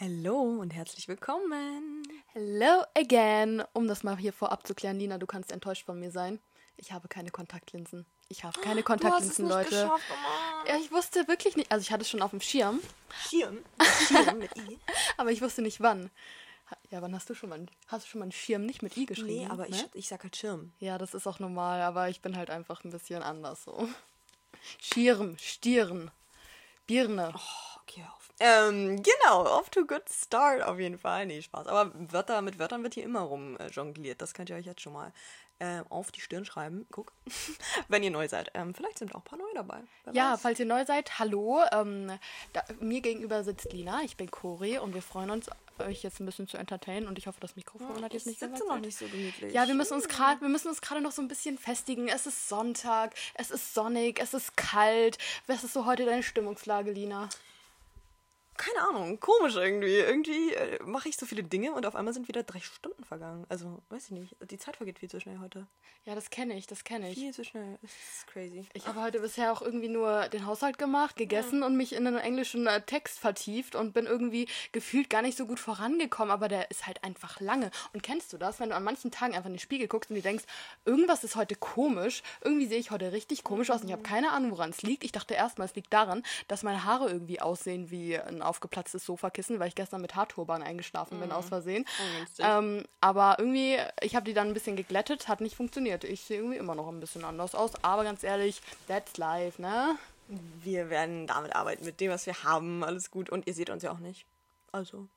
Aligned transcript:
Hallo 0.00 0.42
und 0.60 0.70
herzlich 0.70 1.08
willkommen. 1.08 2.04
Hello 2.32 2.84
again. 2.96 3.64
Um 3.72 3.88
das 3.88 4.04
mal 4.04 4.16
hier 4.16 4.32
vorab 4.32 4.64
zu 4.64 4.72
klären, 4.72 4.96
Lina, 5.00 5.18
du 5.18 5.26
kannst 5.26 5.50
enttäuscht 5.50 5.86
von 5.86 5.98
mir 5.98 6.12
sein. 6.12 6.38
Ich 6.76 6.92
habe 6.92 7.08
keine 7.08 7.32
Kontaktlinsen. 7.32 8.06
Ich 8.28 8.44
habe 8.44 8.60
keine 8.60 8.82
Kontaktlinsen, 8.84 9.48
Leute. 9.48 9.70
Geschafft, 9.70 10.04
oh. 10.08 10.68
Ja, 10.68 10.76
ich 10.76 10.92
wusste 10.92 11.26
wirklich 11.26 11.56
nicht. 11.56 11.72
Also 11.72 11.82
ich 11.82 11.90
hatte 11.90 12.02
es 12.02 12.10
schon 12.10 12.22
auf 12.22 12.30
dem 12.30 12.40
Schirm, 12.40 12.78
Schirm. 13.28 13.58
Schirm 14.06 14.38
mit 14.38 14.56
I. 14.56 14.78
aber 15.16 15.32
ich 15.32 15.42
wusste 15.42 15.62
nicht 15.62 15.80
wann. 15.80 16.12
Ja, 16.90 17.02
wann 17.02 17.12
hast 17.12 17.28
du 17.28 17.34
schon 17.34 17.48
mal 17.48 17.66
hast 17.88 18.06
du 18.06 18.10
schon 18.10 18.20
mal 18.20 18.26
einen 18.26 18.32
Schirm 18.32 18.66
nicht 18.66 18.82
mit 18.82 18.96
I 18.96 19.04
geschrieben? 19.04 19.46
Nee, 19.46 19.46
aber 19.48 19.68
ne? 19.68 19.74
ich, 19.74 19.86
ich 19.94 20.06
sag 20.06 20.22
halt 20.22 20.36
Schirm. 20.36 20.70
Ja, 20.78 20.98
das 20.98 21.12
ist 21.12 21.26
auch 21.26 21.40
normal, 21.40 21.82
aber 21.82 22.08
ich 22.08 22.20
bin 22.20 22.36
halt 22.36 22.50
einfach 22.50 22.84
ein 22.84 22.92
bisschen 22.92 23.24
anders 23.24 23.64
so. 23.64 23.88
Schirm, 24.80 25.36
Stirn, 25.38 26.12
Birne. 26.86 27.32
Oh, 27.34 27.80
okay. 27.82 28.04
Ähm, 28.40 29.02
genau, 29.02 29.44
off 29.46 29.68
to 29.70 29.80
a 29.80 29.84
good 29.84 30.08
start 30.08 30.62
auf 30.62 30.78
jeden 30.78 30.98
Fall. 30.98 31.26
Nee, 31.26 31.42
Spaß. 31.42 31.66
Aber 31.66 31.92
Wörter, 32.12 32.40
mit 32.42 32.58
Wörtern 32.58 32.82
wird 32.82 32.94
hier 32.94 33.04
immer 33.04 33.20
rum 33.20 33.56
äh, 33.58 33.66
jongliert. 33.68 34.22
Das 34.22 34.34
könnt 34.34 34.48
ihr 34.50 34.56
euch 34.56 34.66
jetzt 34.66 34.80
schon 34.80 34.92
mal 34.92 35.12
äh, 35.58 35.80
auf 35.88 36.12
die 36.12 36.20
Stirn 36.20 36.44
schreiben. 36.44 36.86
Guck. 36.92 37.12
Wenn 37.88 38.04
ihr 38.04 38.12
neu 38.12 38.28
seid. 38.28 38.50
Ähm, 38.54 38.74
vielleicht 38.74 38.98
sind 38.98 39.12
auch 39.14 39.20
ein 39.20 39.24
paar 39.24 39.38
neue 39.38 39.54
dabei. 39.54 39.80
Wer 40.04 40.14
Ja, 40.14 40.32
weiß. 40.34 40.42
falls 40.42 40.60
ihr 40.60 40.66
neu 40.66 40.84
seid, 40.84 41.18
hallo. 41.18 41.62
Ähm, 41.72 42.12
da, 42.52 42.62
mir 42.78 43.00
gegenüber 43.00 43.42
sitzt 43.42 43.72
Lina, 43.72 44.02
ich 44.04 44.16
bin 44.16 44.30
Cori 44.30 44.78
und 44.78 44.94
wir 44.94 45.02
freuen 45.02 45.30
uns, 45.30 45.50
euch 45.80 46.02
jetzt 46.02 46.20
ein 46.20 46.26
bisschen 46.26 46.46
zu 46.48 46.56
entertainen 46.58 47.06
und 47.08 47.18
ich 47.18 47.26
hoffe, 47.26 47.38
das 47.40 47.56
Mikrofon 47.56 48.02
hat 48.02 48.06
ich 48.08 48.12
jetzt 48.14 48.26
nicht 48.26 48.40
sitze 48.40 48.66
noch 48.66 48.78
nicht 48.80 48.98
so 48.98 49.06
gemütlich. 49.06 49.52
Ja, 49.52 49.66
wir 49.66 49.74
müssen 49.74 49.94
uns 49.94 50.08
gerade, 50.08 50.40
wir 50.40 50.48
müssen 50.48 50.68
uns 50.68 50.80
gerade 50.80 51.00
noch 51.00 51.12
so 51.12 51.22
ein 51.22 51.28
bisschen 51.28 51.58
festigen. 51.58 52.08
Es 52.08 52.26
ist 52.26 52.48
Sonntag, 52.48 53.14
es 53.34 53.50
ist 53.50 53.74
sonnig, 53.74 54.20
es 54.20 54.34
ist 54.34 54.56
kalt. 54.56 55.18
Was 55.46 55.64
ist 55.64 55.72
so 55.72 55.86
heute 55.86 56.04
deine 56.04 56.22
Stimmungslage, 56.22 56.90
Lina? 56.92 57.28
Keine 58.58 58.88
Ahnung, 58.88 59.20
komisch 59.20 59.54
irgendwie. 59.54 59.94
Irgendwie 59.94 60.52
äh, 60.52 60.82
mache 60.82 61.08
ich 61.08 61.16
so 61.16 61.26
viele 61.26 61.44
Dinge 61.44 61.72
und 61.72 61.86
auf 61.86 61.94
einmal 61.94 62.12
sind 62.12 62.26
wieder 62.26 62.42
drei 62.42 62.58
Stunden 62.58 63.04
vergangen. 63.04 63.46
Also, 63.48 63.82
weiß 63.88 64.06
ich 64.06 64.10
nicht. 64.10 64.36
Die 64.50 64.58
Zeit 64.58 64.76
vergeht 64.76 64.98
viel 64.98 65.08
zu 65.08 65.20
schnell 65.20 65.38
heute. 65.38 65.68
Ja, 66.04 66.16
das 66.16 66.28
kenne 66.30 66.58
ich, 66.58 66.66
das 66.66 66.82
kenne 66.82 67.08
ich. 67.08 67.18
Viel 67.18 67.32
zu 67.32 67.44
schnell. 67.44 67.78
Das 67.82 67.92
ist 67.92 68.26
crazy. 68.26 68.66
Ich 68.74 68.88
habe 68.88 69.00
heute 69.00 69.20
bisher 69.20 69.52
auch 69.52 69.62
irgendwie 69.62 69.88
nur 69.88 70.28
den 70.28 70.44
Haushalt 70.44 70.76
gemacht, 70.76 71.14
gegessen 71.14 71.62
und 71.62 71.76
mich 71.76 71.92
in 71.92 72.04
einen 72.06 72.18
englischen 72.18 72.66
äh, 72.66 72.82
Text 72.82 73.20
vertieft 73.20 73.76
und 73.76 73.92
bin 73.92 74.06
irgendwie 74.06 74.48
gefühlt 74.72 75.08
gar 75.08 75.22
nicht 75.22 75.38
so 75.38 75.46
gut 75.46 75.60
vorangekommen, 75.60 76.32
aber 76.32 76.48
der 76.48 76.70
ist 76.72 76.86
halt 76.86 77.04
einfach 77.04 77.38
lange. 77.40 77.70
Und 77.92 78.02
kennst 78.02 78.32
du 78.32 78.38
das, 78.38 78.58
wenn 78.58 78.70
du 78.70 78.74
an 78.74 78.82
manchen 78.82 79.12
Tagen 79.12 79.34
einfach 79.34 79.46
in 79.46 79.54
den 79.54 79.60
Spiegel 79.60 79.86
guckst 79.86 80.10
und 80.10 80.16
dir 80.16 80.22
denkst, 80.22 80.44
irgendwas 80.84 81.22
ist 81.22 81.36
heute 81.36 81.54
komisch, 81.54 82.24
irgendwie 82.42 82.66
sehe 82.66 82.80
ich 82.80 82.90
heute 82.90 83.12
richtig 83.12 83.44
komisch 83.44 83.70
aus 83.70 83.82
und 83.82 83.86
ich 83.86 83.92
habe 83.92 84.02
keine 84.02 84.32
Ahnung, 84.32 84.50
woran 84.50 84.70
es 84.70 84.82
liegt. 84.82 85.04
Ich 85.04 85.12
dachte 85.12 85.34
erstmal, 85.34 85.68
es 85.68 85.76
liegt 85.76 85.92
daran, 85.92 86.24
dass 86.48 86.64
meine 86.64 86.82
Haare 86.84 87.08
irgendwie 87.08 87.40
aussehen 87.40 87.92
wie 87.92 88.18
ein 88.18 88.42
aufgeplatztes 88.48 89.04
Sofakissen, 89.04 89.60
weil 89.60 89.68
ich 89.68 89.74
gestern 89.74 90.00
mit 90.00 90.14
Haarturban 90.16 90.62
eingeschlafen 90.62 91.20
bin 91.20 91.32
aus 91.32 91.48
Versehen. 91.48 91.84
Ungünstig. 92.12 92.44
Ähm, 92.46 92.84
aber 93.00 93.36
irgendwie, 93.38 93.78
ich 94.00 94.16
habe 94.16 94.24
die 94.24 94.34
dann 94.34 94.48
ein 94.48 94.54
bisschen 94.54 94.76
geglättet, 94.76 95.28
hat 95.28 95.40
nicht 95.40 95.56
funktioniert. 95.56 96.04
Ich 96.04 96.22
sehe 96.22 96.38
irgendwie 96.38 96.56
immer 96.56 96.74
noch 96.74 96.88
ein 96.88 97.00
bisschen 97.00 97.24
anders 97.24 97.54
aus, 97.54 97.72
aber 97.82 98.04
ganz 98.04 98.22
ehrlich, 98.22 98.60
that's 98.86 99.16
life, 99.16 99.60
ne? 99.60 99.96
Wir 100.62 100.90
werden 100.90 101.26
damit 101.26 101.54
arbeiten, 101.54 101.84
mit 101.84 102.00
dem, 102.00 102.10
was 102.10 102.26
wir 102.26 102.42
haben. 102.44 102.84
Alles 102.84 103.10
gut. 103.10 103.30
Und 103.30 103.46
ihr 103.46 103.54
seht 103.54 103.70
uns 103.70 103.82
ja 103.82 103.92
auch 103.92 103.98
nicht. 103.98 104.26
Also, 104.72 105.08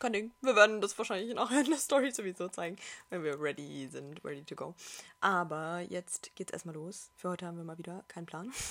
kein 0.00 0.12
Ding. 0.12 0.32
Wir 0.40 0.56
werden 0.56 0.80
das 0.80 0.96
wahrscheinlich 0.98 1.34
nachher 1.34 1.60
in 1.60 1.70
der 1.70 1.78
Story 1.78 2.10
sowieso 2.10 2.48
zeigen, 2.48 2.76
wenn 3.10 3.22
wir 3.22 3.40
ready 3.40 3.88
sind, 3.88 4.24
ready 4.24 4.42
to 4.42 4.56
go. 4.56 4.74
Aber 5.20 5.80
jetzt 5.88 6.34
geht's 6.34 6.52
erstmal 6.52 6.74
los. 6.74 7.10
Für 7.16 7.30
heute 7.30 7.46
haben 7.46 7.56
wir 7.56 7.64
mal 7.64 7.78
wieder 7.78 8.04
keinen 8.08 8.26
Plan. 8.26 8.52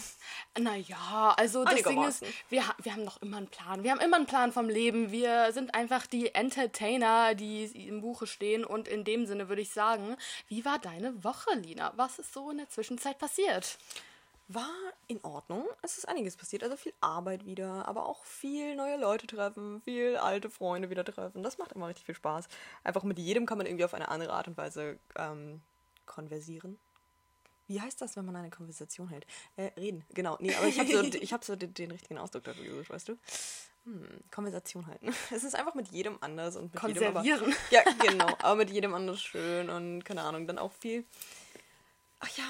Naja, 0.57 1.35
also 1.37 1.63
das 1.63 1.83
Ding 1.83 2.03
ist, 2.03 2.23
wir, 2.49 2.63
wir 2.81 2.93
haben 2.93 3.03
noch 3.03 3.21
immer 3.21 3.37
einen 3.37 3.47
Plan. 3.47 3.83
Wir 3.83 3.91
haben 3.91 3.99
immer 3.99 4.17
einen 4.17 4.25
Plan 4.25 4.51
vom 4.51 4.67
Leben. 4.67 5.11
Wir 5.11 5.51
sind 5.53 5.73
einfach 5.73 6.05
die 6.07 6.33
Entertainer, 6.33 7.35
die 7.35 7.65
im 7.87 8.01
Buche 8.01 8.27
stehen. 8.27 8.65
Und 8.65 8.87
in 8.87 9.03
dem 9.03 9.25
Sinne 9.25 9.47
würde 9.47 9.61
ich 9.61 9.71
sagen, 9.71 10.17
wie 10.47 10.65
war 10.65 10.79
deine 10.79 11.23
Woche, 11.23 11.53
Lina? 11.55 11.93
Was 11.95 12.19
ist 12.19 12.33
so 12.33 12.51
in 12.51 12.57
der 12.57 12.69
Zwischenzeit 12.69 13.19
passiert? 13.19 13.77
War 14.51 14.67
in 15.07 15.23
Ordnung. 15.23 15.67
Es 15.83 15.99
ist 15.99 16.07
einiges 16.07 16.35
passiert. 16.35 16.63
Also 16.63 16.75
viel 16.75 16.93
Arbeit 17.01 17.45
wieder, 17.45 17.87
aber 17.87 18.07
auch 18.07 18.25
viel 18.25 18.75
neue 18.75 18.97
Leute 18.97 19.27
treffen, 19.27 19.79
viel 19.83 20.17
alte 20.17 20.49
Freunde 20.49 20.89
wieder 20.89 21.05
treffen. 21.05 21.43
Das 21.43 21.59
macht 21.59 21.73
immer 21.73 21.87
richtig 21.87 22.07
viel 22.07 22.15
Spaß. 22.15 22.47
Einfach 22.83 23.03
mit 23.03 23.19
jedem 23.19 23.45
kann 23.45 23.59
man 23.59 23.67
irgendwie 23.67 23.85
auf 23.85 23.93
eine 23.93 24.09
andere 24.09 24.33
Art 24.33 24.47
und 24.47 24.57
Weise 24.57 24.97
ähm, 25.15 25.61
konversieren. 26.07 26.79
Wie 27.67 27.79
heißt 27.79 28.01
das, 28.01 28.17
wenn 28.17 28.25
man 28.25 28.35
eine 28.35 28.49
Konversation 28.49 29.09
hält? 29.09 29.27
Äh, 29.55 29.69
reden, 29.79 30.03
genau. 30.15 30.35
Nee, 30.39 30.55
aber 30.55 30.65
ich 30.65 30.79
habe 30.79 30.89
so, 30.91 31.03
ich 31.21 31.31
hab 31.31 31.45
so 31.45 31.55
den, 31.55 31.75
den 31.75 31.91
richtigen 31.91 32.17
Ausdruck 32.17 32.43
dafür 32.43 32.63
gesucht, 32.63 32.89
weißt 32.89 33.09
du? 33.09 33.19
Hm, 33.85 34.07
Konversation 34.31 34.87
halten. 34.87 35.13
Es 35.31 35.43
ist 35.43 35.55
einfach 35.55 35.75
mit 35.75 35.89
jedem 35.89 36.17
anders 36.21 36.55
und 36.55 36.73
mit 36.73 36.95
jedem 36.95 37.15
aber. 37.15 37.23
Ja, 37.23 37.37
genau. 37.99 38.35
Aber 38.39 38.55
mit 38.55 38.71
jedem 38.71 38.95
anders 38.95 39.21
schön 39.21 39.69
und 39.69 40.03
keine 40.03 40.23
Ahnung, 40.23 40.47
dann 40.47 40.57
auch 40.57 40.71
viel. 40.73 41.05
Ach 42.19 42.29
ja, 42.35 42.43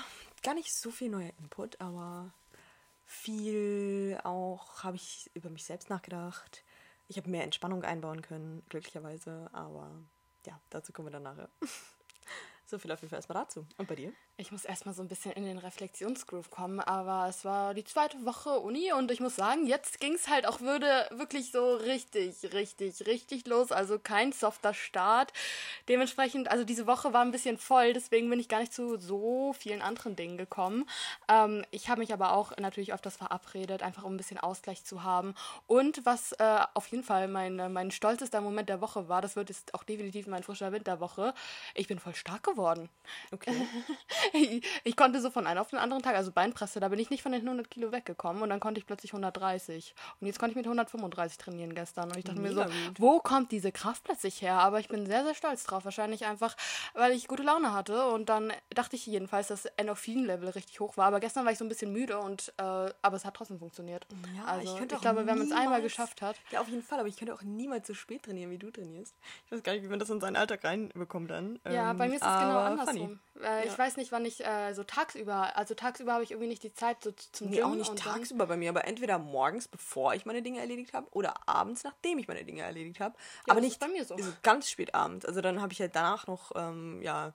gar 0.43 0.53
nicht 0.53 0.73
so 0.73 0.91
viel 0.91 1.09
neuer 1.09 1.31
Input, 1.39 1.79
aber 1.81 2.33
viel 3.05 4.19
auch 4.23 4.83
habe 4.83 4.97
ich 4.97 5.29
über 5.33 5.49
mich 5.49 5.65
selbst 5.65 5.89
nachgedacht. 5.89 6.63
Ich 7.07 7.17
habe 7.17 7.29
mehr 7.29 7.43
Entspannung 7.43 7.83
einbauen 7.83 8.21
können, 8.21 8.63
glücklicherweise, 8.69 9.49
aber 9.51 9.91
ja, 10.45 10.59
dazu 10.69 10.93
kommen 10.93 11.07
wir 11.07 11.11
dann 11.11 11.23
nachher. 11.23 11.49
So 12.69 12.77
viel 12.77 12.91
auf 12.91 13.01
jeden 13.01 13.09
Fall 13.09 13.17
erstmal 13.17 13.43
dazu. 13.43 13.65
Und 13.79 13.87
bei 13.87 13.95
dir? 13.95 14.13
Ich 14.37 14.51
muss 14.51 14.63
erstmal 14.63 14.93
so 14.93 15.01
ein 15.01 15.07
bisschen 15.07 15.31
in 15.31 15.43
den 15.43 15.57
Reflexionsgroove 15.57 16.51
kommen, 16.51 16.79
aber 16.79 17.27
es 17.27 17.43
war 17.43 17.73
die 17.73 17.83
zweite 17.83 18.23
Woche 18.25 18.59
Uni 18.59 18.93
und 18.93 19.09
ich 19.09 19.19
muss 19.19 19.35
sagen, 19.35 19.65
jetzt 19.65 19.99
ging 19.99 20.13
es 20.13 20.29
halt 20.29 20.45
auch 20.45 20.61
würde 20.61 21.09
wirklich 21.11 21.51
so 21.51 21.73
richtig, 21.77 22.53
richtig, 22.53 23.07
richtig 23.07 23.47
los. 23.47 23.71
Also 23.71 23.97
kein 23.97 24.33
softer 24.33 24.75
Start. 24.75 25.33
Dementsprechend, 25.87 26.51
also 26.51 26.63
diese 26.63 26.85
Woche 26.85 27.11
war 27.11 27.21
ein 27.21 27.31
bisschen 27.31 27.57
voll, 27.57 27.93
deswegen 27.93 28.29
bin 28.29 28.39
ich 28.39 28.47
gar 28.47 28.59
nicht 28.59 28.71
zu 28.71 28.99
so 28.99 29.51
vielen 29.53 29.81
anderen 29.81 30.15
Dingen 30.15 30.37
gekommen. 30.37 30.87
Ähm, 31.27 31.65
ich 31.71 31.89
habe 31.89 32.01
mich 32.01 32.13
aber 32.13 32.33
auch 32.33 32.55
natürlich 32.57 32.93
öfters 32.93 33.17
verabredet, 33.17 33.81
einfach 33.81 34.03
um 34.03 34.13
ein 34.13 34.17
bisschen 34.17 34.37
Ausgleich 34.37 34.85
zu 34.85 35.01
haben. 35.01 35.33
Und 35.65 36.05
was 36.05 36.33
äh, 36.33 36.59
auf 36.75 36.85
jeden 36.89 37.03
Fall 37.03 37.29
mein, 37.29 37.73
mein 37.73 37.89
stolzester 37.89 38.41
Moment 38.41 38.69
der 38.69 38.79
Woche 38.79 39.09
war, 39.09 39.23
das 39.23 39.35
wird 39.35 39.49
jetzt 39.49 39.73
auch 39.73 39.83
definitiv 39.83 40.27
mein 40.27 40.43
frischer 40.43 40.71
Winterwoche. 40.71 41.33
Ich 41.73 41.87
bin 41.87 41.97
voll 41.97 42.13
stark 42.13 42.43
geworden. 42.43 42.58
Okay. 43.31 43.53
Ich, 44.33 44.63
ich 44.83 44.95
konnte 44.95 45.21
so 45.21 45.31
von 45.31 45.47
einem 45.47 45.59
auf 45.59 45.69
den 45.69 45.79
anderen 45.79 46.03
Tag, 46.03 46.15
also 46.15 46.31
Beinpresse, 46.31 46.79
da 46.79 46.89
bin 46.89 46.99
ich 46.99 47.09
nicht 47.09 47.23
von 47.23 47.31
den 47.31 47.41
100 47.41 47.69
Kilo 47.71 47.91
weggekommen 47.91 48.43
und 48.43 48.49
dann 48.49 48.59
konnte 48.59 48.79
ich 48.79 48.85
plötzlich 48.85 49.11
130. 49.13 49.95
Und 50.19 50.27
jetzt 50.27 50.37
konnte 50.39 50.51
ich 50.51 50.55
mit 50.55 50.65
135 50.65 51.37
trainieren 51.37 51.73
gestern. 51.73 52.09
Und 52.09 52.17
ich 52.17 52.25
dachte 52.25 52.39
mir 52.39 52.49
so, 52.53 52.63
Mega 52.63 52.65
gut. 52.69 52.99
wo 52.99 53.19
kommt 53.19 53.51
diese 53.51 53.71
Kraft 53.71 54.03
plötzlich 54.03 54.41
her? 54.41 54.55
Aber 54.59 54.79
ich 54.79 54.87
bin 54.87 55.05
sehr, 55.07 55.23
sehr 55.23 55.33
stolz 55.33 55.63
drauf. 55.63 55.85
Wahrscheinlich 55.85 56.25
einfach, 56.25 56.55
weil 56.93 57.11
ich 57.13 57.27
gute 57.27 57.43
Laune 57.43 57.73
hatte. 57.73 58.05
Und 58.07 58.29
dann 58.29 58.53
dachte 58.69 58.95
ich 58.95 59.05
jedenfalls, 59.07 59.47
dass 59.47 59.65
Endorphin-Level 59.65 60.49
richtig 60.49 60.79
hoch 60.79 60.95
war. 60.97 61.07
Aber 61.07 61.19
gestern 61.19 61.45
war 61.45 61.51
ich 61.51 61.57
so 61.57 61.65
ein 61.65 61.69
bisschen 61.69 61.91
müde 61.91 62.19
und 62.19 62.53
äh, 62.57 62.61
aber 62.61 63.15
es 63.15 63.25
hat 63.25 63.33
trotzdem 63.35 63.57
funktioniert. 63.59 64.05
Ja, 64.37 64.45
also 64.45 64.71
ich, 64.71 64.77
könnte 64.77 64.97
auch 64.97 65.01
glaube, 65.01 65.25
wenn 65.25 65.37
man 65.37 65.47
es 65.47 65.51
einmal 65.53 65.81
geschafft 65.81 66.21
hat. 66.21 66.35
Ja, 66.51 66.61
auf 66.61 66.67
jeden 66.67 66.83
Fall, 66.83 66.99
aber 66.99 67.07
ich 67.07 67.17
könnte 67.17 67.33
auch 67.33 67.41
niemals 67.41 67.87
so 67.87 67.93
spät 67.93 68.23
trainieren, 68.23 68.51
wie 68.51 68.57
du 68.57 68.69
trainierst. 68.69 69.15
Ich 69.45 69.51
weiß 69.51 69.63
gar 69.63 69.73
nicht, 69.73 69.83
wie 69.83 69.87
man 69.87 69.99
das 69.99 70.09
in 70.09 70.19
seinen 70.21 70.35
Alltag 70.35 70.63
reinbekommt 70.63 71.31
dann. 71.31 71.59
Ja, 71.65 71.91
Ähm, 71.91 71.97
bei 71.97 72.07
mir 72.07 72.15
ist 72.15 72.21
es 72.23 72.39
genau 72.39 72.48
aber 72.51 72.65
andersrum. 72.65 73.19
Äh, 73.41 73.65
Ich 73.65 73.71
Ja. 73.73 73.77
weiß 73.77 73.97
nicht, 73.97 74.11
wann 74.11 74.25
ich 74.25 74.45
äh, 74.45 74.73
so 74.73 74.83
tagsüber, 74.83 75.55
also 75.55 75.73
tagsüber 75.75 76.13
habe 76.13 76.23
ich 76.23 76.31
irgendwie 76.31 76.47
nicht 76.49 76.63
die 76.63 76.73
Zeit 76.73 77.03
so 77.03 77.11
zum 77.11 77.49
Nee, 77.49 77.57
Gym. 77.57 77.65
auch 77.65 77.75
nicht 77.75 77.95
tagsüber 77.97 78.47
bei 78.47 78.57
mir, 78.57 78.69
aber 78.69 78.85
entweder 78.85 79.17
morgens, 79.19 79.67
bevor 79.67 80.13
ich 80.13 80.25
meine 80.25 80.41
Dinge 80.41 80.59
erledigt 80.59 80.93
habe, 80.93 81.07
oder 81.11 81.47
abends, 81.47 81.83
nachdem 81.83 82.17
ich 82.19 82.27
meine 82.27 82.43
Dinge 82.43 82.61
erledigt 82.61 82.99
habe. 82.99 83.15
Ja, 83.47 83.51
aber 83.53 83.61
nicht 83.61 83.79
bei 83.79 83.87
mir 83.87 84.03
so. 84.05 84.15
ganz 84.43 84.69
spät 84.69 84.93
abends. 84.95 85.25
Also 85.25 85.41
dann 85.41 85.61
habe 85.61 85.73
ich 85.73 85.79
halt 85.79 85.95
danach 85.95 86.27
noch, 86.27 86.51
ähm, 86.55 87.01
ja, 87.01 87.33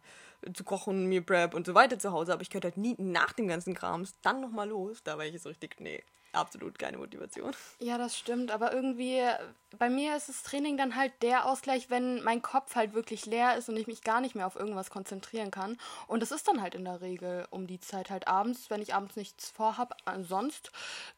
zu 0.53 0.63
kochen, 0.65 1.07
mir 1.07 1.25
Prep 1.25 1.55
und 1.55 1.67
so 1.67 1.75
weiter 1.75 1.99
zu 1.99 2.13
Hause, 2.13 2.33
aber 2.33 2.43
ich 2.43 2.51
könnte 2.51 2.69
halt 2.69 2.77
nie 2.77 2.95
nach 2.99 3.33
dem 3.33 3.49
ganzen 3.49 3.75
Krams 3.75 4.15
dann 4.23 4.41
nochmal 4.43 4.69
los. 4.69 5.03
Da 5.03 5.17
war 5.17 5.25
ich 5.25 5.41
so 5.41 5.49
richtig, 5.49 5.81
nee, 5.81 6.03
absolut 6.33 6.79
keine 6.79 6.99
Motivation. 6.99 7.55
Ja, 7.79 7.97
das 7.97 8.19
stimmt, 8.19 8.51
aber 8.51 8.73
irgendwie, 8.75 9.23
bei 9.79 9.91
mir 9.91 10.17
ist 10.17 10.29
das 10.29 10.43
Training 10.43 10.77
dann 10.77 10.97
halt 10.97 11.13
der 11.23 11.47
Ausgleich, 11.47 11.91
wenn 11.91 12.23
mein 12.23 12.43
Kopf 12.43 12.75
halt 12.75 12.95
wirklich 12.95 13.27
leer 13.27 13.57
ist 13.57 13.69
und 13.69 13.77
ich 13.77 13.87
mich 13.87 14.03
gar 14.03 14.21
nicht 14.21 14.35
mehr 14.35 14.47
auf 14.47 14.57
irgendwas 14.57 14.91
konzentrieren 14.91 15.51
kann. 15.51 15.77
Und 16.07 16.21
das 16.21 16.31
ist 16.31 16.49
dann 16.49 16.61
halt 16.63 16.75
in 16.75 16.85
der 16.85 17.01
Regel 17.01 17.47
um 17.51 17.67
die 17.67 17.81
Zeit 17.81 18.11
halt 18.11 18.29
abends, 18.29 18.71
wenn 18.71 18.83
ich 18.83 18.95
abends 18.95 19.17
nichts 19.17 19.51
vorhab. 19.51 19.97
Sonst 20.23 20.71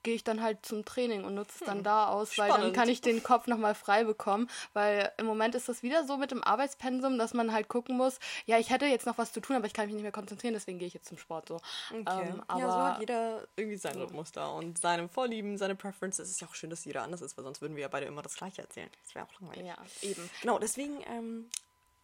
gehe 0.03 0.15
ich 0.15 0.25
dann 0.25 0.43
halt 0.43 0.65
zum 0.65 0.85
Training 0.85 1.25
und 1.25 1.35
nutze 1.35 1.59
es 1.61 1.67
dann 1.67 1.83
da 1.83 2.09
aus, 2.09 2.39
weil 2.39 2.49
dann 2.49 2.59
Spannend. 2.59 2.77
kann 2.77 2.89
ich 2.89 3.01
den 3.01 3.23
Kopf 3.23 3.47
nochmal 3.47 3.75
frei 3.75 4.05
bekommen. 4.05 4.49
Weil 4.73 5.13
im 5.19 5.27
Moment 5.27 5.55
ist 5.55 5.69
das 5.69 5.83
wieder 5.83 6.05
so 6.07 6.17
mit 6.17 6.31
dem 6.31 6.43
Arbeitspensum, 6.43 7.19
dass 7.19 7.35
man 7.35 7.53
halt 7.53 7.69
gucken 7.69 7.97
muss, 7.97 8.19
ja, 8.47 8.59
ich 8.59 8.71
hätte 8.71 8.87
jetzt 8.87 9.07
noch 9.07 9.19
was 9.19 9.33
zu 9.33 9.41
tun, 9.41 9.57
aber 9.57 9.67
ich 9.67 9.73
kann 9.73 9.87
mich 9.87 9.95
nicht 9.95 10.03
mehr 10.03 10.13
konzentrieren, 10.13 10.55
deswegen 10.55 10.79
gehe 10.79 10.89
ich 10.89 10.95
jetzt 10.95 11.09
zum 11.09 11.19
Sport 11.19 11.49
so. 11.49 11.61
Ähm, 11.93 12.43
aber 12.47 12.61
ja, 12.61 12.71
so 12.71 12.79
hat 12.79 13.01
jeder 13.01 13.47
irgendwie 13.57 13.77
seinen 13.77 14.01
Rhythmus 14.01 14.33
da 14.33 14.49
und 14.49 14.79
seine 14.79 15.09
Vorlieben, 15.09 15.59
seine 15.59 15.75
Preferences. 15.75 16.29
Es 16.29 16.33
ist 16.33 16.41
ja 16.41 16.49
auch 16.49 16.55
schön, 16.55 16.71
dass 16.71 16.85
jeder 16.85 17.03
anders 17.03 17.21
ist, 17.21 17.37
weil 17.37 17.45
sonst 17.45 17.61
würden 17.61 17.77
wir 17.77 17.83
ja 17.83 17.89
beide 17.89 18.07
immer 18.07 18.23
das 18.23 18.37
Gleiche 18.37 18.46
erzählen. 18.59 18.91
Das 19.03 19.15
wäre 19.15 19.27
auch 19.27 19.41
langweilig. 19.41 19.67
ja, 19.67 19.77
eben. 20.03 20.31
Genau, 20.41 20.59
deswegen 20.59 21.03
ähm, 21.09 21.51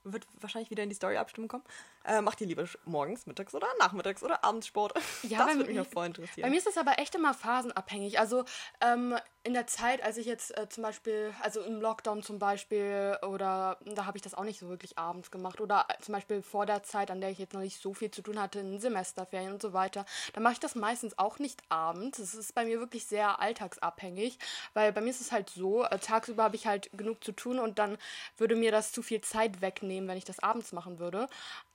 wird 0.04 0.26
wahrscheinlich 0.40 0.70
wieder 0.70 0.82
in 0.82 0.88
die 0.88 0.94
Story-Abstimmung 0.94 1.48
kommen. 1.48 1.64
Äh, 2.04 2.20
macht 2.20 2.40
ihr 2.40 2.46
lieber 2.46 2.66
morgens, 2.84 3.26
mittags 3.26 3.54
oder 3.54 3.68
nachmittags 3.78 4.22
oder 4.22 4.44
abends 4.44 4.66
Sport? 4.66 4.94
Ja, 5.22 5.46
das 5.46 5.56
würde 5.56 5.70
mich 5.70 5.80
auch 5.80 5.86
voll 5.86 6.06
interessieren. 6.06 6.42
Bei 6.42 6.50
mir 6.50 6.58
ist 6.58 6.66
es 6.66 6.76
aber 6.76 6.98
echt 6.98 7.14
immer 7.14 7.34
phasenabhängig. 7.34 8.18
Also 8.18 8.44
ähm, 8.80 9.16
in 9.44 9.54
der 9.54 9.66
Zeit, 9.66 10.02
als 10.04 10.18
ich 10.18 10.26
jetzt 10.26 10.56
äh, 10.56 10.68
zum 10.68 10.84
Beispiel, 10.84 11.34
also 11.40 11.60
im 11.62 11.80
Lockdown 11.80 12.22
zum 12.22 12.38
Beispiel, 12.38 13.16
oder 13.22 13.76
da 13.84 14.06
habe 14.06 14.16
ich 14.16 14.22
das 14.22 14.34
auch 14.34 14.44
nicht 14.44 14.60
so 14.60 14.68
wirklich 14.68 14.98
abends 14.98 15.32
gemacht. 15.32 15.60
Oder 15.60 15.86
äh, 15.88 16.00
zum 16.00 16.14
Beispiel 16.14 16.42
vor 16.42 16.64
der 16.64 16.84
Zeit, 16.84 17.10
an 17.10 17.20
der 17.20 17.30
ich 17.30 17.38
jetzt 17.38 17.52
noch 17.52 17.60
nicht 17.60 17.80
so 17.80 17.92
viel 17.92 18.10
zu 18.10 18.22
tun 18.22 18.40
hatte, 18.40 18.60
in 18.60 18.78
Semesterferien 18.78 19.52
und 19.52 19.60
so 19.60 19.72
weiter, 19.72 20.06
da 20.32 20.40
mache 20.40 20.54
ich 20.54 20.60
das 20.60 20.76
meistens 20.76 21.18
auch 21.18 21.40
nicht 21.40 21.60
abends. 21.70 22.20
Es 22.20 22.34
ist 22.34 22.54
bei 22.54 22.64
mir 22.64 22.78
wirklich 22.78 23.06
sehr 23.06 23.40
alltagsabhängig, 23.40 24.38
weil 24.74 24.92
bei 24.92 25.00
mir 25.00 25.10
ist 25.10 25.20
es 25.20 25.32
halt 25.32 25.50
so, 25.50 25.82
äh, 25.84 25.98
tagsüber 25.98 26.44
habe 26.44 26.56
ich 26.56 26.66
halt 26.68 26.90
genug 26.92 27.24
zu 27.24 27.32
tun 27.32 27.58
und 27.58 27.80
dann 27.80 27.98
würde 28.36 28.54
mir 28.54 28.70
das 28.70 28.92
zu 28.92 29.02
viel 29.02 29.22
Zeit 29.22 29.60
wegnehmen, 29.60 30.08
wenn 30.08 30.18
ich 30.18 30.24
das 30.24 30.38
abends 30.38 30.72
machen 30.72 31.00
würde. 31.00 31.28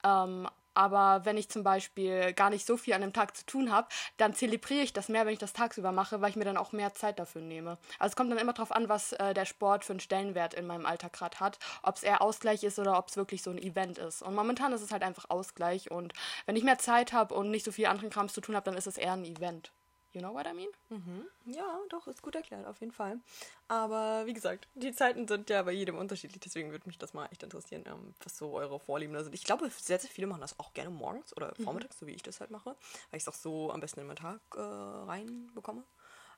Ähm, 0.07 0.47
aber 0.77 1.25
wenn 1.25 1.37
ich 1.37 1.49
zum 1.49 1.63
Beispiel 1.63 2.33
gar 2.33 2.51
nicht 2.51 2.67
so 2.67 2.77
viel 2.77 2.93
an 2.93 3.01
dem 3.01 3.11
Tag 3.11 3.35
zu 3.35 3.43
tun 3.47 3.71
habe, 3.71 3.87
dann 4.17 4.35
zelebriere 4.35 4.83
ich 4.83 4.93
das 4.93 5.09
mehr, 5.09 5.25
wenn 5.25 5.33
ich 5.33 5.39
das 5.39 5.53
tagsüber 5.53 5.91
mache, 5.91 6.21
weil 6.21 6.29
ich 6.29 6.35
mir 6.35 6.45
dann 6.45 6.55
auch 6.55 6.71
mehr 6.71 6.93
Zeit 6.93 7.17
dafür 7.17 7.41
nehme. 7.41 7.79
Also 7.97 8.11
es 8.11 8.15
kommt 8.15 8.29
dann 8.29 8.37
immer 8.37 8.53
darauf 8.53 8.71
an, 8.71 8.87
was 8.87 9.13
äh, 9.13 9.33
der 9.33 9.45
Sport 9.45 9.85
für 9.85 9.93
einen 9.93 9.99
Stellenwert 9.99 10.53
in 10.53 10.67
meinem 10.67 10.85
Alltag 10.85 11.13
gerade 11.13 11.39
hat. 11.39 11.57
Ob 11.81 11.95
es 11.95 12.03
eher 12.03 12.21
Ausgleich 12.21 12.63
ist 12.63 12.77
oder 12.77 12.95
ob 12.99 13.07
es 13.07 13.17
wirklich 13.17 13.41
so 13.41 13.49
ein 13.49 13.57
Event 13.57 13.97
ist. 13.97 14.21
Und 14.21 14.35
momentan 14.35 14.71
ist 14.71 14.83
es 14.83 14.91
halt 14.91 15.01
einfach 15.01 15.31
Ausgleich. 15.31 15.89
Und 15.89 16.13
wenn 16.45 16.55
ich 16.55 16.63
mehr 16.63 16.77
Zeit 16.77 17.11
habe 17.11 17.33
und 17.33 17.49
nicht 17.49 17.65
so 17.65 17.71
viel 17.71 17.87
anderen 17.87 18.11
Krams 18.11 18.33
zu 18.33 18.41
tun 18.41 18.55
habe, 18.55 18.65
dann 18.65 18.77
ist 18.77 18.85
es 18.85 18.99
eher 18.99 19.13
ein 19.13 19.25
Event. 19.25 19.71
You 20.17 20.23
know 20.23 20.33
what 20.33 20.47
I 20.47 20.53
mean? 20.55 20.69
Mhm. 20.89 21.27
Ja, 21.45 21.79
doch, 21.89 22.07
ist 22.07 22.23
gut 22.23 22.33
erklärt, 22.33 22.65
auf 22.65 22.79
jeden 22.79 22.91
Fall. 22.91 23.19
Aber 23.67 24.25
wie 24.25 24.33
gesagt, 24.33 24.67
die 24.73 24.91
Zeiten 24.91 25.27
sind 25.27 25.51
ja 25.51 25.61
bei 25.61 25.73
jedem 25.73 25.95
unterschiedlich, 25.95 26.39
deswegen 26.39 26.71
würde 26.71 26.87
mich 26.87 26.97
das 26.97 27.13
mal 27.13 27.27
echt 27.27 27.43
interessieren, 27.43 27.83
ähm, 27.85 28.15
was 28.23 28.35
so 28.35 28.53
eure 28.53 28.79
Vorlieben 28.79 29.13
da 29.13 29.23
sind. 29.23 29.35
Ich 29.35 29.43
glaube, 29.43 29.69
sehr, 29.69 29.99
sehr 29.99 30.09
viele 30.09 30.25
machen 30.25 30.41
das 30.41 30.59
auch 30.59 30.73
gerne 30.73 30.89
morgens 30.89 31.37
oder 31.37 31.53
mhm. 31.55 31.63
vormittags, 31.65 31.97
mhm. 31.97 31.99
so 31.99 32.07
wie 32.07 32.15
ich 32.15 32.23
das 32.23 32.39
halt 32.39 32.49
mache, 32.49 32.71
weil 33.11 33.17
ich 33.17 33.23
es 33.23 33.27
auch 33.27 33.35
so 33.35 33.71
am 33.71 33.79
besten 33.79 33.99
in 33.99 34.07
meinen 34.07 34.15
Tag 34.15 34.41
äh, 34.55 34.59
reinbekomme. 34.59 35.83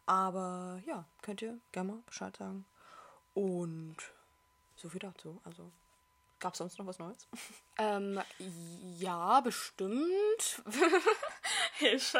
Aber 0.05 0.81
ja, 0.85 1.05
könnt 1.21 1.41
ihr 1.41 1.57
gerne 1.71 1.93
mal 1.93 2.01
Bescheid 2.05 2.35
sagen. 2.35 2.65
Und 3.33 3.95
so 4.75 4.89
viel 4.89 4.99
dazu. 4.99 5.39
Also 5.45 5.71
Gab 6.39 6.53
es 6.53 6.59
sonst 6.59 6.79
noch 6.79 6.87
was 6.87 6.99
Neues? 6.99 7.27
Ähm, 7.77 8.19
ja, 8.97 9.41
bestimmt. 9.41 10.63
Hilfe. 11.73 12.19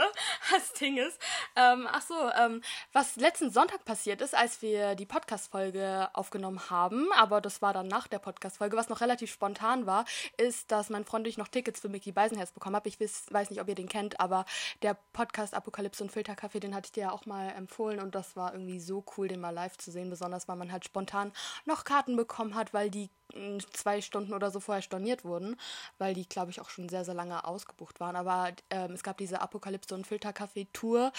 Das 0.52 0.74
Ding 0.74 0.98
ist, 0.98 1.20
ähm, 1.56 1.88
ach 1.92 2.02
so, 2.02 2.16
ähm, 2.38 2.62
was 2.94 3.16
letzten 3.18 3.52
Sonntag 3.52 3.84
passiert 3.86 4.22
ist, 4.22 4.36
als 4.36 4.62
wir 4.62 4.96
die 4.96 5.06
Podcast-Folge 5.06 6.10
aufgenommen 6.14 6.70
haben, 6.70 7.12
aber 7.14 7.42
das 7.42 7.62
war 7.62 7.74
dann 7.74 7.88
nach 7.88 8.08
der 8.08 8.20
Podcast-Folge, 8.20 8.78
was 8.78 8.90
noch 8.90 9.02
relativ 9.02 9.32
spontan 9.32 9.86
war, 9.86 10.06
ist, 10.38 10.72
dass 10.72 10.90
mein 10.90 11.06
Freund 11.06 11.26
und 11.26 11.30
ich 11.30 11.38
noch 11.38 11.48
Tickets 11.48 11.82
für 11.82 11.90
Mickey 11.90 12.12
Beisenherz 12.12 12.52
bekommen 12.52 12.76
habe. 12.76 12.88
Ich 12.88 13.00
weiß, 13.00 13.26
weiß 13.30 13.50
nicht, 13.50 13.62
ob 13.62 13.68
ihr 13.68 13.76
den 13.76 13.90
kennt, 13.90 14.20
aber 14.20 14.46
der 14.82 14.98
Podcast 15.14 15.54
Apokalypse 15.54 16.04
und 16.04 16.12
Filterkaffee, 16.12 16.60
den 16.60 16.76
hatte 16.76 16.88
ich 16.88 16.92
dir 16.94 17.04
ja 17.04 17.12
auch 17.12 17.26
mal 17.26 17.50
empfohlen 17.50 18.00
und 18.00 18.16
das 18.16 18.36
war 18.36 18.54
irgendwie 18.54 18.80
so 18.80 19.04
cool, 19.18 19.28
den 19.28 19.42
mal 19.42 19.50
live 19.50 19.78
zu 19.78 19.92
sehen, 19.92 20.10
besonders 20.10 20.48
weil 20.48 20.56
man 20.56 20.72
halt 20.72 20.86
spontan 20.86 21.34
noch 21.66 21.84
Karten 21.84 22.16
bekommen 22.16 22.56
hat, 22.56 22.74
weil 22.74 22.90
die 22.90 23.10
zwei 23.74 24.02
Stunden 24.02 24.34
oder 24.34 24.52
so 24.52 24.60
vorher 24.60 24.82
storniert 24.82 25.24
wurden, 25.24 25.56
weil 25.98 26.14
die, 26.14 26.28
glaube 26.28 26.52
ich, 26.52 26.62
auch 26.62 26.70
schon 26.70 26.90
sehr, 26.90 27.06
sehr 27.06 27.14
lange 27.14 27.46
ausgebucht 27.46 28.00
waren. 28.00 28.16
Aber 28.16 28.52
ähm, 28.70 28.92
es 28.94 29.04
gab 29.04 29.18
diese 29.18 29.42
Apokalypse- 29.42 29.94
und 29.94 30.08
Filterkaffee-Tour 30.08 31.12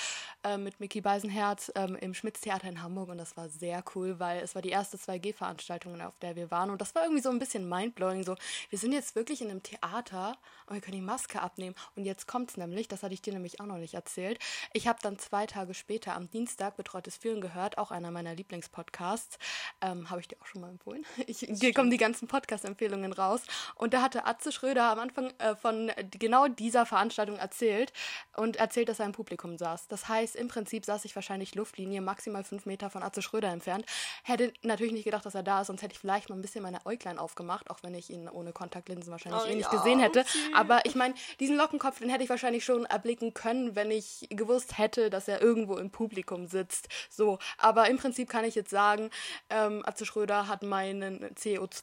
äh, 0.45 0.57
mit 0.57 0.81
Mickey 0.81 1.01
Beisenherz 1.01 1.71
ähm, 1.75 1.97
im 1.97 2.15
Schmitz-Theater 2.15 2.69
in 2.69 2.83
Hamburg 2.83 3.11
und 3.11 3.19
das 3.19 3.37
war 3.37 3.49
sehr 3.49 3.83
cool, 3.95 4.19
weil 4.19 4.41
es 4.41 4.55
war 4.55 4.63
die 4.63 4.71
erste 4.71 4.97
2G-Veranstaltung, 4.97 6.01
auf 6.01 6.19
der 6.19 6.37
wir 6.37 6.51
waren 6.51 6.71
und 6.71 6.81
das 6.81 6.95
war 6.95 7.05
irgendwie 7.05 7.23
so 7.23 7.31
ein 7.31 7.39
bisschen 7.39 7.69
mindblowing. 7.69 8.25
So, 8.25 8.37
wir 8.71 8.79
sind 8.79 8.93
jetzt 8.93 9.15
wirklich 9.15 9.43
in 9.43 9.51
einem 9.51 9.63
Theater 9.63 10.37
und 10.67 10.75
wir 10.75 10.81
können 10.81 10.97
die 10.97 11.03
Maske 11.03 11.41
abnehmen 11.41 11.75
und 11.97 12.05
jetzt 12.05 12.27
kommt 12.27 12.51
es 12.51 12.57
nämlich, 12.57 12.89
das 12.89 13.03
hatte 13.03 13.15
ich 13.15 13.23
dir 13.23 13.33
nämlich 13.33 13.61
auch 13.61 13.67
noch 13.67 13.79
nicht 13.79 13.95
erzählt. 13.95 14.39
Ich 14.73 14.89
habe 14.89 14.99
dann 15.03 15.19
zwei 15.19 15.47
Tage 15.47 15.75
später 15.75 16.15
am 16.15 16.31
Dienstag 16.31 16.77
Betreutes 16.77 17.17
Führen 17.17 17.41
gehört, 17.41 17.79
auch 17.79 17.91
einer 17.91 18.11
meiner 18.11 18.35
Lieblingspodcasts. 18.35 19.39
Ähm, 19.81 20.11
habe 20.11 20.21
ich 20.21 20.29
dir 20.29 20.37
auch 20.41 20.47
schon 20.47 20.61
mal 20.61 20.71
empfohlen. 20.71 21.05
Ich, 21.27 21.39
hier 21.39 21.73
kommen 21.73 21.91
die 21.91 21.97
ganzen 22.01 22.27
Podcast-Empfehlungen 22.27 23.13
raus. 23.13 23.43
Und 23.77 23.95
da 23.95 24.03
hatte 24.03 24.27
Atze 24.27 24.51
Schröder 24.51 24.91
am 24.91 24.99
Anfang 24.99 25.33
äh, 25.39 25.55
von 25.55 25.93
genau 26.11 26.49
dieser 26.49 26.87
Veranstaltung 26.87 27.37
erzählt 27.37 27.93
und 28.37 28.57
erzählt, 28.57 28.89
dass 28.89 28.99
er 28.99 29.07
im 29.07 29.13
Publikum 29.13 29.57
saß. 29.57 29.87
Das 29.87 30.09
heißt, 30.09 30.35
im 30.35 30.49
Prinzip 30.49 30.85
saß 30.85 31.05
ich 31.05 31.15
wahrscheinlich 31.15 31.55
Luftlinie 31.55 32.01
maximal 32.01 32.43
fünf 32.43 32.67
Meter 32.67 32.91
von 32.91 33.03
Atze 33.03 33.23
Schröder 33.23 33.49
entfernt. 33.49 33.87
Hätte 34.25 34.53
natürlich 34.63 34.93
nicht 34.93 35.05
gedacht, 35.05 35.25
dass 35.25 35.35
er 35.35 35.43
da 35.43 35.61
ist, 35.61 35.69
sonst 35.69 35.83
hätte 35.83 35.93
ich 35.93 35.99
vielleicht 35.99 36.29
mal 36.29 36.37
ein 36.37 36.43
bisschen 36.43 36.63
meine 36.63 36.85
Äuglein 36.87 37.19
aufgemacht, 37.19 37.71
auch 37.71 37.83
wenn 37.83 37.95
ich 37.95 38.11
ihn 38.11 38.29
ohne 38.29 38.53
Kontaktlinsen 38.53 39.13
wahrscheinlich 39.13 39.43
oh, 39.43 39.47
eh 39.47 39.55
nicht 39.55 39.73
ja, 39.73 39.79
gesehen 39.79 40.01
hätte. 40.01 40.25
Aber 40.55 40.85
ich 40.87 40.95
meine, 40.95 41.15
diesen 41.39 41.57
Lockenkopf, 41.57 41.99
den 42.01 42.09
hätte 42.09 42.25
ich 42.25 42.31
wahrscheinlich 42.31 42.65
schon 42.65 42.87
erblicken 42.87 43.35
können, 43.35 43.77
wenn 43.77 43.91
ich 43.91 44.27
gewusst 44.31 44.79
hätte, 44.79 45.11
dass 45.11 45.29
er 45.29 45.43
irgendwo 45.43 45.77
im 45.77 45.91
Publikum 45.91 46.47
sitzt. 46.47 46.89
So, 47.11 47.39
aber 47.59 47.89
im 47.89 47.99
Prinzip 47.99 48.29
kann 48.29 48.45
ich 48.45 48.55
jetzt 48.55 48.71
sagen, 48.71 49.11
ähm, 49.51 49.83
Atze 49.85 50.07
Schröder 50.07 50.49
hat 50.49 50.63
meinen 50.63 51.35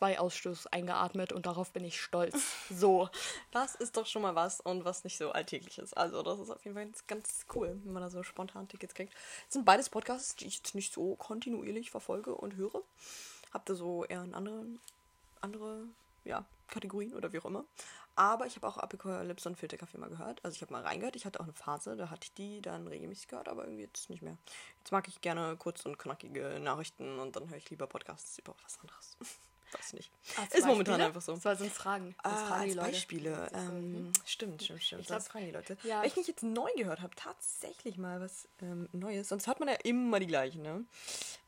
CO2-Ausstoß 0.07 0.67
eingeatmet 0.67 1.33
und 1.33 1.45
darauf 1.45 1.71
bin 1.71 1.83
ich 1.83 1.99
stolz. 2.01 2.35
So. 2.69 3.09
Das 3.51 3.75
ist 3.75 3.97
doch 3.97 4.05
schon 4.05 4.21
mal 4.21 4.35
was 4.35 4.61
und 4.61 4.85
was 4.85 5.03
nicht 5.03 5.17
so 5.17 5.31
alltäglich 5.31 5.77
ist. 5.79 5.95
Also, 5.95 6.21
das 6.21 6.39
ist 6.39 6.49
auf 6.49 6.63
jeden 6.63 6.75
Fall 6.75 6.89
ganz 7.07 7.45
cool, 7.55 7.79
wenn 7.83 7.93
man 7.93 8.03
da 8.03 8.09
so 8.09 8.23
spontan 8.23 8.67
Tickets 8.67 8.93
kriegt. 8.93 9.13
Das 9.13 9.53
sind 9.53 9.65
beides 9.65 9.89
Podcasts, 9.89 10.35
die 10.35 10.45
ich 10.47 10.57
jetzt 10.57 10.75
nicht 10.75 10.93
so 10.93 11.15
kontinuierlich 11.15 11.91
verfolge 11.91 12.35
und 12.35 12.55
höre. 12.55 12.81
Habt 13.53 13.69
ihr 13.69 13.75
so 13.75 14.05
eher 14.05 14.23
in 14.23 14.33
anderen, 14.33 14.79
andere 15.41 15.85
ja, 16.25 16.45
Kategorien 16.67 17.13
oder 17.13 17.31
wie 17.33 17.39
auch 17.39 17.45
immer. 17.45 17.63
Aber 18.15 18.47
ich 18.47 18.55
habe 18.55 18.67
auch 18.67 18.77
Apokalypse 18.77 19.47
und 19.47 19.57
Filterkaffee 19.57 19.99
mal 19.99 20.09
gehört. 20.09 20.43
Also 20.43 20.55
ich 20.55 20.61
habe 20.61 20.73
mal 20.73 20.81
reingehört. 20.81 21.15
Ich 21.15 21.25
hatte 21.25 21.39
auch 21.39 21.43
eine 21.43 21.53
Phase, 21.53 21.95
da 21.95 22.09
hatte 22.09 22.25
ich 22.25 22.33
die 22.33 22.61
dann 22.61 22.87
regelmäßig 22.87 23.27
gehört, 23.27 23.47
aber 23.47 23.63
irgendwie 23.63 23.83
jetzt 23.83 24.09
nicht 24.09 24.23
mehr. 24.23 24.37
Jetzt 24.79 24.91
mag 24.91 25.07
ich 25.07 25.21
gerne 25.21 25.55
kurz 25.57 25.85
und 25.85 25.99
knackige 25.99 26.59
Nachrichten 26.59 27.19
und 27.19 27.35
dann 27.35 27.49
höre 27.49 27.57
ich 27.57 27.69
lieber 27.69 27.85
Podcasts 27.85 28.39
über 28.39 28.55
was 28.63 28.79
anderes. 28.79 29.17
Weiß 29.71 29.93
nicht. 29.93 30.11
Als 30.37 30.55
ist 30.55 30.65
momentan 30.65 31.01
einfach 31.01 31.21
so. 31.21 31.35
Soll 31.35 31.57
sind 31.57 31.71
Fragen. 31.71 32.15
Das 32.23 32.33
ah, 32.33 32.45
fragen 32.45 32.79
als 32.79 32.91
Beispiele. 32.91 33.49
Ähm, 33.53 34.13
stimmt, 34.25 34.63
stimmt, 34.63 34.83
stimmt. 34.83 35.01
Ich 35.01 35.07
glaub, 35.07 35.19
das 35.19 35.27
fragen 35.27 35.45
die 35.45 35.51
Leute. 35.51 35.77
Ja. 35.83 35.99
Weil 35.99 36.07
ich 36.07 36.15
nicht 36.15 36.27
jetzt 36.27 36.43
neu 36.43 36.69
gehört 36.75 37.01
habe, 37.01 37.13
tatsächlich 37.15 37.97
mal 37.97 38.21
was 38.21 38.47
ähm, 38.61 38.87
Neues. 38.93 39.27
Sonst 39.29 39.47
hört 39.47 39.59
man 39.59 39.69
ja 39.69 39.75
immer 39.83 40.19
die 40.19 40.27
gleichen, 40.27 40.61
ne? 40.61 40.85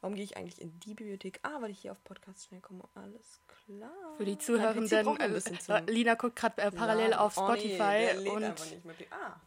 Warum 0.01 0.15
gehe 0.15 0.23
ich 0.23 0.37
eigentlich 0.37 0.61
in 0.61 0.79
die 0.79 0.93
Bibliothek? 0.93 1.39
Ah, 1.43 1.61
weil 1.61 1.71
ich 1.71 1.79
hier 1.79 1.91
auf 1.93 2.03
Podcast 2.03 2.47
schnell 2.47 2.61
komme. 2.61 2.83
Alles 2.93 3.41
klar. 3.47 3.91
Für 4.17 4.25
die 4.25 4.37
Zuhörenden, 4.37 5.19
äh, 5.19 5.91
Lina 5.91 6.15
guckt 6.15 6.35
gerade 6.35 6.61
äh, 6.61 6.71
parallel 6.71 7.11
ja, 7.11 7.19
auf 7.19 7.33
Spotify. 7.33 8.09
Oh 8.17 8.21
nee, 8.21 8.29
und 8.29 8.71
nicht 8.71 8.85
mehr. 8.85 8.95
Ah, 9.11 9.39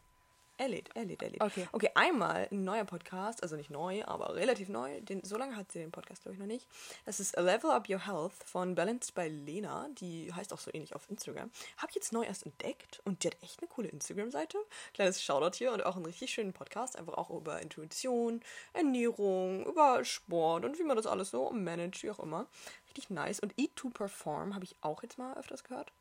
er 0.57 0.67
lädt, 0.67 0.89
er 0.93 1.05
lädt, 1.05 1.23
er 1.23 1.29
lädt. 1.29 1.41
Okay. 1.41 1.67
okay, 1.71 1.89
einmal 1.95 2.47
ein 2.51 2.63
neuer 2.63 2.85
Podcast, 2.85 3.41
also 3.41 3.55
nicht 3.55 3.71
neu, 3.71 4.03
aber 4.05 4.35
relativ 4.35 4.69
neu. 4.69 5.01
Den, 5.01 5.23
so 5.23 5.37
lange 5.37 5.55
hat 5.55 5.71
sie 5.71 5.79
den 5.79 5.91
Podcast, 5.91 6.21
glaube 6.21 6.35
ich, 6.35 6.39
noch 6.39 6.47
nicht. 6.47 6.67
Das 7.05 7.19
ist 7.19 7.37
A 7.37 7.41
Level 7.41 7.71
Up 7.71 7.89
Your 7.89 8.05
Health 8.05 8.33
von 8.45 8.75
Balanced 8.75 9.15
by 9.15 9.27
Lena. 9.27 9.89
Die 9.99 10.31
heißt 10.31 10.53
auch 10.53 10.59
so 10.59 10.71
ähnlich 10.73 10.93
auf 10.93 11.09
Instagram. 11.09 11.49
Habe 11.77 11.89
ich 11.89 11.95
jetzt 11.95 12.13
neu 12.13 12.23
erst 12.23 12.45
entdeckt 12.45 13.01
und 13.03 13.23
die 13.23 13.27
hat 13.27 13.37
echt 13.41 13.61
eine 13.61 13.67
coole 13.67 13.87
Instagram-Seite. 13.87 14.57
Kleines 14.93 15.23
Shoutout 15.23 15.57
hier 15.57 15.71
und 15.71 15.83
auch 15.85 15.95
einen 15.95 16.05
richtig 16.05 16.31
schönen 16.31 16.53
Podcast. 16.53 16.97
Einfach 16.97 17.15
auch 17.15 17.31
über 17.31 17.61
Intuition, 17.61 18.41
Ernährung, 18.73 19.65
über 19.65 20.05
Sport 20.05 20.65
und 20.65 20.77
wie 20.77 20.83
man 20.83 20.97
das 20.97 21.07
alles 21.07 21.31
so 21.31 21.49
managt, 21.49 22.03
wie 22.03 22.11
auch 22.11 22.19
immer. 22.19 22.47
Richtig 22.85 23.09
nice. 23.09 23.39
Und 23.39 23.53
Eat 23.57 23.75
to 23.75 23.89
Perform 23.89 24.53
habe 24.53 24.65
ich 24.65 24.75
auch 24.81 25.01
jetzt 25.01 25.17
mal 25.17 25.35
öfters 25.35 25.63
gehört. 25.63 25.91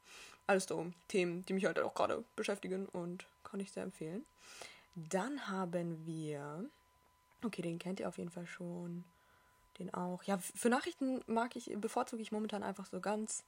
Alles 0.46 0.66
darum. 0.66 0.92
Themen, 1.08 1.46
die 1.46 1.54
mich 1.54 1.64
halt 1.64 1.78
auch 1.78 1.94
gerade 1.94 2.24
beschäftigen 2.36 2.86
und 2.86 3.26
kann 3.52 3.60
ich 3.60 3.70
sehr 3.70 3.82
empfehlen. 3.82 4.24
Dann 4.94 5.48
haben 5.48 6.04
wir, 6.06 6.68
okay, 7.44 7.62
den 7.62 7.78
kennt 7.78 8.00
ihr 8.00 8.08
auf 8.08 8.18
jeden 8.18 8.30
Fall 8.30 8.46
schon. 8.46 9.04
Den 9.78 9.92
auch. 9.94 10.22
Ja, 10.24 10.38
für 10.38 10.70
Nachrichten 10.70 11.20
mag 11.26 11.54
ich, 11.54 11.70
bevorzuge 11.76 12.22
ich 12.22 12.32
momentan 12.32 12.62
einfach 12.62 12.86
so 12.86 13.00
ganz 13.00 13.44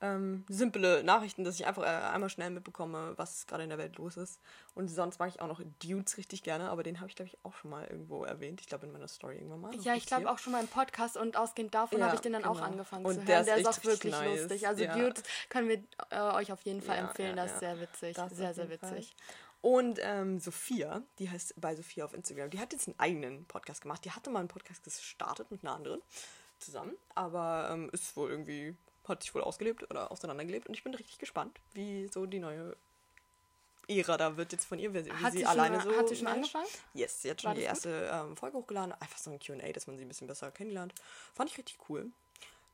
ähm, 0.00 0.44
simple 0.48 1.02
Nachrichten, 1.02 1.44
dass 1.44 1.56
ich 1.56 1.66
einfach 1.66 1.82
äh, 1.82 1.86
einmal 1.86 2.28
schnell 2.28 2.50
mitbekomme, 2.50 3.14
was 3.16 3.46
gerade 3.46 3.64
in 3.64 3.68
der 3.68 3.78
Welt 3.78 3.96
los 3.96 4.16
ist. 4.16 4.40
Und 4.74 4.88
sonst 4.88 5.18
mag 5.18 5.28
ich 5.28 5.40
auch 5.40 5.48
noch 5.48 5.60
Dudes 5.82 6.16
richtig 6.16 6.42
gerne, 6.42 6.70
aber 6.70 6.82
den 6.82 7.00
habe 7.00 7.08
ich, 7.08 7.16
glaube 7.16 7.30
ich, 7.30 7.38
auch 7.44 7.54
schon 7.54 7.70
mal 7.70 7.86
irgendwo 7.86 8.24
erwähnt. 8.24 8.60
Ich 8.60 8.68
glaube, 8.68 8.86
in 8.86 8.92
meiner 8.92 9.08
Story 9.08 9.36
irgendwann 9.36 9.60
mal. 9.60 9.74
Ja, 9.76 9.94
ich 9.94 10.06
glaube 10.06 10.30
auch 10.30 10.38
schon 10.38 10.52
mal 10.52 10.60
im 10.60 10.68
Podcast 10.68 11.16
und 11.16 11.36
ausgehend 11.36 11.74
davon 11.74 11.98
ja, 11.98 12.06
habe 12.06 12.14
ich 12.14 12.20
den 12.20 12.32
dann 12.32 12.42
genau. 12.42 12.54
auch 12.54 12.60
angefangen 12.60 13.04
und 13.04 13.14
zu 13.14 13.18
hören. 13.18 13.26
Der 13.26 13.40
ist, 13.40 13.46
der 13.46 13.56
ist 13.58 13.66
auch 13.66 13.84
wirklich 13.84 14.12
nice. 14.12 14.40
lustig. 14.40 14.68
Also 14.68 14.84
ja. 14.84 14.96
Dudes 14.96 15.22
können 15.48 15.68
wir 15.68 15.82
äh, 16.10 16.20
euch 16.34 16.52
auf 16.52 16.62
jeden 16.62 16.82
Fall 16.82 16.98
ja, 16.98 17.08
empfehlen. 17.08 17.36
das 17.36 17.52
ist 17.52 17.60
sehr 17.60 17.80
witzig. 17.80 18.16
Das 18.16 18.36
sehr, 18.36 18.54
sehr 18.54 18.70
witzig. 18.70 19.16
Fall. 19.16 19.36
Und 19.60 19.98
ähm, 20.02 20.38
Sophia, 20.38 21.02
die 21.18 21.28
heißt 21.28 21.60
bei 21.60 21.74
Sophia 21.74 22.04
auf 22.04 22.14
Instagram, 22.14 22.50
die 22.50 22.60
hat 22.60 22.72
jetzt 22.72 22.86
einen 22.86 22.98
eigenen 22.98 23.44
Podcast 23.46 23.80
gemacht. 23.80 24.04
Die 24.04 24.12
hatte 24.12 24.30
mal 24.30 24.40
einen 24.40 24.48
Podcast 24.48 24.84
gestartet 24.84 25.50
mit 25.50 25.64
einer 25.64 25.74
anderen 25.74 26.00
zusammen, 26.58 26.96
aber 27.14 27.70
ähm, 27.72 27.90
ist 27.92 28.16
wohl 28.16 28.30
irgendwie, 28.30 28.76
hat 29.08 29.22
sich 29.22 29.34
wohl 29.34 29.42
ausgelebt 29.42 29.88
oder 29.90 30.10
auseinandergelebt. 30.10 30.68
Und 30.68 30.74
ich 30.74 30.84
bin 30.84 30.94
richtig 30.94 31.18
gespannt, 31.18 31.58
wie 31.74 32.08
so 32.08 32.26
die 32.26 32.38
neue 32.38 32.76
Ära 33.88 34.18
da 34.18 34.36
wird 34.36 34.52
jetzt 34.52 34.66
von 34.66 34.78
ihr, 34.78 34.92
wie 34.92 35.10
hat 35.10 35.32
sie, 35.32 35.38
sie 35.38 35.46
alleine 35.46 35.80
so. 35.80 35.96
Hat 35.96 36.08
sie 36.08 36.16
schon 36.16 36.26
angefangen? 36.26 36.66
Yes, 36.92 37.22
sie 37.22 37.30
hat 37.30 37.40
schon 37.40 37.54
die 37.54 37.62
erste 37.62 38.10
ähm, 38.12 38.36
Folge 38.36 38.58
hochgeladen. 38.58 38.92
Einfach 38.92 39.16
so 39.16 39.30
ein 39.30 39.38
QA, 39.38 39.72
dass 39.72 39.86
man 39.86 39.96
sie 39.96 40.04
ein 40.04 40.08
bisschen 40.08 40.26
besser 40.26 40.50
kennenlernt. 40.50 40.94
Fand 41.34 41.50
ich 41.50 41.56
richtig 41.56 41.78
cool. 41.88 42.10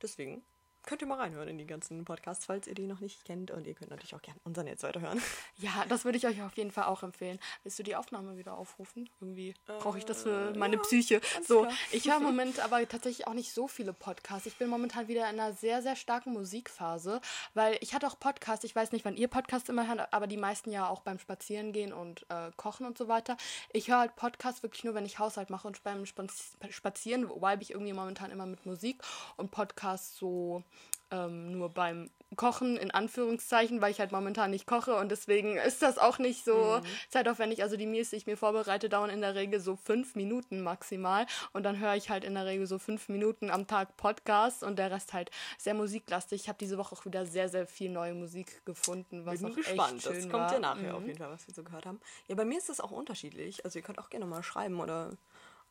Deswegen 0.02 0.42
könnt 0.86 1.02
ihr 1.02 1.08
mal 1.08 1.18
reinhören 1.18 1.48
in 1.48 1.58
die 1.58 1.66
ganzen 1.66 2.04
Podcasts, 2.04 2.46
falls 2.46 2.66
ihr 2.66 2.74
die 2.74 2.86
noch 2.86 3.00
nicht 3.00 3.24
kennt. 3.24 3.50
Und 3.50 3.66
ihr 3.66 3.74
könnt 3.74 3.90
natürlich 3.90 4.14
auch 4.14 4.22
gerne 4.22 4.40
unseren 4.44 4.66
jetzt 4.66 4.82
weiterhören. 4.82 5.20
Ja, 5.56 5.84
das 5.88 6.04
würde 6.04 6.18
ich 6.18 6.26
euch 6.26 6.42
auf 6.42 6.56
jeden 6.56 6.72
Fall 6.72 6.84
auch 6.84 7.02
empfehlen. 7.02 7.38
Willst 7.62 7.78
du 7.78 7.82
die 7.82 7.94
Aufnahme 7.94 8.36
wieder 8.36 8.58
aufrufen? 8.58 9.08
Irgendwie 9.20 9.54
brauche 9.66 9.98
ich 9.98 10.04
das 10.04 10.24
für 10.24 10.52
meine 10.56 10.76
ja, 10.76 10.82
Psyche. 10.82 11.20
So, 11.46 11.62
klar. 11.62 11.72
ich 11.92 12.08
höre 12.08 12.16
im 12.16 12.24
Moment 12.24 12.60
aber 12.60 12.86
tatsächlich 12.88 13.26
auch 13.26 13.34
nicht 13.34 13.52
so 13.52 13.68
viele 13.68 13.92
Podcasts. 13.92 14.46
Ich 14.46 14.56
bin 14.56 14.68
momentan 14.68 15.06
wieder 15.08 15.30
in 15.30 15.40
einer 15.40 15.52
sehr, 15.52 15.80
sehr 15.80 15.96
starken 15.96 16.32
Musikphase, 16.32 17.20
weil 17.54 17.78
ich 17.80 17.94
hatte 17.94 18.06
auch 18.06 18.18
Podcasts. 18.18 18.64
Ich 18.64 18.74
weiß 18.74 18.92
nicht, 18.92 19.04
wann 19.04 19.16
ihr 19.16 19.28
Podcasts 19.28 19.68
immer 19.68 19.86
hört, 19.86 20.12
aber 20.12 20.26
die 20.26 20.36
meisten 20.36 20.70
ja 20.70 20.88
auch 20.88 21.02
beim 21.02 21.18
Spazierengehen 21.18 21.92
und 21.92 22.26
äh, 22.28 22.50
Kochen 22.56 22.84
und 22.84 22.98
so 22.98 23.08
weiter. 23.08 23.36
Ich 23.72 23.88
höre 23.88 23.98
halt 23.98 24.16
Podcasts 24.16 24.62
wirklich 24.62 24.84
nur, 24.84 24.94
wenn 24.94 25.06
ich 25.06 25.18
Haushalt 25.18 25.50
mache 25.50 25.68
und 25.68 25.82
beim 25.84 26.04
Spaz- 26.04 26.56
Spazieren 26.70 27.28
vibe 27.28 27.62
ich 27.62 27.70
irgendwie 27.70 27.92
momentan 27.92 28.30
immer 28.30 28.46
mit 28.46 28.66
Musik 28.66 29.02
und 29.36 29.50
Podcasts 29.50 30.16
so 30.16 30.62
ähm, 31.10 31.52
nur 31.52 31.68
beim 31.68 32.10
Kochen 32.36 32.76
in 32.76 32.90
Anführungszeichen, 32.90 33.80
weil 33.80 33.92
ich 33.92 34.00
halt 34.00 34.10
momentan 34.10 34.50
nicht 34.50 34.66
koche 34.66 34.96
und 34.96 35.10
deswegen 35.10 35.56
ist 35.56 35.82
das 35.82 35.98
auch 35.98 36.18
nicht 36.18 36.44
so 36.44 36.80
zeitaufwendig. 37.08 37.62
Also 37.62 37.76
die 37.76 37.86
Meals, 37.86 38.10
die 38.10 38.16
ich 38.16 38.26
mir 38.26 38.36
vorbereite, 38.36 38.88
dauern 38.88 39.10
in 39.10 39.20
der 39.20 39.36
Regel 39.36 39.60
so 39.60 39.76
fünf 39.76 40.16
Minuten 40.16 40.60
maximal 40.62 41.26
und 41.52 41.62
dann 41.62 41.78
höre 41.78 41.94
ich 41.94 42.10
halt 42.10 42.24
in 42.24 42.34
der 42.34 42.46
Regel 42.46 42.66
so 42.66 42.80
fünf 42.80 43.08
Minuten 43.08 43.50
am 43.50 43.68
Tag 43.68 43.96
Podcasts 43.96 44.64
und 44.64 44.80
der 44.80 44.90
Rest 44.90 45.12
halt 45.12 45.30
sehr 45.58 45.74
musiklastig. 45.74 46.40
Ich 46.42 46.48
habe 46.48 46.58
diese 46.58 46.76
Woche 46.76 46.96
auch 46.96 47.04
wieder 47.04 47.24
sehr, 47.24 47.48
sehr 47.48 47.68
viel 47.68 47.90
neue 47.90 48.14
Musik 48.14 48.64
gefunden, 48.64 49.24
was 49.26 49.40
Bin 49.40 49.52
auch 49.52 49.54
gespannt. 49.54 49.92
echt 49.94 50.02
schön 50.02 50.14
das 50.22 50.28
kommt 50.28 50.50
ja 50.50 50.58
nachher 50.58 50.90
Mhm. 50.90 50.96
auf 50.96 51.06
jeden 51.06 51.18
Fall, 51.18 51.30
was 51.30 51.46
wir 51.46 51.54
so 51.54 51.62
gehört 51.62 51.86
haben. 51.86 52.00
Ja, 52.26 52.34
bei 52.34 52.44
mir 52.44 52.58
ist 52.58 52.68
das 52.68 52.80
auch 52.80 52.90
unterschiedlich. 52.90 53.64
Also 53.64 53.78
ihr 53.78 53.84
könnt 53.84 54.00
auch 54.00 54.10
gerne 54.10 54.26
mal 54.26 54.42
schreiben 54.42 54.80
oder 54.80 55.12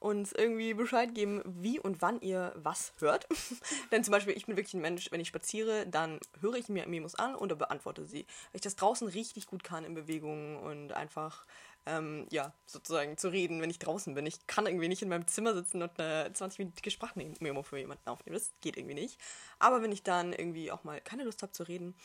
uns 0.03 0.33
irgendwie 0.33 0.73
Bescheid 0.73 1.15
geben, 1.15 1.41
wie 1.45 1.79
und 1.79 2.01
wann 2.01 2.19
ihr 2.21 2.51
was 2.55 2.93
hört. 2.99 3.25
Denn 3.91 4.03
zum 4.03 4.11
Beispiel, 4.11 4.35
ich 4.35 4.45
bin 4.45 4.57
wirklich 4.57 4.73
ein 4.73 4.81
Mensch, 4.81 5.11
wenn 5.11 5.21
ich 5.21 5.29
spaziere, 5.29 5.87
dann 5.87 6.19
höre 6.41 6.55
ich 6.55 6.67
mir 6.67 6.85
Memos 6.87 7.15
an 7.15 7.35
und 7.35 7.57
beantworte 7.57 8.05
sie. 8.05 8.25
Weil 8.51 8.55
ich 8.55 8.61
das 8.61 8.75
draußen 8.75 9.07
richtig 9.07 9.47
gut 9.47 9.63
kann 9.63 9.85
in 9.85 9.93
Bewegungen 9.93 10.57
und 10.57 10.91
einfach, 10.91 11.45
ähm, 11.85 12.27
ja, 12.31 12.53
sozusagen 12.65 13.17
zu 13.17 13.29
reden, 13.29 13.61
wenn 13.61 13.69
ich 13.69 13.79
draußen 13.79 14.13
bin. 14.13 14.25
Ich 14.25 14.45
kann 14.45 14.65
irgendwie 14.65 14.89
nicht 14.89 15.01
in 15.01 15.09
meinem 15.09 15.27
Zimmer 15.27 15.53
sitzen 15.53 15.81
und 15.81 15.97
eine 15.97 16.29
20-minütige 16.29 16.91
Sprachmemo 16.91 17.63
für 17.63 17.77
jemanden 17.77 18.09
aufnehmen. 18.09 18.35
Das 18.35 18.51
geht 18.59 18.75
irgendwie 18.75 18.95
nicht. 18.95 19.17
Aber 19.59 19.81
wenn 19.81 19.93
ich 19.93 20.03
dann 20.03 20.33
irgendwie 20.33 20.71
auch 20.71 20.83
mal 20.83 20.99
keine 20.99 21.23
Lust 21.23 21.41
habe 21.43 21.53
zu 21.53 21.63
reden, 21.63 21.95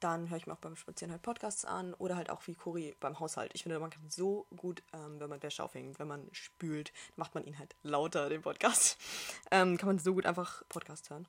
dann 0.00 0.28
höre 0.28 0.36
ich 0.36 0.46
mir 0.46 0.52
auch 0.52 0.58
beim 0.58 0.76
Spazieren 0.76 1.12
halt 1.12 1.22
Podcasts 1.22 1.64
an 1.64 1.94
oder 1.94 2.16
halt 2.16 2.30
auch 2.30 2.46
wie 2.46 2.54
Cori 2.54 2.94
beim 3.00 3.18
Haushalt. 3.18 3.50
Ich 3.54 3.62
finde, 3.62 3.78
man 3.78 3.90
kann 3.90 4.08
so 4.10 4.46
gut, 4.56 4.82
ähm, 4.92 5.20
wenn 5.20 5.30
man 5.30 5.42
Wäsche 5.42 5.64
aufhängt, 5.64 5.98
wenn 5.98 6.08
man 6.08 6.28
spült, 6.32 6.92
macht 7.16 7.34
man 7.34 7.44
ihn 7.44 7.58
halt 7.58 7.74
lauter, 7.82 8.28
den 8.28 8.42
Podcast. 8.42 8.98
Ähm, 9.52 9.76
kann 9.76 9.86
man 9.86 9.98
so 10.00 10.12
gut 10.12 10.26
einfach 10.26 10.64
Podcast 10.68 11.08
hören. 11.08 11.28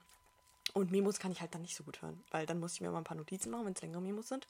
Und 0.74 0.92
Memos 0.92 1.20
kann 1.20 1.32
ich 1.32 1.40
halt 1.40 1.54
dann 1.54 1.62
nicht 1.62 1.76
so 1.76 1.84
gut 1.84 2.02
hören, 2.02 2.24
weil 2.32 2.48
dann 2.48 2.60
muss 2.60 2.74
ich 2.74 2.82
mir 2.82 2.90
mal 2.90 2.98
ein 2.98 3.04
paar 3.04 3.18
Notizen 3.18 3.52
machen, 3.52 3.66
wenn 3.66 3.74
es 3.74 3.82
längere 3.82 4.02
Memos 4.02 4.28
sind 4.28 4.48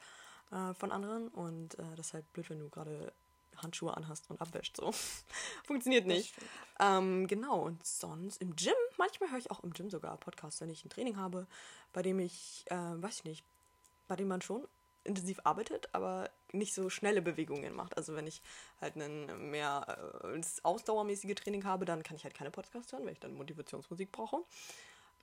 äh, 0.51 0.73
von 0.73 0.91
anderen. 0.91 1.27
Und 1.27 1.77
äh, 1.77 1.95
das 1.95 2.07
ist 2.07 2.13
halt 2.13 2.31
blöd, 2.31 2.49
wenn 2.49 2.59
du 2.59 2.69
gerade 2.69 3.11
Handschuhe 3.57 3.95
anhast 3.95 4.29
und 4.29 4.41
abwäscht. 4.41 4.77
So. 4.77 4.91
Funktioniert 5.65 6.05
nicht. 6.05 6.33
Ähm, 6.79 7.27
genau, 7.27 7.61
und 7.61 7.85
sonst 7.85 8.41
im 8.41 8.55
Gym, 8.55 8.73
manchmal 8.97 9.31
höre 9.31 9.39
ich 9.39 9.51
auch 9.51 9.63
im 9.63 9.73
Gym 9.73 9.89
sogar 9.89 10.17
Podcasts, 10.17 10.61
wenn 10.61 10.69
ich 10.69 10.85
ein 10.85 10.89
Training 10.89 11.17
habe, 11.17 11.47
bei 11.93 12.01
dem 12.01 12.19
ich, 12.19 12.65
äh, 12.67 12.75
weiß 12.75 13.17
ich 13.17 13.23
nicht, 13.25 13.43
bei 14.07 14.15
dem 14.15 14.27
man 14.27 14.41
schon 14.41 14.67
intensiv 15.03 15.39
arbeitet, 15.43 15.93
aber 15.93 16.29
nicht 16.51 16.73
so 16.73 16.89
schnelle 16.89 17.21
Bewegungen 17.21 17.73
macht. 17.73 17.95
Also 17.97 18.15
wenn 18.15 18.27
ich 18.27 18.41
halt 18.79 18.95
einen 18.95 19.49
mehr 19.49 20.21
äh, 20.23 20.41
ausdauermäßige 20.63 21.35
Training 21.35 21.63
habe, 21.63 21.85
dann 21.85 22.03
kann 22.03 22.15
ich 22.15 22.23
halt 22.23 22.33
keine 22.33 22.51
Podcasts 22.51 22.91
hören, 22.91 23.05
weil 23.05 23.13
ich 23.13 23.19
dann 23.19 23.33
Motivationsmusik 23.33 24.11
brauche. 24.11 24.43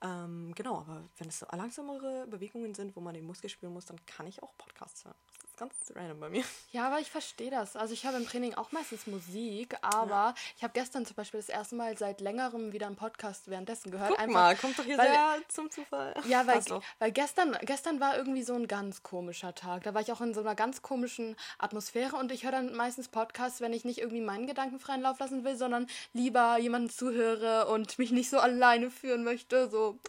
Ähm, 0.03 0.53
genau, 0.55 0.79
aber 0.79 1.09
wenn 1.19 1.29
es 1.29 1.39
so 1.39 1.47
langsamere 1.53 2.27
Bewegungen 2.27 2.75
sind, 2.75 2.97
wo 2.97 3.01
man 3.01 3.15
den 3.15 3.25
Muskel 3.25 3.49
spielen 3.49 3.73
muss, 3.73 3.87
dann 3.87 4.05
kann 4.07 4.27
ich 4.27 4.43
auch 4.43 4.57
Podcasts 4.59 5.05
hören. 5.05 5.17
Ist 5.55 5.61
ganz 5.61 5.93
random 5.95 6.19
bei 6.19 6.29
mir. 6.31 6.43
Ja, 6.73 6.89
aber 6.89 6.99
ich 6.99 7.09
verstehe 7.09 7.49
das. 7.51 7.77
Also 7.77 7.95
ich 7.95 8.05
höre 8.05 8.17
im 8.17 8.27
Training 8.27 8.55
auch 8.55 8.73
meistens 8.73 9.07
Musik, 9.07 9.77
aber 9.83 10.35
ich 10.57 10.65
habe 10.65 10.73
gestern 10.73 11.07
zum 11.07 11.15
Beispiel 11.15 11.39
das 11.39 11.49
erste 11.49 11.77
Mal 11.77 11.97
seit 11.97 12.21
längerem 12.21 12.73
wieder 12.73 12.87
einen 12.89 12.97
Podcast 12.97 13.49
währenddessen 13.49 13.93
gehört. 13.93 14.11
Guck 14.11 14.19
Einfach, 14.19 14.33
mal, 14.35 14.57
kommt 14.57 14.77
doch 14.77 14.85
hier 14.85 14.99
weil- 14.99 15.07
sehr 15.07 15.37
zum 15.47 15.71
Zufall. 15.71 16.13
Ja, 16.27 16.45
weil, 16.49 16.61
weil 16.99 17.13
gestern, 17.13 17.57
gestern 17.63 18.01
war 18.01 18.17
irgendwie 18.17 18.43
so 18.43 18.55
ein 18.55 18.67
ganz 18.67 19.05
komischer 19.05 19.55
Tag. 19.55 19.85
Da 19.85 19.95
war 19.95 20.01
ich 20.01 20.11
auch 20.11 20.21
in 20.21 20.35
so 20.35 20.41
einer 20.41 20.57
ganz 20.57 20.83
komischen 20.83 21.37
Atmosphäre 21.59 22.17
und 22.17 22.33
ich 22.33 22.43
höre 22.43 22.51
dann 22.53 22.75
meistens 22.75 23.07
Podcasts, 23.07 23.61
wenn 23.61 23.73
ich 23.73 23.85
nicht 23.85 23.99
irgendwie 23.99 24.23
meinen 24.23 24.49
Gedanken 24.49 24.81
freien 24.81 25.03
Lauf 25.03 25.21
lassen 25.21 25.45
will, 25.45 25.57
sondern 25.57 25.87
lieber 26.13 26.59
jemanden 26.59 26.91
zuhöre 26.91 27.69
und 27.69 27.97
mich 28.01 28.11
nicht 28.11 28.29
so 28.29 28.39
alleine 28.41 28.91
führen 28.91 29.23
möchte. 29.23 29.69
So, 29.71 30.01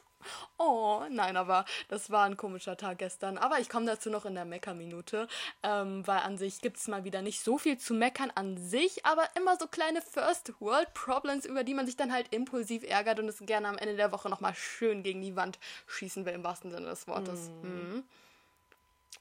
oh, 0.57 1.03
nein, 1.09 1.37
aber 1.37 1.65
das 1.87 2.11
war 2.11 2.25
ein 2.25 2.37
komischer 2.37 2.77
Tag 2.77 2.97
gestern. 2.99 3.37
Aber 3.37 3.59
ich 3.59 3.69
komme 3.69 3.85
dazu 3.85 4.09
noch 4.09 4.25
in 4.25 4.35
der 4.35 4.45
Meckerminute, 4.45 5.27
ähm, 5.63 6.05
weil 6.07 6.19
an 6.19 6.37
sich 6.37 6.61
gibt 6.61 6.77
es 6.77 6.87
mal 6.87 7.03
wieder 7.03 7.21
nicht 7.21 7.41
so 7.41 7.57
viel 7.57 7.77
zu 7.77 7.93
meckern 7.93 8.31
an 8.35 8.57
sich, 8.57 9.05
aber 9.05 9.27
immer 9.35 9.57
so 9.57 9.67
kleine 9.67 10.01
First 10.01 10.53
World 10.59 10.93
Problems, 10.93 11.45
über 11.45 11.63
die 11.63 11.73
man 11.73 11.85
sich 11.85 11.97
dann 11.97 12.11
halt 12.11 12.33
impulsiv 12.33 12.83
ärgert 12.83 13.19
und 13.19 13.27
es 13.27 13.39
gerne 13.39 13.67
am 13.67 13.77
Ende 13.77 13.95
der 13.95 14.11
Woche 14.11 14.29
nochmal 14.29 14.55
schön 14.55 15.03
gegen 15.03 15.21
die 15.21 15.35
Wand 15.35 15.59
schießen 15.87 16.25
will, 16.25 16.33
im 16.33 16.43
wahrsten 16.43 16.71
Sinne 16.71 16.87
des 16.87 17.07
Wortes. 17.07 17.49
Mhm. 17.61 18.03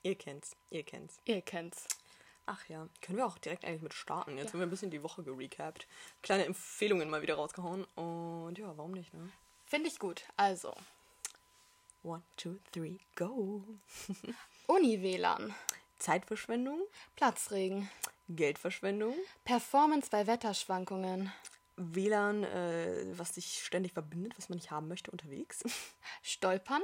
Ihr 0.03 0.17
kennt's, 0.17 0.55
ihr 0.71 0.83
kennt's. 0.83 1.19
Ihr 1.25 1.41
kennt's. 1.41 1.87
Ach 2.47 2.69
ja, 2.69 2.87
können 3.01 3.19
wir 3.19 3.27
auch 3.27 3.39
direkt 3.39 3.65
eigentlich 3.65 3.81
mit 3.81 3.95
starten. 3.95 4.37
Jetzt 4.37 4.53
haben 4.53 4.61
wir 4.61 4.67
ein 4.67 4.71
bisschen 4.71 4.91
die 4.91 5.03
Woche 5.03 5.23
gerecapt. 5.23 5.87
Kleine 6.23 6.45
Empfehlungen 6.45 7.09
mal 7.09 7.23
wieder 7.23 7.37
rausgehauen. 7.37 7.85
Und 7.95 8.59
ja, 8.59 8.77
warum 8.77 8.93
nicht, 8.93 9.15
ne? 9.15 9.31
Finde 9.65 9.89
ich 9.89 9.99
gut. 9.99 10.25
Also, 10.37 10.75
One, 12.05 12.23
two, 12.37 12.59
three, 12.71 12.99
go. 13.17 13.65
Uni-WLAN, 14.67 15.55
Zeitverschwendung, 15.99 16.79
Platzregen, 17.17 17.91
Geldverschwendung, 18.29 19.15
Performance 19.47 20.11
bei 20.11 20.27
Wetterschwankungen, 20.27 21.33
WLAN, 21.77 22.45
äh, 22.45 23.07
was 23.17 23.33
dich 23.33 23.65
ständig 23.65 23.95
verbindet, 23.95 24.35
was 24.37 24.51
man 24.51 24.57
nicht 24.57 24.71
haben 24.71 24.87
möchte 24.87 25.11
unterwegs, 25.11 25.65
Stolpern, 26.23 26.83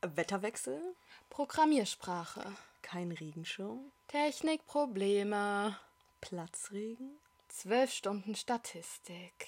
Wetterwechsel, 0.00 0.80
Programmiersprache, 1.28 2.56
kein 2.80 3.12
Regenschirm, 3.12 3.92
Technikprobleme, 4.08 5.78
Platzregen, 6.22 7.18
zwölf 7.48 7.92
Stunden 7.92 8.34
Statistik. 8.34 9.46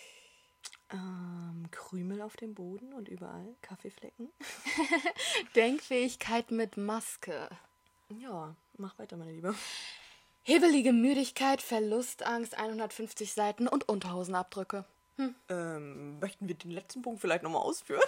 Ähm, 0.92 1.66
Krümel 1.70 2.22
auf 2.22 2.36
dem 2.36 2.54
Boden 2.54 2.92
und 2.92 3.08
überall 3.08 3.54
Kaffeeflecken. 3.62 4.30
Denkfähigkeit 5.56 6.50
mit 6.50 6.76
Maske. 6.76 7.48
Ja, 8.08 8.54
mach 8.76 8.98
weiter, 8.98 9.16
meine 9.16 9.32
Liebe. 9.32 9.54
Hebelige 10.42 10.92
Müdigkeit, 10.92 11.62
Verlustangst, 11.62 12.58
150 12.58 13.32
Seiten 13.32 13.68
und 13.68 13.88
Unterhosenabdrücke. 13.88 14.84
Ähm, 15.48 16.18
möchten 16.18 16.48
wir 16.48 16.54
den 16.54 16.70
letzten 16.70 17.02
Punkt 17.02 17.20
vielleicht 17.20 17.42
nochmal 17.42 17.62
ausführen? 17.62 18.02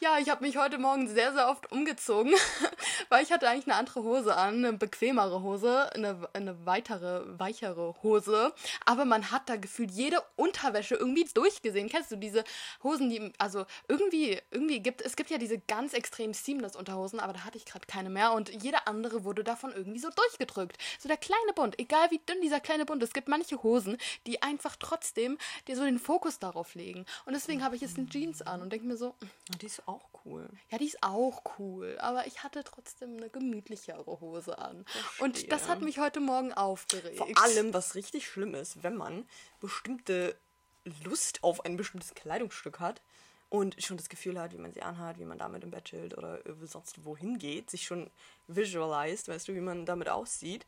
Ja, 0.00 0.18
ich 0.18 0.28
habe 0.28 0.44
mich 0.44 0.56
heute 0.56 0.78
Morgen 0.78 1.08
sehr, 1.08 1.32
sehr 1.32 1.48
oft 1.48 1.70
umgezogen, 1.70 2.34
weil 3.08 3.22
ich 3.22 3.32
hatte 3.32 3.48
eigentlich 3.48 3.66
eine 3.66 3.76
andere 3.76 4.02
Hose 4.02 4.36
an, 4.36 4.56
eine 4.56 4.72
bequemere 4.72 5.42
Hose, 5.42 5.92
eine, 5.94 6.28
eine 6.32 6.66
weitere, 6.66 7.22
weichere 7.38 7.94
Hose. 8.02 8.52
Aber 8.84 9.04
man 9.04 9.30
hat 9.30 9.48
da 9.48 9.56
gefühlt 9.56 9.90
jede 9.92 10.22
Unterwäsche 10.36 10.96
irgendwie 10.96 11.24
durchgesehen. 11.32 11.88
Kennst 11.88 12.10
du 12.10 12.16
diese 12.16 12.44
Hosen, 12.82 13.10
die, 13.10 13.32
also 13.38 13.64
irgendwie, 13.88 14.38
irgendwie 14.50 14.80
gibt, 14.80 15.02
es 15.02 15.16
gibt 15.16 15.30
ja 15.30 15.38
diese 15.38 15.58
ganz 15.58 15.94
extrem 15.94 16.34
seamless 16.34 16.76
Unterhosen, 16.76 17.20
aber 17.20 17.32
da 17.32 17.44
hatte 17.44 17.58
ich 17.58 17.64
gerade 17.64 17.86
keine 17.86 18.10
mehr 18.10 18.32
und 18.32 18.50
jede 18.62 18.86
andere 18.86 19.24
wurde 19.24 19.44
davon 19.44 19.72
irgendwie 19.72 20.00
so 20.00 20.10
durchgedrückt. 20.10 20.78
So 20.98 21.08
der 21.08 21.16
kleine 21.16 21.52
Bund, 21.54 21.78
egal 21.78 22.10
wie 22.10 22.18
dünn 22.18 22.40
dieser 22.42 22.60
kleine 22.60 22.84
Bund, 22.84 23.02
es 23.02 23.12
gibt 23.12 23.28
manche 23.28 23.62
Hosen, 23.62 23.96
die 24.26 24.42
einfach 24.42 24.76
trotzdem 24.76 25.38
dir 25.68 25.76
so 25.76 25.84
den 25.84 25.98
Fokus 25.98 26.38
darauf 26.38 26.74
legen. 26.74 27.06
Und 27.24 27.34
deswegen 27.34 27.62
habe 27.62 27.76
ich 27.76 27.82
jetzt 27.82 27.98
eine 27.98 28.08
Jeans 28.08 28.42
an 28.42 28.62
und 28.62 28.72
denke 28.72 28.86
mir 28.86 28.96
so, 28.96 29.14
Die 29.60 29.66
ist 29.66 29.86
auch 29.86 30.08
cool. 30.24 30.48
ja, 30.70 30.78
die 30.78 30.86
ist 30.86 31.02
auch 31.02 31.42
cool, 31.58 31.98
aber 32.00 32.26
ich 32.26 32.42
hatte 32.42 32.64
trotzdem 32.64 33.16
eine 33.16 33.28
gemütlichere 33.28 34.20
Hose 34.20 34.58
an. 34.58 34.84
Und 35.18 35.50
das 35.52 35.68
hat 35.68 35.80
mich 35.80 35.98
heute 35.98 36.20
Morgen 36.20 36.52
aufgeregt. 36.52 37.18
Vor 37.18 37.28
allem, 37.42 37.74
was 37.74 37.94
richtig 37.94 38.26
schlimm 38.26 38.54
ist, 38.54 38.82
wenn 38.82 38.96
man 38.96 39.26
bestimmte 39.60 40.36
Lust 41.04 41.42
auf 41.42 41.64
ein 41.64 41.76
bestimmtes 41.76 42.14
Kleidungsstück 42.14 42.80
hat 42.80 43.02
und 43.48 43.80
schon 43.82 43.96
das 43.96 44.08
Gefühl 44.08 44.40
hat, 44.40 44.52
wie 44.52 44.58
man 44.58 44.72
sie 44.72 44.82
anhat, 44.82 45.18
wie 45.18 45.24
man 45.24 45.38
damit 45.38 45.62
im 45.62 45.70
Bett 45.70 45.84
chillt 45.84 46.16
oder 46.16 46.40
sonst 46.62 47.04
wohin 47.04 47.38
geht, 47.38 47.70
sich 47.70 47.84
schon 47.84 48.10
visualized, 48.48 49.28
weißt 49.28 49.48
du, 49.48 49.54
wie 49.54 49.60
man 49.60 49.86
damit 49.86 50.08
aussieht 50.08 50.66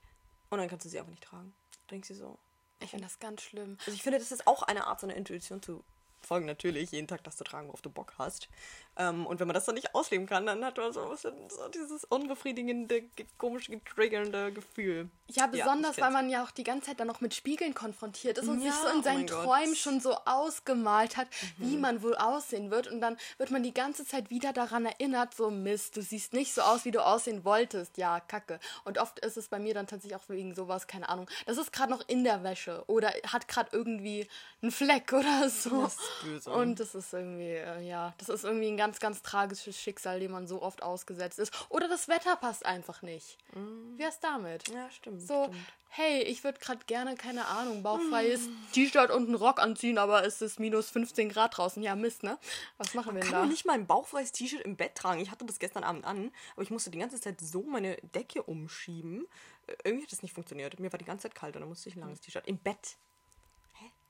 und 0.51 0.59
dann 0.59 0.69
kannst 0.69 0.85
du 0.85 0.89
sie 0.89 0.99
einfach 0.99 1.11
nicht 1.11 1.25
tragen. 1.25 1.55
Denkst 1.91 2.09
du 2.09 2.15
so. 2.15 2.39
Ich 2.81 2.91
finde 2.91 3.05
das 3.07 3.19
ganz 3.19 3.43
schlimm. 3.43 3.79
Also 3.81 3.93
ich 3.93 4.03
finde, 4.03 4.19
das 4.19 4.31
ist 4.31 4.47
auch 4.47 4.63
eine 4.63 4.87
Art, 4.87 5.01
seine 5.01 5.15
Intuition 5.15 5.63
zu 5.63 5.83
folgen 6.25 6.47
natürlich 6.47 6.93
jeden 6.93 7.09
Tag 7.09 7.23
das 7.25 7.37
zu 7.37 7.45
tragen, 7.45 7.69
worauf 7.69 7.83
du 7.83 7.91
Bock 7.91 8.15
hast. 8.19 8.49
Ähm, 8.97 9.27
und 9.27 9.41
wenn 9.41 9.47
man 9.47 9.55
das 9.55 9.65
dann 9.65 9.75
nicht 9.75 9.95
ausleben 9.95 10.27
kann, 10.27 10.47
dann 10.47 10.65
hat 10.65 10.77
man 10.77 10.93
so 10.93 11.15
so 11.15 11.31
dieses 11.73 12.05
unbefriedigende, 12.05 13.05
komische, 13.39 13.83
triggernde 13.85 14.53
Gefühl. 14.53 15.09
Ja, 15.29 15.47
besonders, 15.47 15.97
ja, 15.97 16.05
weil 16.05 16.13
man 16.13 16.29
ja 16.29 16.45
auch 16.45 16.51
die 16.51 16.65
ganze 16.65 16.89
Zeit 16.89 17.01
dann 17.01 17.07
noch 17.07 17.21
mit 17.21 17.35
Spiegeln 17.35 17.75
konfrontiert 17.75 18.39
ist 18.39 18.47
und 18.47 18.61
ja, 18.61 18.71
sich 18.71 18.81
so 18.81 18.89
in 18.89 18.99
oh 18.99 19.03
seinen 19.03 19.25
oh 19.25 19.27
Träumen 19.27 19.71
Gott. 19.71 19.79
schon 19.79 20.01
so 20.01 20.15
ausgemalt 20.27 21.17
hat, 21.17 21.29
mhm. 21.57 21.71
wie 21.71 21.77
man 21.79 22.03
wohl 22.03 22.15
aussehen 22.15 22.71
wird. 22.71 22.89
Und 22.89 23.01
dann 23.01 23.17
wird 23.39 23.51
man 23.51 23.63
die 23.63 23.73
ganze 23.73 24.05
Zeit 24.05 24.31
wieder 24.31 24.53
daran 24.53 24.85
erinnert, 24.85 25.35
so 25.35 25.51
Mist, 25.51 25.97
du 25.97 26.03
siehst 26.03 26.35
nicht 26.35 26.53
so 26.53 26.61
aus, 26.61 26.85
wie 26.85 26.91
du 26.91 27.05
aussehen 27.05 27.45
wolltest. 27.45 27.97
Ja, 27.97 28.21
kacke. 28.21 28.61
Und 28.85 28.99
oft 28.99 29.19
ist 29.21 29.37
es 29.37 29.49
bei 29.49 29.59
mir 29.59 29.75
dann 29.75 29.87
tatsächlich 29.87 30.21
auch 30.21 30.29
wegen 30.29 30.55
sowas, 30.55 30.87
keine 30.87 31.09
Ahnung. 31.09 31.29
Das 31.47 31.57
ist 31.57 31.73
gerade 31.73 31.91
noch 31.91 32.07
in 32.07 32.23
der 32.23 32.45
Wäsche 32.45 32.85
oder 32.87 33.13
hat 33.27 33.49
gerade 33.49 33.71
irgendwie 33.73 34.29
einen 34.63 34.73
Fleck 34.73 35.13
oder 35.13 35.49
so. 35.49 35.83
Das 35.83 35.95
ist 35.95 36.23
böse. 36.23 36.51
Und 36.51 36.81
das 36.81 36.95
ist 36.95 37.13
irgendwie, 37.13 37.55
äh, 37.55 37.81
ja, 37.81 38.15
das 38.19 38.29
ist 38.29 38.45
irgendwie 38.45 38.69
ein 38.69 38.77
ganz, 38.77 38.84
ganz 38.93 39.23
tragisches 39.23 39.79
Schicksal, 39.79 40.21
dem 40.21 40.33
man 40.33 40.47
so 40.47 40.63
oft 40.63 40.83
ausgesetzt 40.83 41.39
ist. 41.39 41.53
Oder 41.69 41.89
das 41.89 42.09
Wetter 42.09 42.37
passt 42.37 42.65
einfach 42.67 43.03
nicht. 43.03 43.39
Mhm. 43.55 43.95
Wie 43.95 43.99
wär's 43.99 44.21
damit? 44.21 44.69
Ja, 44.69 44.91
stimmt. 44.91 45.23
So, 45.23 45.45
stimmt. 45.45 45.67
hey, 45.89 46.23
ich 46.23 46.45
würde 46.45 46.59
gerade 46.59 46.85
gerne, 46.87 47.15
keine 47.17 47.47
Ahnung, 47.47 47.83
bauchfreies 47.83 48.49
mhm. 48.49 48.57
T-Shirt 48.73 49.11
und 49.11 49.27
einen 49.27 49.35
Rock 49.35 49.61
anziehen, 49.61 49.99
aber 49.99 50.25
es 50.25 50.43
ist 50.43 50.61
minus 50.61 50.91
15 50.91 51.29
Grad 51.29 51.57
draußen. 51.57 51.83
Ja, 51.83 51.97
Mist, 51.97 52.23
ne? 52.23 52.39
Was 52.79 52.95
machen 52.95 53.15
man 53.15 53.17
wir 53.17 53.23
denn 53.23 53.33
da? 53.33 53.39
Ich 53.39 53.43
kann 53.43 53.51
nicht 53.51 53.67
mal 53.67 53.75
ein 53.75 53.87
bauchfreies 53.87 54.33
T-Shirt 54.33 54.61
im 54.61 54.77
Bett 54.77 54.95
tragen. 54.95 55.21
Ich 55.21 55.31
hatte 55.31 55.45
das 55.45 55.59
gestern 55.59 55.85
Abend 55.85 56.05
an, 56.05 56.31
aber 56.55 56.63
ich 56.63 56.71
musste 56.71 56.91
die 56.91 56.99
ganze 56.99 57.21
Zeit 57.21 57.41
so 57.41 57.63
meine 57.63 57.97
Decke 58.15 58.43
umschieben. 58.43 59.27
Äh, 59.67 59.75
irgendwie 59.85 60.05
hat 60.05 60.13
das 60.13 60.23
nicht 60.23 60.35
funktioniert. 60.35 60.79
Mir 60.79 60.93
war 60.93 60.99
die 60.99 61.05
ganze 61.05 61.29
Zeit 61.29 61.35
kalt 61.35 61.57
und 61.57 61.61
dann 61.61 61.69
musste 61.69 61.89
ich 61.89 61.97
ein 61.97 62.01
langes 62.01 62.21
T-Shirt 62.21 62.47
im 62.47 62.59
Bett 62.59 62.97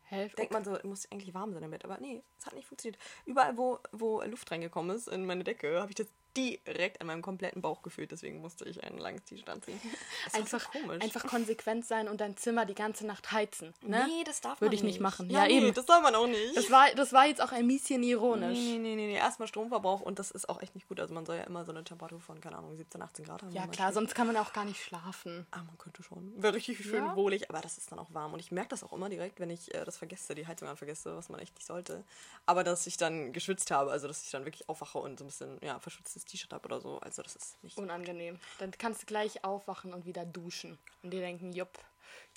Hälfte. 0.05 0.37
Denkt 0.37 0.53
man 0.53 0.65
so, 0.65 0.77
muss 0.85 1.11
eigentlich 1.11 1.35
warm 1.35 1.53
sein 1.53 1.63
damit. 1.63 1.85
Aber 1.85 1.99
nee, 1.99 2.23
es 2.39 2.47
hat 2.47 2.55
nicht 2.55 2.67
funktioniert. 2.67 3.01
Überall, 3.25 3.57
wo, 3.57 3.79
wo 3.93 4.23
Luft 4.23 4.51
reingekommen 4.51 4.95
ist 4.95 5.09
in 5.09 5.27
meine 5.27 5.45
Decke, 5.45 5.81
habe 5.81 5.91
ich 5.91 5.97
das 5.97 6.07
direkt 6.37 7.01
an 7.01 7.07
meinem 7.07 7.23
kompletten 7.23 7.63
Bauch 7.63 7.83
gefühlt. 7.83 8.11
Deswegen 8.11 8.41
musste 8.41 8.65
ich 8.69 8.83
ein 8.85 8.99
langes 8.99 9.25
T-Shirt 9.25 9.49
anziehen. 9.49 9.81
einfach, 10.33 10.61
so 10.61 10.79
komisch. 10.79 11.03
einfach 11.03 11.27
konsequent 11.27 11.87
sein 11.87 12.09
und 12.09 12.21
dein 12.21 12.37
Zimmer 12.37 12.67
die 12.67 12.75
ganze 12.75 13.07
Nacht 13.07 13.33
heizen. 13.33 13.73
Ne? 13.83 14.07
Nee, 14.09 14.25
das 14.25 14.41
darf 14.41 14.61
man 14.61 14.67
Würde 14.67 14.77
ich 14.77 14.83
nicht 14.83 15.01
machen. 15.01 15.31
Ja, 15.31 15.43
ja 15.43 15.47
nee, 15.47 15.67
eben. 15.67 15.75
das 15.75 15.87
soll 15.87 16.01
man 16.01 16.15
auch 16.15 16.27
nicht. 16.27 16.57
Das 16.57 16.71
war, 16.71 16.93
das 16.95 17.13
war 17.13 17.27
jetzt 17.27 17.41
auch 17.41 17.53
ein 17.53 17.67
bisschen 17.67 18.03
ironisch. 18.03 18.59
Nee, 18.59 18.79
nee, 18.79 18.95
nee, 18.95 19.07
nee. 19.07 19.17
Erstmal 19.17 19.49
Stromverbrauch 19.49 20.01
und 20.01 20.19
das 20.19 20.31
ist 20.31 20.49
auch 20.49 20.61
echt 20.61 20.75
nicht 20.75 20.89
gut. 20.89 21.01
Also 21.01 21.15
man 21.15 21.25
soll 21.27 21.37
ja 21.37 21.45
immer 21.45 21.65
so 21.65 21.73
eine 21.73 21.85
Temperatur 21.85 22.21
von, 22.21 22.41
keine 22.41 22.59
Ahnung, 22.59 22.77
17, 22.77 23.01
18 23.01 23.25
Grad 23.25 23.43
haben. 23.43 23.53
Ja, 23.53 23.67
klar, 23.67 23.93
sonst 23.93 24.15
kann 24.15 24.27
man 24.27 24.37
auch 24.37 24.53
gar 24.53 24.65
nicht 24.65 24.83
schlafen. 24.83 25.47
Ah, 25.51 25.63
man 25.63 25.79
könnte 25.79 26.03
schon. 26.03 26.33
Wäre 26.37 26.55
richtig 26.55 26.79
schön 26.79 27.05
ja. 27.05 27.17
wohlig, 27.17 27.49
aber 27.51 27.61
das 27.61 27.79
ist 27.79 27.91
dann 27.91 27.99
auch 27.99 28.13
warm. 28.13 28.33
Und 28.33 28.41
ich 28.41 28.51
merke 28.51 28.71
das 28.71 28.83
auch 28.83 28.93
immer 28.93 29.09
direkt, 29.09 29.41
wenn 29.41 29.51
ich 29.51 29.75
äh, 29.75 29.85
das 29.85 29.97
vergesse, 29.97 30.35
die 30.35 30.47
Heizung 30.47 30.75
vergesse, 30.77 31.17
was 31.17 31.29
man 31.29 31.41
echt 31.41 31.55
nicht 31.55 31.67
sollte. 31.67 32.05
Aber 32.47 32.65
dass 32.65 32.87
ich 32.87 32.97
dann 32.97 33.33
geschwitzt 33.33 33.71
habe, 33.71 33.91
also 33.91 34.09
dass 34.09 34.25
ich 34.25 34.31
dann 34.31 34.45
wirklich 34.45 34.69
aufwache 34.69 34.99
und 34.99 35.19
so 35.19 35.25
ein 35.25 35.29
bisschen, 35.29 35.59
ja, 35.63 35.79
verschwitztes 35.79 36.24
T-Shirt 36.25 36.53
habe 36.53 36.67
oder 36.67 36.81
so 36.81 36.99
also 36.99 37.23
das 37.23 37.37
ist 37.37 37.63
nicht 37.63 37.79
unangenehm. 37.79 38.39
Dann 38.59 38.71
kannst 38.73 39.03
du 39.03 39.07
gleich 39.07 39.45
aufwachen 39.45 39.93
und 39.93 40.07
wieder 40.07 40.25
duschen 40.25 40.79
und 41.03 41.11
dir 41.11 41.21
denken, 41.21 41.53
jupp. 41.53 41.79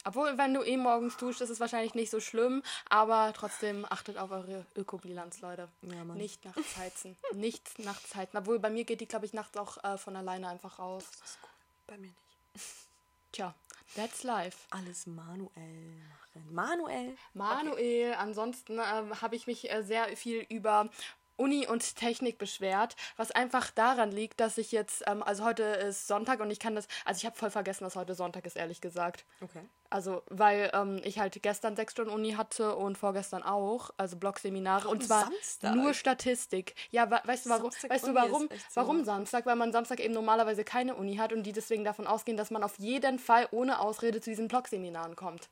Obwohl, 0.06 0.38
wenn 0.38 0.54
du 0.54 0.64
eh 0.64 0.78
morgens 0.78 1.18
duscht, 1.18 1.42
ist 1.42 1.50
es 1.50 1.60
wahrscheinlich 1.60 1.96
nicht 1.96 2.10
so 2.10 2.20
schlimm, 2.20 2.64
aber 2.90 3.34
trotzdem 3.36 3.86
achtet 3.90 4.18
auf 4.18 4.32
eure 4.32 4.66
Ökobilanz, 4.76 5.42
Leute. 5.42 5.70
Ja, 5.82 6.04
nicht 6.04 6.46
nachts 6.46 6.78
heizen. 6.78 7.18
nicht 7.34 7.80
nachts 7.80 8.16
heizen. 8.16 8.38
Obwohl, 8.38 8.60
bei 8.60 8.70
mir 8.70 8.86
geht 8.86 9.02
die, 9.02 9.08
glaube 9.08 9.26
ich, 9.26 9.34
nachts 9.34 9.58
auch 9.58 9.84
äh, 9.84 9.98
von 9.98 10.16
alleine 10.16 10.50
einfach 10.50 10.80
raus. 10.80 11.04
Das 11.20 11.32
ist 11.32 11.42
gut. 11.42 11.50
Bei 11.88 11.98
mir 11.98 12.08
nicht. 12.08 12.16
Tja, 13.32 13.54
that's 13.96 14.24
life. 14.24 14.58
Alles 14.70 15.08
manuell 15.08 16.02
machen. 16.38 16.54
Manuell? 16.54 17.18
Manuell. 17.34 18.12
Okay. 18.12 18.20
Ansonsten 18.20 18.80
äh, 18.80 18.84
habe 19.22 19.36
ich 19.36 19.48
mich 19.48 19.70
äh, 19.72 19.84
sehr 19.84 20.16
viel 20.16 20.46
über 20.50 20.90
Uni 21.38 21.68
und 21.68 21.96
Technik 21.96 22.38
beschwert, 22.38 22.96
was 23.16 23.32
einfach 23.32 23.72
daran 23.72 24.12
liegt, 24.12 24.40
dass 24.40 24.58
ich 24.58 24.72
jetzt, 24.72 25.04
ähm, 25.08 25.24
also 25.24 25.46
heute 25.46 25.64
ist 25.64 26.08
Sonntag 26.08 26.40
und 26.40 26.52
ich 26.52 26.60
kann 26.60 26.76
das, 26.76 26.88
also 27.06 27.20
ich 27.20 27.26
habe 27.26 27.36
voll 27.36 27.52
vergessen, 27.52 27.84
dass 27.84 27.96
heute 27.96 28.16
Sonntag 28.16 28.46
ist, 28.46 28.58
ehrlich 28.58 28.82
gesagt. 28.82 29.26
Okay. 29.42 29.62
Also, 29.90 30.22
weil 30.28 30.70
ähm, 30.74 31.00
ich 31.04 31.20
halt 31.20 31.42
gestern 31.42 31.76
sechs 31.78 31.94
Stunden 31.94 32.12
Uni 32.12 32.34
hatte 32.34 32.76
und 32.76 32.98
vorgestern 32.98 33.42
auch, 33.42 33.92
also 33.96 34.18
Blogseminare 34.18 34.90
und 34.90 35.06
zwar 35.06 35.26
Samstag. 35.26 35.76
nur 35.76 35.94
Statistik. 35.94 36.76
Ja, 36.92 37.10
weißt 37.10 37.46
du 37.46 37.50
warum? 37.50 37.72
Samstag 37.72 37.92
weißt 37.92 38.08
du 38.08 38.14
warum? 38.14 38.50
Warum 38.74 39.06
Samstag? 39.06 39.46
Weil 39.46 39.56
man 39.56 39.72
Samstag 39.72 40.02
eben 40.02 40.14
normalerweise 40.14 40.66
keine 40.66 40.96
Uni 40.96 41.16
hat 41.16 41.32
und 41.32 41.44
die 41.44 41.54
deswegen 41.54 41.86
davon 41.86 42.06
ausgehen, 42.06 42.38
dass 42.38 42.52
man 42.52 42.64
auf 42.64 42.78
jeden 42.80 43.18
Fall 43.18 43.48
ohne 43.52 43.80
Ausrede 43.80 44.20
zu 44.20 44.30
diesen 44.30 44.50
Blogseminaren 44.50 45.16
kommt 45.16 45.50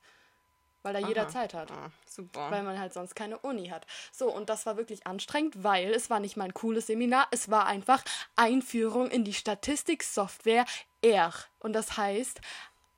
weil 0.86 0.94
da 0.94 1.00
Aha. 1.00 1.08
jeder 1.08 1.28
Zeit 1.28 1.56
hat. 1.56 1.72
Ah, 1.72 1.90
super. 2.06 2.52
Weil 2.52 2.62
man 2.62 2.80
halt 2.80 2.94
sonst 2.94 3.16
keine 3.16 3.40
Uni 3.40 3.70
hat. 3.70 3.88
So, 4.12 4.32
und 4.32 4.50
das 4.50 4.68
war 4.68 4.78
wirklich 4.78 5.08
anstrengend, 5.08 5.64
weil 5.64 5.92
es 5.92 6.12
war 6.12 6.20
nicht 6.20 6.38
mal 6.38 6.46
ein 6.46 6.54
cooles 6.54 6.86
Seminar, 6.86 7.28
es 7.32 7.50
war 7.50 7.66
einfach 7.66 8.04
Einführung 8.36 9.10
in 9.10 9.24
die 9.24 9.34
Statistiksoftware 9.34 10.66
R. 11.02 11.34
Und 11.58 11.74
das 11.74 11.98
heißt, 11.98 12.40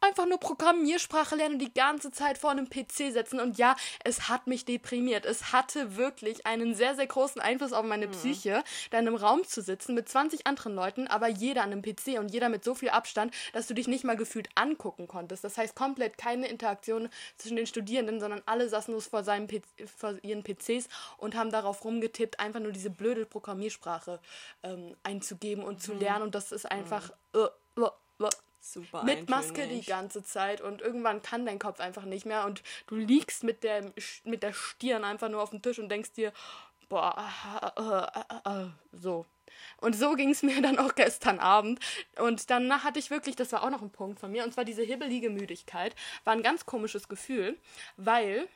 einfach 0.01 0.25
nur 0.25 0.39
Programmiersprache 0.39 1.36
lernen 1.36 1.55
und 1.55 1.60
die 1.62 1.73
ganze 1.73 2.12
Zeit 2.12 2.38
vor 2.38 2.51
einem 2.51 2.69
PC 2.69 3.12
setzen. 3.12 3.39
Und 3.39 3.57
ja, 3.57 3.75
es 4.03 4.29
hat 4.29 4.47
mich 4.47 4.65
deprimiert. 4.65 5.25
Es 5.25 5.51
hatte 5.51 5.95
wirklich 5.97 6.45
einen 6.45 6.75
sehr, 6.75 6.95
sehr 6.95 7.07
großen 7.07 7.41
Einfluss 7.41 7.73
auf 7.73 7.86
meine 7.86 8.07
mhm. 8.07 8.12
Psyche, 8.12 8.63
da 8.91 8.99
in 8.99 9.07
einem 9.07 9.15
Raum 9.15 9.43
zu 9.45 9.62
sitzen 9.62 9.95
mit 9.95 10.07
20 10.07 10.45
anderen 10.45 10.75
Leuten, 10.75 11.07
aber 11.07 11.27
jeder 11.27 11.63
an 11.63 11.71
einem 11.71 11.81
PC 11.81 12.19
und 12.19 12.29
jeder 12.29 12.49
mit 12.49 12.63
so 12.63 12.75
viel 12.75 12.89
Abstand, 12.89 13.33
dass 13.53 13.67
du 13.67 13.73
dich 13.73 13.88
nicht 13.88 14.03
mal 14.03 14.17
gefühlt 14.17 14.49
angucken 14.55 15.07
konntest. 15.07 15.43
Das 15.43 15.57
heißt, 15.57 15.75
komplett 15.75 16.17
keine 16.17 16.47
Interaktion 16.47 17.10
zwischen 17.38 17.57
den 17.57 17.67
Studierenden, 17.67 18.19
sondern 18.19 18.41
alle 18.45 18.69
saßen 18.69 18.91
nur 18.91 19.01
vor, 19.01 19.23
seinem 19.23 19.47
PC, 19.47 19.63
vor 19.97 20.15
ihren 20.21 20.43
PCs 20.43 20.88
und 21.17 21.36
haben 21.36 21.51
darauf 21.51 21.83
rumgetippt, 21.83 22.39
einfach 22.39 22.60
nur 22.60 22.71
diese 22.71 22.89
blöde 22.89 23.25
Programmiersprache 23.25 24.19
ähm, 24.63 24.95
einzugeben 25.03 25.63
und 25.63 25.75
mhm. 25.75 25.79
zu 25.79 25.93
lernen. 25.93 26.23
Und 26.23 26.36
das 26.36 26.51
ist 26.51 26.69
einfach. 26.69 27.10
Mhm. 27.33 27.39
Uh, 27.39 27.81
uh, 27.81 27.89
uh, 28.23 28.29
Super 28.73 29.03
mit 29.03 29.30
Maske 29.30 29.67
die 29.67 29.86
ganze 29.86 30.23
Zeit 30.23 30.62
und 30.62 30.82
irgendwann 30.82 31.21
kann 31.21 31.45
dein 31.45 31.60
Kopf 31.60 31.80
einfach 31.80 32.03
nicht 32.03 32.25
mehr 32.25 32.45
und 32.45 32.63
du 32.88 32.95
liegst 32.95 33.43
mit 33.43 33.63
der, 33.63 33.91
mit 34.23 34.43
der 34.43 34.53
Stirn 34.53 35.03
einfach 35.03 35.30
nur 35.30 35.41
auf 35.41 35.51
dem 35.51 35.62
Tisch 35.62 35.80
und 35.80 35.89
denkst 35.89 36.13
dir, 36.13 36.34
boah, 36.89 37.15
äh, 37.75 37.82
äh, 37.82 38.63
äh, 38.63 38.69
so. 38.91 39.25
Und 39.80 39.95
so 39.95 40.13
ging 40.13 40.32
es 40.32 40.43
mir 40.43 40.62
dann 40.62 40.80
auch 40.80 40.95
gestern 40.95 41.39
Abend. 41.39 41.80
Und 42.19 42.49
dann 42.49 42.84
hatte 42.84 42.99
ich 42.99 43.10
wirklich, 43.10 43.36
das 43.36 43.51
war 43.51 43.63
auch 43.63 43.69
noch 43.69 43.82
ein 43.82 43.91
Punkt 43.91 44.19
von 44.19 44.32
mir, 44.32 44.43
und 44.43 44.53
zwar 44.53 44.65
diese 44.65 44.84
hibbelige 44.84 45.30
Müdigkeit. 45.30 45.95
War 46.23 46.34
ein 46.34 46.43
ganz 46.43 46.65
komisches 46.65 47.08
Gefühl, 47.08 47.58
weil 47.95 48.47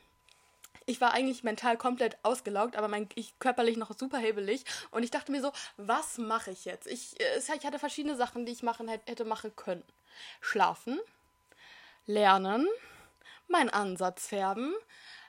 ich 0.86 1.00
war 1.00 1.14
eigentlich 1.14 1.44
mental 1.44 1.78
komplett 1.78 2.18
ausgelaugt, 2.24 2.76
aber 2.76 2.88
mein, 2.88 3.08
ich 3.16 3.38
körperlich 3.40 3.78
noch 3.78 3.96
super 3.98 4.18
hebelig. 4.18 4.66
Und 4.90 5.04
ich 5.04 5.12
dachte 5.12 5.32
mir 5.32 5.42
so, 5.42 5.52
was 5.78 6.18
mache 6.18 6.52
ich 6.52 6.66
jetzt? 6.66 6.88
Ich, 6.88 7.16
ich 7.20 7.66
hatte 7.66 7.80
verschiedene 7.80 8.16
Sachen, 8.16 8.46
die 8.46 8.52
ich 8.52 8.64
machen 8.64 8.88
hätte 8.88 9.26
machen 9.26 9.56
können. 9.56 9.84
Schlafen, 10.40 11.00
lernen, 12.06 12.68
meinen 13.48 13.70
Ansatz 13.70 14.28
färben. 14.28 14.74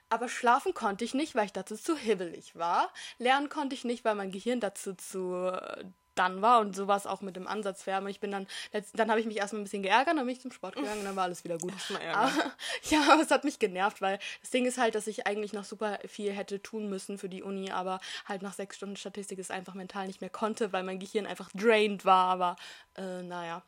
Aber 0.08 0.28
schlafen 0.28 0.74
konnte 0.74 1.04
ich 1.04 1.14
nicht, 1.14 1.34
weil 1.34 1.46
ich 1.46 1.52
dazu 1.52 1.74
zu 1.76 1.96
hibbelig 1.96 2.54
war. 2.54 2.92
Lernen 3.18 3.48
konnte 3.48 3.74
ich 3.74 3.84
nicht, 3.84 4.04
weil 4.04 4.14
mein 4.14 4.30
Gehirn 4.30 4.60
dazu 4.60 4.94
zu 4.94 5.50
dann 6.14 6.42
war 6.42 6.60
und 6.60 6.76
so 6.76 6.88
war 6.88 6.96
es 6.96 7.06
auch 7.06 7.20
mit 7.20 7.36
dem 7.36 7.46
Ansatzfärben. 7.46 8.08
Ich 8.08 8.20
bin 8.20 8.30
dann, 8.30 8.46
dann 8.94 9.10
habe 9.10 9.20
ich 9.20 9.26
mich 9.26 9.38
erstmal 9.38 9.62
ein 9.62 9.64
bisschen 9.64 9.82
geärgert, 9.82 10.16
dann 10.16 10.26
bin 10.26 10.34
ich 10.34 10.40
zum 10.40 10.52
Sport 10.52 10.76
gegangen 10.76 11.00
und 11.00 11.04
dann 11.04 11.16
war 11.16 11.24
alles 11.24 11.44
wieder 11.44 11.58
gut. 11.58 11.72
Aber, 12.12 12.30
ja, 12.90 13.02
aber 13.10 13.22
es 13.22 13.30
hat 13.30 13.44
mich 13.44 13.58
genervt, 13.58 14.00
weil 14.00 14.18
das 14.40 14.50
Ding 14.50 14.66
ist 14.66 14.78
halt, 14.78 14.94
dass 14.94 15.06
ich 15.06 15.26
eigentlich 15.26 15.52
noch 15.52 15.64
super 15.64 15.98
viel 16.06 16.32
hätte 16.32 16.62
tun 16.62 16.88
müssen 16.88 17.18
für 17.18 17.28
die 17.28 17.42
Uni, 17.42 17.70
aber 17.70 18.00
halt 18.26 18.42
nach 18.42 18.54
sechs 18.54 18.76
Stunden 18.76 18.96
Statistik 18.96 19.38
es 19.38 19.50
einfach 19.50 19.74
mental 19.74 20.06
nicht 20.06 20.20
mehr 20.20 20.30
konnte, 20.30 20.72
weil 20.72 20.82
mein 20.82 20.98
Gehirn 20.98 21.26
einfach 21.26 21.50
drained 21.54 22.04
war. 22.04 22.26
Aber 22.26 22.56
äh, 22.96 23.22
naja, 23.22 23.62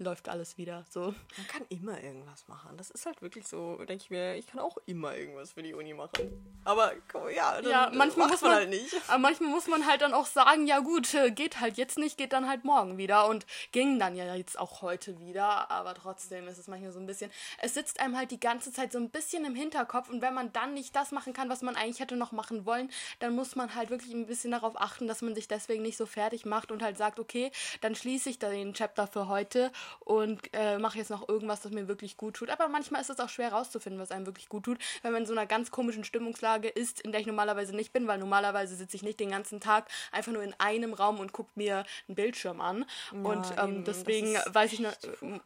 läuft 0.00 0.28
alles 0.28 0.58
wieder 0.58 0.84
so. 0.90 1.14
Man 1.36 1.46
kann 1.48 1.62
immer 1.68 2.02
irgendwas 2.02 2.48
machen. 2.48 2.76
Das 2.76 2.90
ist 2.90 3.06
halt 3.06 3.22
wirklich 3.22 3.46
so, 3.46 3.76
denke 3.76 4.04
ich 4.04 4.10
mir, 4.10 4.34
ich 4.34 4.46
kann 4.46 4.60
auch 4.60 4.76
immer 4.86 5.16
irgendwas 5.16 5.52
für 5.52 5.62
die 5.62 5.74
Uni 5.74 5.94
machen. 5.94 6.60
Aber 6.64 6.92
ja, 7.34 7.60
dann, 7.60 7.70
ja 7.70 7.90
manchmal 7.94 8.28
muss 8.28 8.40
man, 8.40 8.50
man, 8.50 8.60
halt 8.60 8.70
nicht. 8.70 8.94
Aber 9.08 9.18
manchmal 9.18 9.50
muss 9.50 9.66
man 9.66 9.86
halt 9.86 10.02
dann 10.02 10.14
auch 10.14 10.26
sagen, 10.26 10.66
ja 10.66 10.80
gut, 10.80 11.12
äh, 11.14 11.30
geht 11.30 11.60
halt 11.60 11.76
jetzt 11.76 11.98
nicht, 11.98 12.18
geht 12.18 12.32
dann 12.32 12.48
halt 12.48 12.64
morgen 12.64 12.98
wieder 12.98 13.28
und 13.28 13.46
ging 13.72 13.98
dann 13.98 14.16
ja 14.16 14.34
jetzt 14.34 14.58
auch 14.58 14.82
heute 14.82 15.18
wieder, 15.20 15.70
aber 15.70 15.94
trotzdem 15.94 16.48
ist 16.48 16.58
es 16.58 16.68
manchmal 16.68 16.92
so 16.92 17.00
ein 17.00 17.06
bisschen, 17.06 17.30
es 17.60 17.74
sitzt 17.74 18.00
einem 18.00 18.16
halt 18.16 18.30
die 18.30 18.40
ganze 18.40 18.72
Zeit 18.72 18.92
so 18.92 18.98
ein 18.98 19.10
bisschen 19.10 19.44
im 19.44 19.54
Hinterkopf 19.54 20.08
und 20.08 20.22
wenn 20.22 20.34
man 20.34 20.52
dann 20.52 20.74
nicht 20.74 20.96
das 20.96 21.12
machen 21.12 21.32
kann, 21.32 21.48
was 21.48 21.62
man 21.62 21.76
eigentlich 21.76 22.00
hätte 22.00 22.16
noch 22.16 22.32
machen 22.32 22.66
wollen, 22.66 22.90
dann 23.18 23.34
muss 23.34 23.56
man 23.56 23.74
halt 23.74 23.90
wirklich 23.90 24.12
ein 24.12 24.26
bisschen 24.26 24.50
darauf 24.50 24.80
achten, 24.80 25.06
dass 25.06 25.22
man 25.22 25.34
sich 25.34 25.48
deswegen 25.48 25.82
nicht 25.82 25.96
so 25.96 26.06
fertig 26.06 26.46
macht 26.46 26.72
und 26.72 26.82
halt 26.82 26.96
sagt, 26.96 27.18
okay, 27.18 27.50
dann 27.80 27.94
schließe 27.94 28.30
ich 28.30 28.38
den 28.38 28.74
Chapter 28.74 29.06
für 29.06 29.28
heute 29.28 29.70
und 30.00 30.40
äh, 30.52 30.78
mache 30.78 30.98
jetzt 30.98 31.10
noch 31.10 31.28
irgendwas, 31.28 31.60
das 31.60 31.72
mir 31.72 31.88
wirklich 31.88 32.16
gut 32.16 32.34
tut. 32.34 32.50
Aber 32.50 32.68
manchmal 32.68 33.00
ist 33.00 33.10
es 33.10 33.20
auch 33.20 33.28
schwer 33.28 33.52
rauszufinden, 33.52 34.00
was 34.00 34.10
einem 34.10 34.26
wirklich 34.26 34.48
gut 34.48 34.64
tut, 34.64 34.78
wenn 35.02 35.12
man 35.12 35.22
in 35.22 35.26
so 35.26 35.32
einer 35.32 35.46
ganz 35.46 35.70
komischen 35.70 36.04
Stimmungslage 36.04 36.68
ist, 36.68 37.00
in 37.00 37.12
der 37.12 37.20
ich 37.20 37.26
normalerweise 37.26 37.74
nicht 37.74 37.92
bin, 37.92 38.06
weil 38.06 38.18
normalerweise 38.18 38.74
sitze 38.76 38.96
ich 38.96 39.02
nicht 39.02 39.20
den 39.20 39.30
ganzen 39.30 39.60
Tag 39.60 39.88
einfach 40.12 40.32
nur 40.32 40.42
in 40.42 40.54
einem 40.58 40.94
Raum 40.94 41.20
und 41.20 41.32
gucke 41.32 41.50
mir 41.54 41.84
einen 42.08 42.14
Bildschirm 42.14 42.60
an. 42.60 42.84
Ja, 43.12 43.18
und 43.18 43.46
ähm, 43.58 43.84
deswegen 43.84 44.34
weiß 44.34 44.72
ich, 44.72 44.80
noch, 44.80 44.92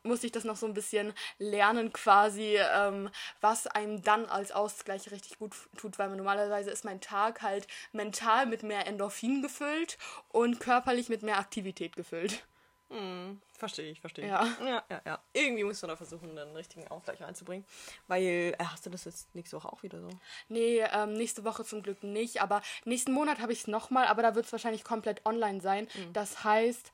muss 0.02 0.24
ich 0.24 0.32
das 0.32 0.44
noch 0.44 0.56
so 0.56 0.66
ein 0.66 0.74
bisschen 0.74 1.12
lernen 1.38 1.92
quasi, 1.92 2.58
ähm, 2.74 3.10
was 3.40 3.66
einem 3.66 4.02
dann 4.02 4.26
als 4.26 4.52
Ausgleich 4.52 5.10
richtig 5.10 5.38
gut 5.38 5.54
tut, 5.76 5.98
weil 5.98 6.14
normalerweise 6.14 6.70
ist 6.70 6.84
mein 6.84 7.00
Tag 7.00 7.42
halt 7.42 7.66
mental 7.92 8.46
mit 8.46 8.62
mehr 8.62 8.86
Endorphin 8.86 9.42
gefüllt 9.42 9.98
und 10.30 10.60
körperlich 10.60 11.08
mit 11.08 11.22
mehr 11.22 11.38
Aktivität 11.38 11.96
gefüllt. 11.96 12.44
Hm, 12.90 13.40
verstehe 13.52 13.90
ich, 13.90 14.00
verstehe 14.00 14.24
ich. 14.24 14.30
Ja. 14.30 14.46
ja, 14.60 14.82
ja, 14.90 15.02
ja. 15.04 15.18
Irgendwie 15.32 15.64
musst 15.64 15.82
du 15.82 15.86
da 15.86 15.96
versuchen, 15.96 16.38
einen 16.38 16.54
richtigen 16.54 16.86
Ausgleich 16.88 17.22
reinzubringen. 17.22 17.66
Weil, 18.06 18.22
äh, 18.22 18.54
hast 18.58 18.86
du 18.86 18.90
das 18.90 19.04
jetzt 19.04 19.34
nächste 19.34 19.56
Woche 19.56 19.72
auch 19.72 19.82
wieder 19.82 20.00
so? 20.00 20.08
Nee, 20.48 20.80
ähm, 20.92 21.14
nächste 21.14 21.44
Woche 21.44 21.64
zum 21.64 21.82
Glück 21.82 22.02
nicht. 22.02 22.42
Aber 22.42 22.62
nächsten 22.84 23.12
Monat 23.12 23.40
habe 23.40 23.52
ich 23.52 23.60
es 23.60 23.66
nochmal, 23.66 24.06
aber 24.06 24.22
da 24.22 24.34
wird 24.34 24.46
es 24.46 24.52
wahrscheinlich 24.52 24.84
komplett 24.84 25.24
online 25.24 25.60
sein. 25.60 25.88
Mhm. 25.94 26.12
Das 26.12 26.44
heißt, 26.44 26.92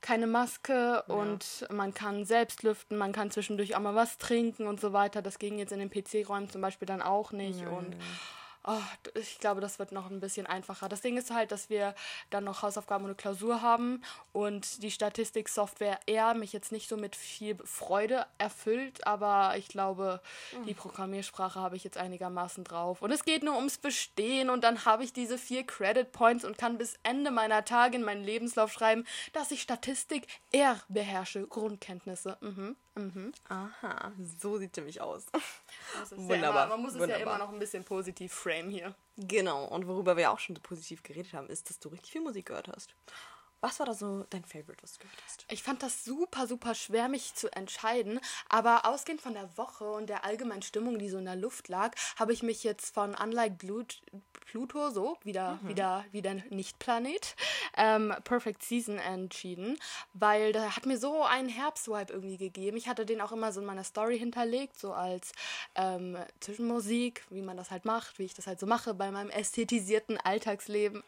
keine 0.00 0.26
Maske 0.26 1.04
ja. 1.06 1.14
und 1.14 1.66
man 1.70 1.92
kann 1.92 2.24
selbst 2.24 2.62
lüften, 2.62 2.96
man 2.96 3.12
kann 3.12 3.30
zwischendurch 3.30 3.76
auch 3.76 3.80
mal 3.80 3.94
was 3.94 4.18
trinken 4.18 4.66
und 4.66 4.80
so 4.80 4.92
weiter. 4.92 5.22
Das 5.22 5.38
ging 5.38 5.58
jetzt 5.58 5.72
in 5.72 5.78
den 5.78 5.90
PC-Räumen 5.90 6.48
zum 6.48 6.60
Beispiel 6.60 6.86
dann 6.86 7.02
auch 7.02 7.32
nicht. 7.32 7.60
Ja, 7.60 7.68
und 7.68 7.94
ja. 7.94 8.00
Oh, 8.64 8.76
ich 9.14 9.38
glaube, 9.38 9.62
das 9.62 9.78
wird 9.78 9.90
noch 9.90 10.10
ein 10.10 10.20
bisschen 10.20 10.46
einfacher. 10.46 10.90
Das 10.90 11.00
Ding 11.00 11.16
ist 11.16 11.30
halt, 11.30 11.50
dass 11.50 11.70
wir 11.70 11.94
dann 12.28 12.44
noch 12.44 12.60
Hausaufgaben 12.60 13.04
und 13.04 13.10
eine 13.10 13.16
Klausur 13.16 13.62
haben 13.62 14.02
und 14.32 14.82
die 14.82 14.90
Statistiksoftware 14.90 15.98
eher 16.04 16.34
mich 16.34 16.52
jetzt 16.52 16.70
nicht 16.70 16.86
so 16.86 16.98
mit 16.98 17.16
viel 17.16 17.56
Freude 17.64 18.26
erfüllt, 18.36 19.06
aber 19.06 19.54
ich 19.56 19.68
glaube, 19.68 20.20
mhm. 20.52 20.66
die 20.66 20.74
Programmiersprache 20.74 21.58
habe 21.58 21.76
ich 21.76 21.84
jetzt 21.84 21.96
einigermaßen 21.96 22.64
drauf. 22.64 23.00
Und 23.00 23.12
es 23.12 23.24
geht 23.24 23.42
nur 23.42 23.56
ums 23.56 23.78
Bestehen 23.78 24.50
und 24.50 24.62
dann 24.62 24.84
habe 24.84 25.04
ich 25.04 25.14
diese 25.14 25.38
vier 25.38 25.64
Credit 25.64 26.12
Points 26.12 26.44
und 26.44 26.58
kann 26.58 26.76
bis 26.76 26.96
Ende 27.02 27.30
meiner 27.30 27.64
Tage 27.64 27.96
in 27.96 28.02
meinen 28.02 28.24
Lebenslauf 28.24 28.72
schreiben, 28.72 29.06
dass 29.32 29.52
ich 29.52 29.62
Statistik 29.62 30.26
eher 30.52 30.78
beherrsche, 30.88 31.46
Grundkenntnisse. 31.46 32.36
Mhm. 32.42 32.76
Mhm. 32.94 33.32
Aha, 33.48 34.12
so 34.40 34.58
sieht 34.58 34.76
nämlich 34.76 35.00
aus. 35.00 35.26
Wunderbar. 36.10 36.36
Ja 36.38 36.50
immer, 36.50 36.66
man 36.66 36.82
muss 36.82 36.92
es 36.94 37.00
Wunderbar. 37.00 37.18
ja 37.18 37.22
immer 37.22 37.38
noch 37.38 37.52
ein 37.52 37.58
bisschen 37.58 37.84
positiv 37.84 38.32
frame 38.32 38.68
hier. 38.70 38.94
Genau, 39.16 39.64
und 39.64 39.86
worüber 39.86 40.16
wir 40.16 40.30
auch 40.30 40.38
schon 40.38 40.56
so 40.56 40.62
positiv 40.62 41.02
geredet 41.02 41.32
haben, 41.32 41.48
ist, 41.48 41.70
dass 41.70 41.78
du 41.78 41.88
richtig 41.88 42.12
viel 42.12 42.22
Musik 42.22 42.46
gehört 42.46 42.68
hast. 42.68 42.94
Was 43.60 43.78
war 43.78 43.86
da 43.86 43.94
so 43.94 44.24
dein 44.30 44.44
Favorite, 44.44 44.82
was 44.82 44.94
du 44.94 45.00
gehört 45.00 45.22
hast? 45.26 45.44
Ich 45.50 45.62
fand 45.62 45.82
das 45.82 46.04
super, 46.04 46.46
super 46.46 46.74
schwer, 46.74 47.08
mich 47.08 47.34
zu 47.34 47.52
entscheiden. 47.54 48.20
Aber 48.48 48.86
ausgehend 48.86 49.20
von 49.20 49.34
der 49.34 49.56
Woche 49.56 49.84
und 49.90 50.08
der 50.08 50.24
allgemeinen 50.24 50.62
Stimmung, 50.62 50.98
die 50.98 51.08
so 51.08 51.18
in 51.18 51.26
der 51.26 51.36
Luft 51.36 51.68
lag, 51.68 51.94
habe 52.16 52.32
ich 52.32 52.42
mich 52.42 52.64
jetzt 52.64 52.94
von 52.94 53.14
Unlike 53.14 53.56
Blut 53.56 54.00
Pluto, 54.50 54.90
so, 54.90 55.16
wieder, 55.22 55.60
mhm. 55.62 55.68
wieder, 55.68 56.04
wieder 56.10 56.34
Nicht-Planet, 56.50 57.36
ähm, 57.76 58.12
Perfect 58.24 58.64
Season 58.64 58.98
entschieden, 58.98 59.78
weil 60.12 60.52
da 60.52 60.74
hat 60.74 60.86
mir 60.86 60.98
so 60.98 61.22
einen 61.22 61.48
Herbstvibe 61.48 62.12
irgendwie 62.12 62.36
gegeben. 62.36 62.76
Ich 62.76 62.88
hatte 62.88 63.06
den 63.06 63.20
auch 63.20 63.30
immer 63.30 63.52
so 63.52 63.60
in 63.60 63.66
meiner 63.66 63.84
Story 63.84 64.18
hinterlegt, 64.18 64.76
so 64.76 64.92
als 64.92 65.30
ähm, 65.76 66.16
Zwischenmusik, 66.40 67.24
wie 67.30 67.42
man 67.42 67.56
das 67.56 67.70
halt 67.70 67.84
macht, 67.84 68.18
wie 68.18 68.24
ich 68.24 68.34
das 68.34 68.48
halt 68.48 68.58
so 68.58 68.66
mache 68.66 68.92
bei 68.92 69.12
meinem 69.12 69.30
ästhetisierten 69.30 70.18
Alltagsleben. 70.18 71.04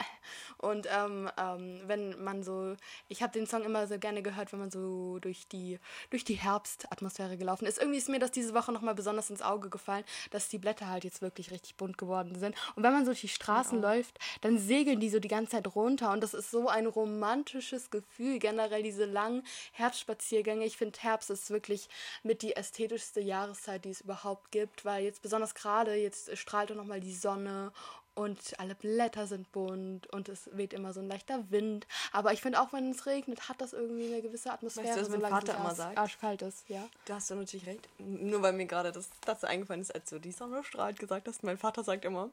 Und 0.57 0.87
ähm, 0.89 1.29
ähm 1.37 1.81
wenn 1.85 2.23
man 2.23 2.42
so, 2.43 2.75
ich 3.07 3.23
habe 3.23 3.33
den 3.33 3.47
Song 3.47 3.63
immer 3.63 3.87
so 3.87 3.97
gerne 3.97 4.21
gehört, 4.21 4.51
wenn 4.51 4.59
man 4.59 4.71
so 4.71 5.19
durch 5.19 5.47
die, 5.47 5.79
durch 6.09 6.23
die 6.23 6.35
Herbstatmosphäre 6.35 7.37
gelaufen 7.37 7.65
ist. 7.65 7.79
Irgendwie 7.79 7.97
ist 7.97 8.09
mir 8.09 8.19
das 8.19 8.31
diese 8.31 8.53
Woche 8.53 8.71
nochmal 8.71 8.95
besonders 8.95 9.29
ins 9.29 9.41
Auge 9.41 9.69
gefallen, 9.69 10.03
dass 10.31 10.49
die 10.49 10.57
Blätter 10.57 10.89
halt 10.89 11.03
jetzt 11.03 11.21
wirklich 11.21 11.51
richtig 11.51 11.75
bunt 11.75 11.97
geworden 11.97 12.35
sind. 12.35 12.55
Und 12.75 12.83
wenn 12.83 12.93
man 12.93 13.05
so 13.05 13.11
durch 13.11 13.21
die 13.21 13.27
Straßen 13.27 13.81
ja. 13.81 13.93
läuft, 13.93 14.19
dann 14.41 14.57
segeln 14.57 14.99
die 14.99 15.09
so 15.09 15.19
die 15.19 15.27
ganze 15.27 15.51
Zeit 15.51 15.75
runter 15.75 16.11
und 16.11 16.21
das 16.21 16.33
ist 16.33 16.51
so 16.51 16.67
ein 16.67 16.85
romantisches 16.85 17.89
Gefühl. 17.89 18.39
Generell 18.39 18.83
diese 18.83 19.05
langen 19.05 19.43
Herbstspaziergänge. 19.71 20.65
Ich 20.65 20.77
finde, 20.77 20.99
Herbst 20.99 21.29
ist 21.29 21.49
wirklich 21.49 21.89
mit 22.23 22.41
die 22.41 22.55
ästhetischste 22.55 23.21
Jahreszeit, 23.21 23.85
die 23.85 23.89
es 23.89 24.01
überhaupt 24.01 24.51
gibt, 24.51 24.85
weil 24.85 25.03
jetzt 25.03 25.21
besonders 25.21 25.55
gerade, 25.55 25.95
jetzt 25.95 26.35
strahlt 26.37 26.69
doch 26.69 26.75
nochmal 26.75 26.99
die 26.99 27.15
Sonne 27.15 27.71
und 28.15 28.39
alle 28.59 28.75
Blätter 28.75 29.27
sind 29.27 29.51
bunt 29.51 30.07
und 30.07 30.29
es 30.29 30.49
weht 30.53 30.73
immer 30.73 30.93
so 30.93 30.99
ein 30.99 31.07
leichter 31.07 31.49
Wind. 31.49 31.87
Aber 32.11 32.33
ich 32.33 32.41
finde 32.41 32.61
auch, 32.61 32.73
wenn 32.73 32.91
es 32.91 33.05
regnet, 33.05 33.49
hat 33.49 33.61
das 33.61 33.73
irgendwie 33.73 34.07
eine 34.07 34.21
gewisse 34.21 34.51
Atmosphäre. 34.51 34.87
Weißt 34.87 34.97
du, 34.97 35.13
was 35.13 35.21
mein 35.21 35.31
Vater 35.31 35.57
immer 35.57 35.75
sagt? 35.75 35.97
Arschkalt 35.97 36.41
ist, 36.41 36.69
ja. 36.69 36.83
Da 37.05 37.15
hast 37.15 37.29
du 37.29 37.35
natürlich 37.35 37.65
recht. 37.65 37.87
Nur 37.99 38.41
weil 38.41 38.53
mir 38.53 38.65
gerade 38.65 38.91
das 38.91 39.09
dazu 39.25 39.47
eingefallen 39.47 39.81
ist, 39.81 39.93
als 39.93 40.09
du 40.09 40.19
die 40.19 40.31
Sonne 40.31 40.63
strahlt 40.63 40.99
gesagt 40.99 41.27
hast. 41.27 41.43
Mein 41.43 41.57
Vater 41.57 41.83
sagt 41.83 42.05
immer, 42.05 42.29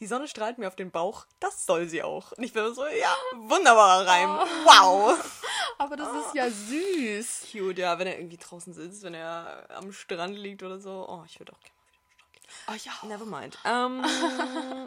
die 0.00 0.06
Sonne 0.06 0.28
strahlt 0.28 0.58
mir 0.58 0.68
auf 0.68 0.76
den 0.76 0.90
Bauch, 0.90 1.26
das 1.38 1.66
soll 1.66 1.88
sie 1.88 2.02
auch. 2.02 2.32
Und 2.32 2.44
ich 2.44 2.52
bin 2.52 2.74
so, 2.74 2.84
ja, 2.86 3.14
wunderbarer 3.36 4.06
Reim. 4.06 4.30
Oh. 4.30 4.66
Wow. 4.66 5.42
Aber 5.78 5.96
das 5.96 6.08
oh. 6.12 6.18
ist 6.20 6.34
ja 6.34 6.50
süß. 6.50 7.46
Cute, 7.52 7.78
ja, 7.78 7.98
wenn 7.98 8.06
er 8.06 8.18
irgendwie 8.18 8.36
draußen 8.36 8.72
sitzt, 8.72 9.02
wenn 9.02 9.14
er 9.14 9.66
am 9.70 9.92
Strand 9.92 10.36
liegt 10.36 10.62
oder 10.62 10.78
so. 10.78 11.06
Oh, 11.08 11.22
ich 11.26 11.38
würde 11.38 11.52
auch 11.52 11.60
gerne 11.60 11.79
Oh 12.68 12.74
ja. 12.84 12.92
Never 13.06 13.24
mind. 13.24 13.58
Ähm, 13.64 14.04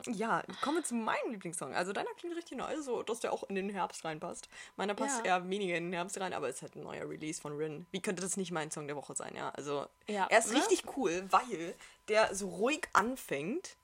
ja, 0.14 0.44
kommen 0.62 0.78
wir 0.78 0.84
zu 0.84 0.96
meinem 0.96 1.32
Lieblingssong. 1.32 1.74
Also 1.74 1.94
deiner 1.94 2.10
klingt 2.18 2.36
richtig 2.36 2.58
neu, 2.58 2.82
so 2.82 3.04
dass 3.04 3.20
der 3.20 3.34
auch 3.34 3.44
in 3.44 3.56
den 3.56 3.70
Herbst 3.70 4.06
reinpasst. 4.06 4.50
Meiner 4.76 4.94
passt 4.94 5.20
ja. 5.20 5.38
eher 5.38 5.50
weniger 5.50 5.76
in 5.76 5.86
den 5.86 5.94
Herbst 5.94 6.20
rein, 6.20 6.34
aber 6.34 6.50
es 6.50 6.58
ist 6.58 6.62
halt 6.64 6.76
ein 6.76 6.84
neuer 6.84 7.10
Release 7.10 7.42
von 7.42 7.56
Rin. 7.56 7.86
Wie 7.92 8.02
könnte 8.02 8.22
das 8.22 8.38
nicht 8.38 8.52
mein 8.52 8.72
Song 8.72 8.88
der 8.88 8.96
Woche 8.96 9.16
sein, 9.16 9.36
ja? 9.36 9.50
Also 9.50 9.88
ja. 10.08 10.28
er 10.30 10.40
ist 10.40 10.52
ne? 10.52 10.60
richtig 10.60 10.84
cool, 10.98 11.26
weil 11.30 11.76
der 12.08 12.34
so 12.36 12.48
ruhig 12.48 12.88
anfängt. 12.94 13.78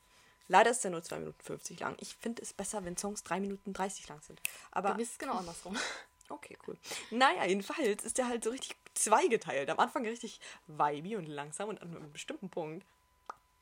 Leider 0.48 0.72
ist 0.72 0.84
der 0.84 0.92
nur 0.92 1.04
2 1.04 1.20
Minuten 1.20 1.42
50 1.44 1.80
lang. 1.80 1.96
Ich 2.00 2.16
finde 2.16 2.42
es 2.42 2.54
besser, 2.54 2.84
wenn 2.84 2.98
Songs 2.98 3.24
3 3.24 3.40
Minuten 3.40 3.72
30 3.72 4.08
lang 4.10 4.20
sind. 4.22 4.42
Aber 4.72 4.92
du 4.92 4.98
bist 4.98 5.20
genau 5.20 5.34
andersrum. 5.34 5.78
Okay, 6.32 6.56
cool. 6.68 6.78
Naja, 7.10 7.44
jedenfalls 7.46 8.04
ist 8.04 8.20
der 8.20 8.28
halt 8.28 8.44
so 8.44 8.52
richtig 8.52 8.76
zweigeteilt. 8.94 9.68
Am 9.70 9.80
Anfang 9.80 10.06
richtig 10.06 10.40
vibey 10.68 11.16
und 11.16 11.26
langsam 11.26 11.70
und 11.70 11.82
an 11.82 11.96
einem 11.96 12.12
bestimmten 12.12 12.50
Punkt 12.50 12.86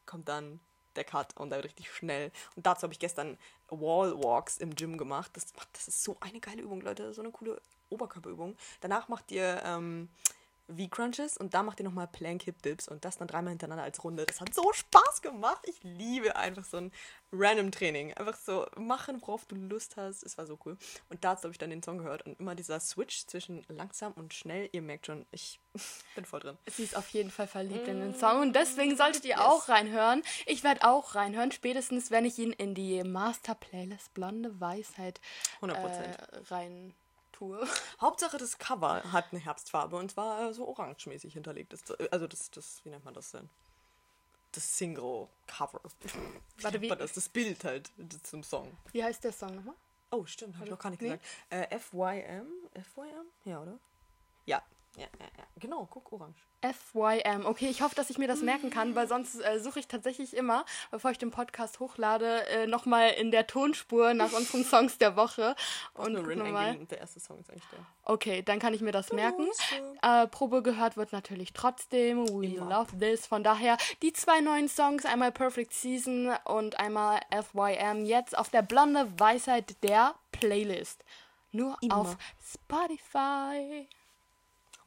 kommt 0.08 0.28
dann 0.28 0.60
der 0.96 1.04
Cut 1.04 1.38
und 1.38 1.52
dann 1.52 1.62
richtig 1.62 1.92
schnell. 1.92 2.32
Und 2.56 2.66
dazu 2.66 2.84
habe 2.84 2.94
ich 2.94 3.00
gestern 3.00 3.38
Wallwalks 3.70 4.58
im 4.58 4.76
Gym 4.76 4.98
gemacht. 4.98 5.32
Das, 5.36 5.54
das 5.74 5.88
ist 5.88 6.04
so 6.04 6.18
eine 6.20 6.40
geile 6.40 6.62
Übung, 6.62 6.82
Leute. 6.82 7.14
So 7.14 7.22
eine 7.22 7.32
coole 7.32 7.62
Oberkörperübung. 7.90 8.58
Danach 8.82 9.08
macht 9.08 9.32
ihr 9.32 9.62
ähm, 9.64 10.10
V-Crunches 10.70 11.38
und 11.38 11.54
da 11.54 11.64
macht 11.64 11.80
ihr 11.80 11.86
nochmal 11.86 12.08
Plank 12.08 12.44
Hip 12.44 12.62
Dips 12.62 12.88
und 12.88 13.06
das 13.06 13.18
dann 13.18 13.28
dreimal 13.28 13.52
hintereinander 13.52 13.84
als 13.84 14.04
Runde. 14.04 14.26
Das 14.26 14.42
hat 14.42 14.54
so 14.54 14.72
Spaß 14.74 15.22
gemacht. 15.22 15.64
Ich 15.68 15.82
liebe 15.84 16.36
einfach 16.36 16.66
so 16.66 16.78
ein 16.78 16.92
random 17.32 17.72
Training. 17.72 18.14
Einfach 18.14 18.36
so 18.36 18.66
machen, 18.76 19.22
worauf 19.22 19.46
du 19.46 19.56
Lust 19.56 19.98
hast. 19.98 20.24
Es 20.24 20.38
war 20.38 20.46
so 20.46 20.60
cool. 20.66 20.78
Und 21.10 21.24
dazu 21.24 21.44
habe 21.44 21.52
ich 21.52 21.58
dann 21.58 21.70
den 21.70 21.84
Song 21.84 22.00
gehört 22.00 22.26
und 22.26 22.40
immer 22.40 22.56
dieser 22.56 22.80
Switch 22.80 23.26
zwischen 23.28 23.66
langsam 23.70 24.14
und 24.14 24.34
schnell. 24.34 24.70
Ihr 24.74 24.82
merkt 24.82 25.06
schon, 25.06 25.26
ich 25.32 25.60
bin 26.16 26.26
voll 26.26 26.42
drin. 26.42 26.58
Sie 26.68 26.84
ist 26.84 26.96
auf 26.96 27.10
jeden 27.10 27.32
Fall 27.32 27.48
verliebt 27.48 27.88
mm. 27.88 27.92
in 27.92 28.00
den 28.00 28.16
Song 28.16 28.42
und 28.42 28.56
deswegen 28.56 28.98
solltet 28.98 29.24
ihr 29.26 29.38
yes. 29.38 29.40
auch 29.40 29.70
reinhören. 29.70 30.22
Ich 30.46 30.64
werde 30.64 30.84
auch 30.84 31.16
reinhören, 31.16 31.52
spätestens 31.52 32.12
wenn 32.12 32.26
ich 32.26 32.38
ihn 32.40 32.52
in 32.52 32.76
die 32.76 33.04
Master 33.04 33.56
Playlist 33.56 34.14
Blonde 34.14 34.60
Weisheit 34.60 35.22
100%. 35.62 35.74
Äh, 35.74 36.18
rein 36.50 36.94
tue. 37.38 37.68
Hauptsache 38.02 38.38
das 38.38 38.58
Cover 38.58 39.04
hat 39.12 39.26
eine 39.32 39.40
Herbstfarbe 39.40 39.96
und 39.96 40.12
zwar 40.12 40.54
so 40.54 40.68
orangemäßig 40.68 41.34
hinterlegt. 41.34 41.74
Das, 41.74 41.92
also 42.12 42.28
das, 42.28 42.52
das, 42.52 42.82
wie 42.84 42.90
nennt 42.90 43.06
man 43.06 43.14
das 43.14 43.32
denn? 43.32 43.50
Das 44.52 44.78
Single-Cover. 44.78 45.82
Warte, 46.62 46.82
wie? 46.82 46.88
Das, 46.88 47.14
das 47.14 47.30
Bild 47.30 47.64
halt 47.64 47.92
zum 48.24 48.44
Song. 48.44 48.76
Wie 48.92 49.04
heißt 49.04 49.24
der 49.24 49.34
Song 49.34 49.56
nochmal? 49.56 49.76
Oh, 50.10 50.26
stimmt, 50.26 50.56
habe 50.56 50.66
ich 50.66 50.72
noch 50.72 50.80
gar 50.80 50.90
nicht 50.90 51.02
nee. 51.02 51.10
gesagt. 51.10 51.26
Äh, 51.50 51.80
FYM? 51.80 52.48
FYM? 52.74 53.26
Ja, 53.44 53.62
oder? 53.62 53.78
Ja, 54.46 54.64
ja, 54.98 55.06
ja, 55.20 55.26
ja. 55.38 55.44
Genau, 55.60 55.88
guck, 55.90 56.12
orange. 56.12 56.40
FYM. 56.62 57.46
Okay, 57.46 57.68
ich 57.70 57.82
hoffe, 57.82 57.94
dass 57.94 58.10
ich 58.10 58.18
mir 58.18 58.28
das 58.28 58.42
merken 58.42 58.72
kann, 58.72 58.96
weil 58.96 59.08
sonst 59.08 59.40
äh, 59.40 59.60
suche 59.60 59.80
ich 59.80 59.88
tatsächlich 59.88 60.36
immer, 60.36 60.66
bevor 60.90 61.12
ich 61.12 61.20
den 61.20 61.30
Podcast 61.30 61.80
hochlade, 61.80 62.48
äh, 62.48 62.68
nochmal 62.68 63.12
in 63.12 63.30
der 63.30 63.46
Tonspur 63.46 64.16
nach 64.16 64.34
unseren 64.34 64.64
Songs 64.66 64.98
der 64.98 65.16
Woche. 65.16 65.56
Und 65.94 66.14
nur 66.14 66.28
Rin 66.28 66.52
mal. 66.52 66.76
Der 66.88 67.00
erste 67.00 67.20
Song 67.20 67.40
ist 67.40 67.52
eigentlich 67.52 67.68
der. 67.72 67.80
Okay, 68.04 68.42
dann 68.42 68.58
kann 68.58 68.74
ich 68.74 68.82
mir 68.82 68.92
das 68.92 69.12
merken. 69.14 69.48
Äh, 70.02 70.28
Probe 70.28 70.64
gehört 70.64 70.98
wird 70.98 71.12
natürlich 71.12 71.54
trotzdem. 71.54 72.28
We 72.30 72.56
immer. 72.56 72.70
Love 72.70 72.98
This. 72.98 73.28
Von 73.28 73.44
daher 73.44 73.78
die 74.02 74.14
zwei 74.14 74.42
neuen 74.42 74.68
Songs, 74.68 75.06
einmal 75.06 75.32
Perfect 75.32 75.74
Season 75.74 76.32
und 76.46 76.80
einmal 76.80 77.20
FYM, 77.32 78.06
jetzt 78.06 78.36
auf 78.36 78.50
der 78.50 78.64
blonde 78.64 79.08
Weisheit 79.20 79.84
der 79.84 80.16
Playlist. 80.32 81.04
Nur 81.52 81.78
immer. 81.82 81.98
auf 81.98 82.18
Spotify. 82.44 83.88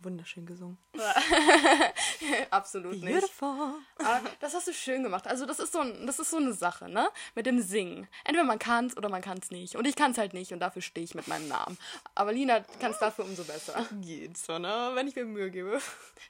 Wunderschön 0.03 0.47
gesungen. 0.47 0.79
Absolut 2.51 3.03
nicht. 3.03 3.21
Beautiful. 3.21 3.75
Aber 3.99 4.21
das 4.41 4.55
hast 4.55 4.69
du 4.69 4.73
schön 4.73 5.03
gemacht. 5.03 5.27
Also 5.27 5.47
das 5.47 5.59
ist 5.59 5.73
so, 5.73 5.81
ein, 5.81 6.07
das 6.07 6.19
ist 6.19 6.31
so 6.31 6.37
eine 6.37 6.53
Sache, 6.53 6.89
ne? 6.89 7.09
Mit 7.35 7.47
dem 7.47 7.61
Singen. 7.61 8.09
Entweder 8.25 8.45
man 8.45 8.59
kann 8.59 8.87
es 8.87 8.97
oder 8.97 9.09
man 9.09 9.23
kann 9.23 9.39
es 9.39 9.51
nicht. 9.51 9.77
Und 9.77 9.87
ich 9.87 9.97
kann 9.97 10.13
es 10.13 10.19
halt 10.19 10.35
nicht 10.35 10.53
und 10.53 10.61
dafür 10.61 10.83
stehe 10.83 11.05
ich 11.05 11.15
mit 11.15 11.29
meinem 11.29 11.49
Namen. 11.49 11.79
Aber 12.15 12.33
Lina 12.33 12.61
kann 12.81 12.91
es 12.93 12.99
dafür 12.99 13.25
umso 13.25 13.45
besser. 13.45 13.87
Geht 14.01 14.37
so, 14.37 14.59
ne? 14.59 14.91
Wenn 14.95 15.09
ich 15.09 15.17
mir 15.17 15.25
Mühe 15.25 15.51
gebe. 15.51 15.81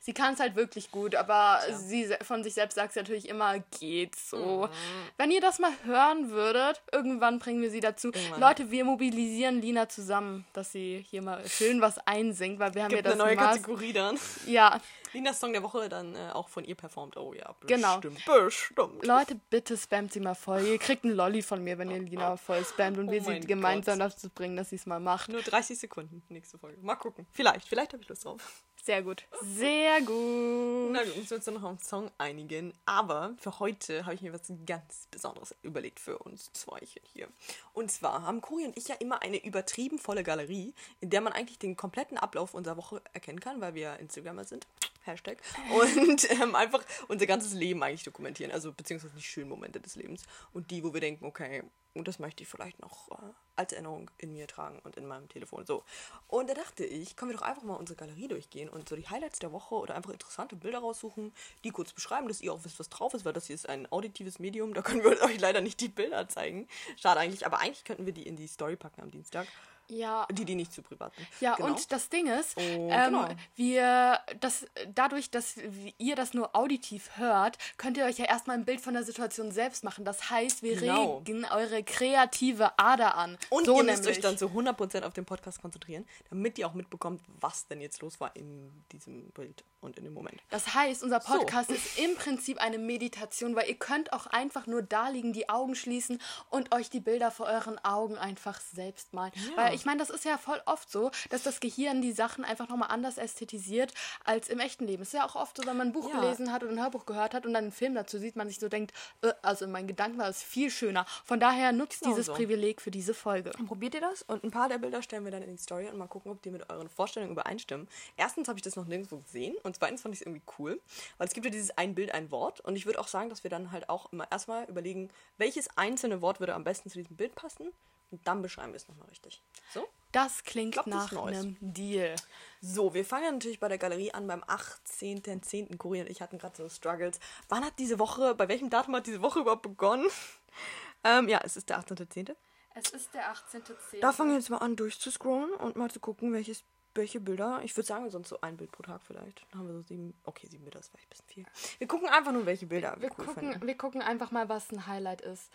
Sie 0.01 0.15
kann 0.15 0.35
es 0.35 0.41
halt 0.41 0.55
wirklich 0.57 0.91
gut, 0.91 1.15
aber 1.15 1.61
sie 1.73 2.07
se- 2.07 2.19
von 2.23 2.45
sich 2.45 2.55
selbst 2.55 2.75
sagt 2.75 2.93
sie 2.93 3.01
natürlich 3.01 3.29
immer, 3.29 3.59
geht 3.81 4.17
so. 4.17 4.69
Wenn 5.17 5.31
ihr 5.31 5.41
das 5.41 5.59
mal 5.59 5.73
hören 5.85 6.31
würdet, 6.31 6.83
irgendwann 6.93 7.39
bringen 7.39 7.63
wir 7.63 7.71
sie 7.71 7.81
dazu. 7.81 8.09
Irgendwann. 8.13 8.41
Leute, 8.41 8.71
wir 8.71 8.85
mobilisieren 8.85 9.61
Lina 9.61 9.89
zusammen, 9.89 10.45
dass 10.53 10.73
sie 10.73 11.05
hier 11.09 11.23
mal 11.23 11.47
schön 11.49 11.81
was 11.81 11.99
einsingt, 12.07 12.59
weil 12.61 12.75
wir 12.75 12.83
haben 12.85 12.91
Gibt 12.91 13.05
ja 13.05 13.13
eine 13.13 13.19
das 13.19 13.27
neue 13.27 13.37
Maß- 13.37 13.60
Dann. 13.93 14.19
Ja, 14.47 14.81
Linas 15.13 15.41
Song 15.41 15.53
der 15.53 15.63
Woche 15.63 15.89
dann 15.89 16.15
äh, 16.15 16.31
auch 16.33 16.49
von 16.49 16.65
ihr 16.65 16.75
performt. 16.75 17.17
Oh 17.17 17.33
ja, 17.35 17.53
bestimmt. 17.61 18.13
Genau. 18.23 18.45
Bestimmt. 18.45 19.05
Leute, 19.05 19.35
bitte 19.51 19.77
spammt 19.77 20.13
sie 20.13 20.21
mal 20.21 20.35
voll. 20.35 20.63
Ihr 20.63 20.79
kriegt 20.79 21.05
einen 21.05 21.15
Lolli 21.15 21.43
von 21.43 21.63
mir, 21.63 21.79
wenn 21.79 21.91
ihr 21.91 21.99
Lina 21.99 22.37
voll 22.37 22.65
spammt 22.65 22.99
und 22.99 23.09
Oh 23.09 23.13
wir 23.13 23.21
sie 23.23 23.31
mein 23.31 23.47
gemeinsam 23.47 23.99
Gott. 23.99 24.13
dazu 24.13 24.29
bringen, 24.31 24.57
dass 24.57 24.71
sie 24.71 24.77
es 24.77 24.87
mal 24.87 25.01
macht. 25.01 25.31
Nur 25.31 25.43
30 25.43 25.79
Sekunden, 25.79 26.23
nächste 26.29 26.59
Folge. 26.59 26.79
Mal 26.83 26.95
gucken. 26.97 27.27
Vielleicht, 27.33 27.69
vielleicht 27.69 27.93
habe 27.93 28.03
ich 28.03 28.09
Lust 28.09 28.25
drauf. 28.25 28.65
Sehr 28.83 29.03
gut. 29.03 29.25
Sehr 29.43 30.01
gut. 30.01 30.93
Na, 30.93 31.05
müssen 31.05 31.35
uns 31.35 31.45
dann 31.45 31.55
noch 31.55 31.65
einen 31.65 31.79
Song 31.79 32.11
einigen. 32.19 32.73
Aber 32.87 33.35
für 33.39 33.61
heute 33.61 34.07
habe 34.07 34.15
ich 34.15 34.23
mir 34.23 34.33
was 34.33 34.51
ganz 34.67 35.07
Besonderes 35.11 35.55
überlegt 35.63 36.01
für 36.01 36.19
uns 36.19 36.53
Zweichen 36.53 37.03
hier. 37.13 37.29
Und 37.73 37.91
zwar 37.91 38.23
haben 38.23 38.41
Cori 38.41 38.65
und 38.65 38.77
ich 38.77 38.89
ja 38.89 38.95
immer 38.97 39.23
eine 39.23 39.45
übertrieben 39.45 39.99
volle 39.99 40.23
Galerie, 40.23 40.75
in 41.01 41.11
der 41.11 41.21
man 41.21 41.33
eigentlich 41.33 41.59
den 41.59 41.77
kompletten 41.77 42.17
Ablauf 42.17 42.55
unserer 42.55 42.77
Woche 42.77 43.03
erkennen 43.13 43.41
kann, 43.41 43.61
weil 43.61 43.75
wir 43.75 43.99
Instagramer 43.99 44.45
sind. 44.45 44.67
Hashtag. 45.03 45.39
Und 45.71 46.31
ähm, 46.41 46.55
einfach 46.55 46.85
unser 47.09 47.27
ganzes 47.27 47.53
Leben 47.55 47.83
eigentlich 47.83 48.05
dokumentieren. 48.05 48.53
Also 48.53 48.73
beziehungsweise 48.73 49.15
die 49.15 49.23
schönen 49.23 49.49
Momente 49.49 49.81
des 49.81 49.97
Lebens. 49.97 50.25
Und 50.53 50.71
die, 50.71 50.85
wo 50.85 50.93
wir 50.93 51.01
denken, 51.01 51.25
okay, 51.25 51.63
das 51.95 52.19
möchte 52.19 52.43
ich 52.43 52.49
vielleicht 52.49 52.81
noch 52.81 53.11
äh, 53.11 53.33
als 53.57 53.73
Erinnerung 53.73 54.11
in 54.19 54.33
mir 54.33 54.47
tragen 54.47 54.79
und 54.85 54.97
in 54.97 55.07
meinem 55.07 55.29
Telefon. 55.29 55.67
So. 55.67 55.83
Und 56.29 56.49
da 56.49 56.55
dachte 56.55 56.85
ich, 56.85 57.17
können 57.17 57.33
wir 57.33 57.39
doch 57.39 57.45
einfach 57.45 57.63
mal 57.63 57.75
unsere 57.75 57.97
Galerie 57.97 58.29
durchgehen 58.29 58.69
und 58.69 58.89
so 58.89 58.97
die 58.97 59.09
Highlights 59.09 59.41
der 59.41 59.53
Woche 59.53 59.75
oder 59.75 59.97
einfach 59.97 60.13
interessante 60.13 60.57
Bilder 60.57 60.79
raussuchen, 60.79 61.33
die 61.65 61.71
kurz 61.71 61.93
beschreiben, 61.93 62.29
dass 62.29 62.41
ihr 62.41 62.53
auch 62.53 62.65
wisst, 62.65 62.79
was 62.79 62.89
drauf 62.89 63.15
ist, 63.15 63.25
weil 63.25 63.33
das 63.33 63.47
hier 63.47 63.55
ist 63.55 63.69
ein 63.69 63.91
auditives 63.91 64.39
Medium, 64.39 64.73
da 64.73 64.83
können 64.83 65.03
wir 65.03 65.21
euch 65.23 65.41
leider 65.41 65.61
nicht 65.61 65.81
die 65.81 65.89
Bilder 65.89 66.29
zeigen. 66.29 66.69
Schade 66.97 67.21
eigentlich, 67.21 67.45
aber 67.45 67.59
eigentlich 67.59 67.85
könnten 67.85 68.07
wir 68.07 68.13
die 68.13 68.27
in 68.27 68.37
die 68.37 68.47
Story 68.47 68.77
packen 68.77 69.03
am 69.03 69.11
Dienstag. 69.11 69.49
Ja. 69.91 70.27
Die, 70.31 70.45
die 70.45 70.55
nicht 70.55 70.73
zu 70.73 70.83
privat 70.83 71.15
sind. 71.17 71.27
Ja, 71.41 71.55
Genau. 71.57 71.69
und 71.71 71.93
das 71.93 72.09
Ding 72.09 72.27
ist, 72.27 72.57
Und 72.57 72.63
ähm, 72.65 72.89
genau. 72.89 73.29
wir, 73.57 74.21
das, 74.41 74.67
dadurch, 74.95 75.31
dass 75.31 75.55
ihr 75.99 76.17
das 76.17 76.33
nur 76.35 76.55
auditiv 76.57 77.11
hört, 77.17 77.59
könnt 77.77 77.97
ihr 77.97 78.05
euch 78.05 78.19
ja 78.19 78.25
erstmal 78.27 78.57
ein 78.57 78.65
Bild 78.65 78.81
von 78.81 78.95
der 78.95 79.03
Situation 79.05 79.53
selbst 79.53 79.85
machen. 79.85 80.05
Das 80.05 80.31
heißt, 80.31 80.63
wir 80.63 80.77
Genau. 80.77 81.19
regen 81.19 81.45
eure 81.45 81.83
kreative 81.83 82.79
Ader 82.79 83.17
an. 83.17 83.37
Und 83.51 83.67
so 83.67 83.77
ihr 83.79 83.85
müsst 83.85 84.03
nämlich. 84.03 84.19
euch 84.19 84.23
dann 84.23 84.39
zu 84.39 84.47
100% 84.49 85.03
auf 85.05 85.13
den 85.13 85.25
Podcast 85.25 85.61
konzentrieren, 85.61 86.07
damit 86.31 86.59
ihr 86.59 86.67
auch 86.67 86.75
mitbekommt, 86.75 87.23
was 87.41 87.67
denn 87.67 87.81
jetzt 87.81 88.01
los 88.03 88.21
war 88.21 88.35
in 88.37 88.85
diesem 88.93 89.31
Bild 89.31 89.65
und 89.81 89.97
in 89.99 90.05
dem 90.05 90.15
Moment. 90.15 90.41
Das 90.51 90.75
heißt, 90.75 91.03
unser 91.03 91.21
So. 91.21 91.33
Podcast 91.37 91.71
ist 91.71 91.99
im 91.99 92.15
Prinzip 92.17 92.59
eine 92.59 92.79
Meditation, 92.79 93.57
weil 93.57 93.69
ihr 93.69 93.79
könnt 93.79 94.13
auch 94.13 94.27
einfach 94.27 94.67
nur 94.67 94.83
da 94.83 95.09
liegen, 95.09 95.33
die 95.33 95.49
Augen 95.49 95.75
schließen 95.75 96.21
und 96.51 96.75
euch 96.75 96.91
die 96.91 97.01
Bilder 97.01 97.31
vor 97.31 97.47
euren 97.47 97.79
Augen 97.85 98.17
einfach 98.19 98.61
selbst 98.61 99.13
malen. 99.15 99.33
Weil 99.57 99.75
ich 99.75 99.80
meine, 99.87 99.99
das 99.99 100.11
ist 100.11 100.25
ja 100.25 100.39
voll 100.39 100.61
oft 100.67 100.91
so, 100.91 101.11
dass 101.31 101.43
das 101.43 101.61
Gehirn 101.61 102.03
die 102.03 102.13
Sachen 102.13 102.45
einfach 102.45 102.69
nochmal 102.69 102.91
anders 102.91 103.19
ästhetisiert 103.19 103.93
als 104.25 104.49
im 104.49 104.61
echten 104.61 104.87
Leben. 104.87 105.03
Es 105.03 105.09
ist 105.09 105.15
ja 105.15 105.27
auch 105.27 105.37
oft 105.37 105.57
so, 105.57 105.67
wenn 105.67 105.77
man 105.77 105.89
ein 105.89 105.93
Buch 105.93 106.09
Ja. 106.09 106.21
gelesen 106.21 106.53
hat 106.53 106.63
oder 106.63 106.73
ein 106.73 106.81
Hörbuch 106.81 107.07
gehört 107.07 107.35
hat 107.35 107.47
und 107.47 107.55
dann 107.55 107.65
einen 107.65 107.73
Film 107.73 107.95
dazu 107.95 108.19
sieht, 108.19 108.37
man 108.37 108.49
sich 108.49 108.59
so 108.59 108.69
denkt, 108.69 108.93
äh, 109.23 109.33
also 109.43 109.65
in 109.65 109.71
meinen 109.73 109.87
Gedanken 109.89 110.19
war 110.19 110.29
es 110.29 110.43
viel 110.43 110.71
schöner. 110.71 111.07
Von 111.25 111.41
daher 111.41 111.73
nutzt 111.73 112.01
Genau 112.01 112.11
dieses 112.13 112.27
so. 112.27 112.35
Privileg 112.35 112.81
für 112.81 112.91
diese 112.91 113.15
Folge. 113.15 113.51
Dann 113.51 113.67
probiert 113.67 113.95
ihr 113.95 114.01
das 114.01 114.23
und 114.23 114.45
ein 114.45 114.51
paar 114.51 114.69
der 114.69 114.79
Bilder 114.79 115.03
stellen 115.03 115.25
wir 115.25 115.31
dann 115.31 115.43
in 115.43 115.51
die 115.57 115.63
Story 115.63 115.89
und 115.89 115.97
mal 115.99 116.07
gucken, 116.09 116.31
ob 116.33 116.43
die 116.43 116.51
mit 116.51 116.69
euren 116.71 116.89
Vorstellungen 116.89 117.33
übereinstimmen. 117.33 117.89
Erstens 118.17 118.49
habe 118.49 118.59
ich 118.59 118.63
das 118.63 118.77
noch 118.77 118.87
nirgendwo 118.87 119.19
gesehen 119.19 119.55
und 119.63 119.77
zweitens 119.77 120.03
fand 120.03 120.15
ich 120.15 120.21
es 120.21 120.27
irgendwie 120.27 120.43
cool, 120.59 120.81
weil 121.19 121.27
es 121.29 121.35
gibt 121.35 121.45
ja 121.47 121.51
dieses 121.51 121.71
ein 121.77 121.95
Bild, 121.95 122.13
ein 122.13 122.31
Wort 122.31 122.61
und 122.61 122.77
ich 122.77 122.87
würde 122.87 122.99
auch 123.01 123.09
sagen, 123.09 123.29
dass 123.31 123.43
wir 123.45 123.51
dann 123.51 123.73
halt 123.73 123.89
auch 123.89 124.13
immer 124.13 124.31
erstmal 124.31 124.65
überlegen, 124.65 125.11
welches 125.39 125.69
einzelne 125.77 126.21
Wort 126.23 126.41
würde 126.41 126.55
am 126.55 126.65
besten 126.65 126.91
zu 126.91 126.99
diesem 126.99 127.17
Bild 127.17 127.35
passen 127.35 127.71
und 128.11 128.27
dann 128.27 128.43
beschreiben 128.43 128.73
wir 128.73 128.77
es 128.77 128.89
nochmal 128.89 129.09
richtig. 129.09 129.43
So? 129.73 129.87
Das 130.13 130.43
klingt 130.43 130.73
glaub, 130.73 130.87
das 130.87 130.95
nach 130.95 131.13
Neues. 131.13 131.39
einem 131.39 131.57
Deal. 131.61 132.17
So, 132.61 132.95
wir 132.95 133.05
fangen 133.05 133.35
natürlich 133.35 133.61
bei 133.61 133.69
der 133.69 133.79
Galerie 133.79 134.13
an 134.13 134.27
beim 134.27 134.43
18.10. 134.43 135.77
Cory 135.77 136.01
und 136.01 136.11
ich 136.11 136.21
hatten 136.21 136.39
gerade 136.39 136.57
so 136.57 136.69
Struggles. 136.69 137.21
Wann 137.49 137.65
hat 137.65 137.75
diese 137.79 137.99
Woche, 137.99 138.35
bei 138.35 138.49
welchem 138.49 138.71
Datum 138.71 138.97
hat 138.97 139.07
diese 139.07 139.23
Woche 139.23 139.41
überhaupt 139.41 139.63
begonnen? 139.63 140.07
ähm, 141.05 141.29
ja, 141.29 141.41
es 141.45 141.57
ist 141.57 141.69
der 141.71 141.81
18.10. 141.81 142.35
Es 142.75 142.91
ist 142.91 143.15
der 143.15 143.33
18.10. 143.33 144.01
Da 144.01 144.13
fangen 144.13 144.31
wir 144.31 144.37
jetzt 144.37 144.51
mal 144.51 144.59
an 144.59 144.77
durchzuscrollen 144.77 145.53
und 145.55 145.77
mal 145.77 145.91
zu 145.91 146.01
gucken, 146.01 146.33
welches, 146.33 146.65
welche 146.95 147.21
Bilder. 147.21 147.61
Ich 147.63 147.77
würde 147.77 147.87
sagen, 147.87 148.11
sonst 148.11 148.29
so 148.29 148.41
ein 148.41 148.57
Bild 148.57 148.73
pro 148.73 148.83
Tag 148.83 149.03
vielleicht. 149.07 149.45
Dann 149.51 149.61
haben 149.61 149.69
wir 149.69 149.75
so 149.75 149.83
sieben. 149.83 150.15
Okay, 150.25 150.49
sieben 150.49 150.65
Bilder 150.65 150.81
ist 150.81 150.89
vielleicht 150.89 151.07
ein 151.07 151.11
bisschen 151.11 151.29
viel. 151.29 151.47
Wir 151.79 151.87
gucken 151.87 152.09
einfach 152.09 152.33
nur, 152.33 152.47
welche 152.47 152.67
Bilder 152.67 152.95
wir, 152.97 153.03
Wir, 153.03 153.11
cool 153.11 153.27
gucken, 153.27 153.53
finden. 153.53 153.67
wir 153.67 153.77
gucken 153.77 154.03
einfach 154.03 154.31
mal, 154.33 154.49
was 154.49 154.71
ein 154.73 154.87
Highlight 154.87 155.21
ist. 155.21 155.51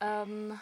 Ähm. 0.00 0.58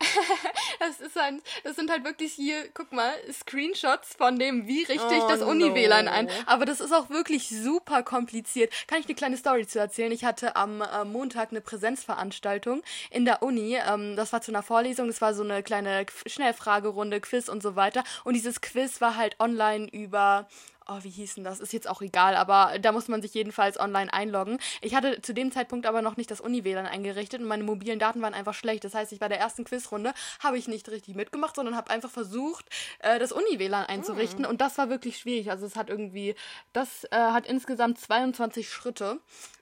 das, 0.78 1.00
ist 1.00 1.16
ein, 1.18 1.42
das 1.62 1.76
sind 1.76 1.90
halt 1.90 2.04
wirklich 2.04 2.32
hier, 2.32 2.68
guck 2.72 2.92
mal, 2.92 3.12
Screenshots 3.32 4.14
von 4.14 4.38
dem, 4.38 4.66
wie 4.66 4.82
richte 4.84 5.14
ich 5.14 5.22
Oh, 5.22 5.28
das 5.28 5.42
Uni-WLAN 5.42 6.08
ein. 6.08 6.26
no. 6.26 6.32
Aber 6.46 6.64
das 6.64 6.80
ist 6.80 6.92
auch 6.92 7.10
wirklich 7.10 7.48
super 7.48 8.02
kompliziert. 8.02 8.72
Kann 8.86 9.00
ich 9.00 9.06
eine 9.06 9.14
kleine 9.14 9.36
Story 9.36 9.66
zu 9.66 9.78
erzählen? 9.78 10.12
Ich 10.12 10.24
hatte 10.24 10.56
am 10.56 10.80
äh, 10.80 11.04
Montag 11.04 11.50
eine 11.50 11.60
Präsenzveranstaltung 11.60 12.82
in 13.10 13.24
der 13.24 13.42
Uni. 13.42 13.76
Ähm, 13.76 14.16
das 14.16 14.32
war 14.32 14.40
zu 14.40 14.50
einer 14.52 14.62
Vorlesung, 14.62 15.06
das 15.08 15.20
war 15.20 15.34
so 15.34 15.42
eine 15.42 15.62
kleine 15.62 16.06
Schnellfragerunde, 16.26 17.20
Quiz 17.20 17.48
und 17.48 17.62
so 17.62 17.76
weiter. 17.76 18.02
Und 18.24 18.34
dieses 18.34 18.60
Quiz 18.60 19.00
war 19.00 19.16
halt 19.16 19.38
online 19.38 19.88
über 19.92 20.48
oh, 20.90 20.98
wie 21.02 21.10
hieß 21.10 21.36
denn 21.36 21.44
das? 21.44 21.60
Ist 21.60 21.72
jetzt 21.72 21.88
auch 21.88 22.02
egal, 22.02 22.34
aber 22.34 22.78
da 22.80 22.92
muss 22.92 23.08
man 23.08 23.22
sich 23.22 23.32
jedenfalls 23.34 23.78
online 23.78 24.12
einloggen. 24.12 24.58
Ich 24.80 24.94
hatte 24.94 25.22
zu 25.22 25.32
dem 25.32 25.52
Zeitpunkt 25.52 25.86
aber 25.86 26.02
noch 26.02 26.16
nicht 26.16 26.30
das 26.30 26.40
Uni-WLAN 26.40 26.86
eingerichtet 26.86 27.40
und 27.40 27.46
meine 27.46 27.62
mobilen 27.62 27.98
Daten 27.98 28.20
waren 28.22 28.34
einfach 28.34 28.54
schlecht. 28.54 28.84
Das 28.84 28.94
heißt, 28.94 29.12
ich 29.12 29.20
bei 29.20 29.28
der 29.28 29.38
ersten 29.38 29.64
Quizrunde 29.64 30.12
habe 30.40 30.58
ich 30.58 30.68
nicht 30.68 30.88
richtig 30.90 31.14
mitgemacht, 31.14 31.56
sondern 31.56 31.76
habe 31.76 31.90
einfach 31.90 32.10
versucht, 32.10 32.66
äh, 32.98 33.18
das 33.18 33.32
Uni-WLAN 33.32 33.86
einzurichten 33.86 34.44
und 34.44 34.60
das 34.60 34.78
war 34.78 34.90
wirklich 34.90 35.18
schwierig. 35.18 35.50
Also 35.50 35.66
es 35.66 35.76
hat 35.76 35.88
irgendwie, 35.88 36.34
das 36.72 37.04
äh, 37.04 37.16
hat 37.16 37.46
insgesamt 37.46 37.98
22 37.98 38.68
Schritte 38.68 39.20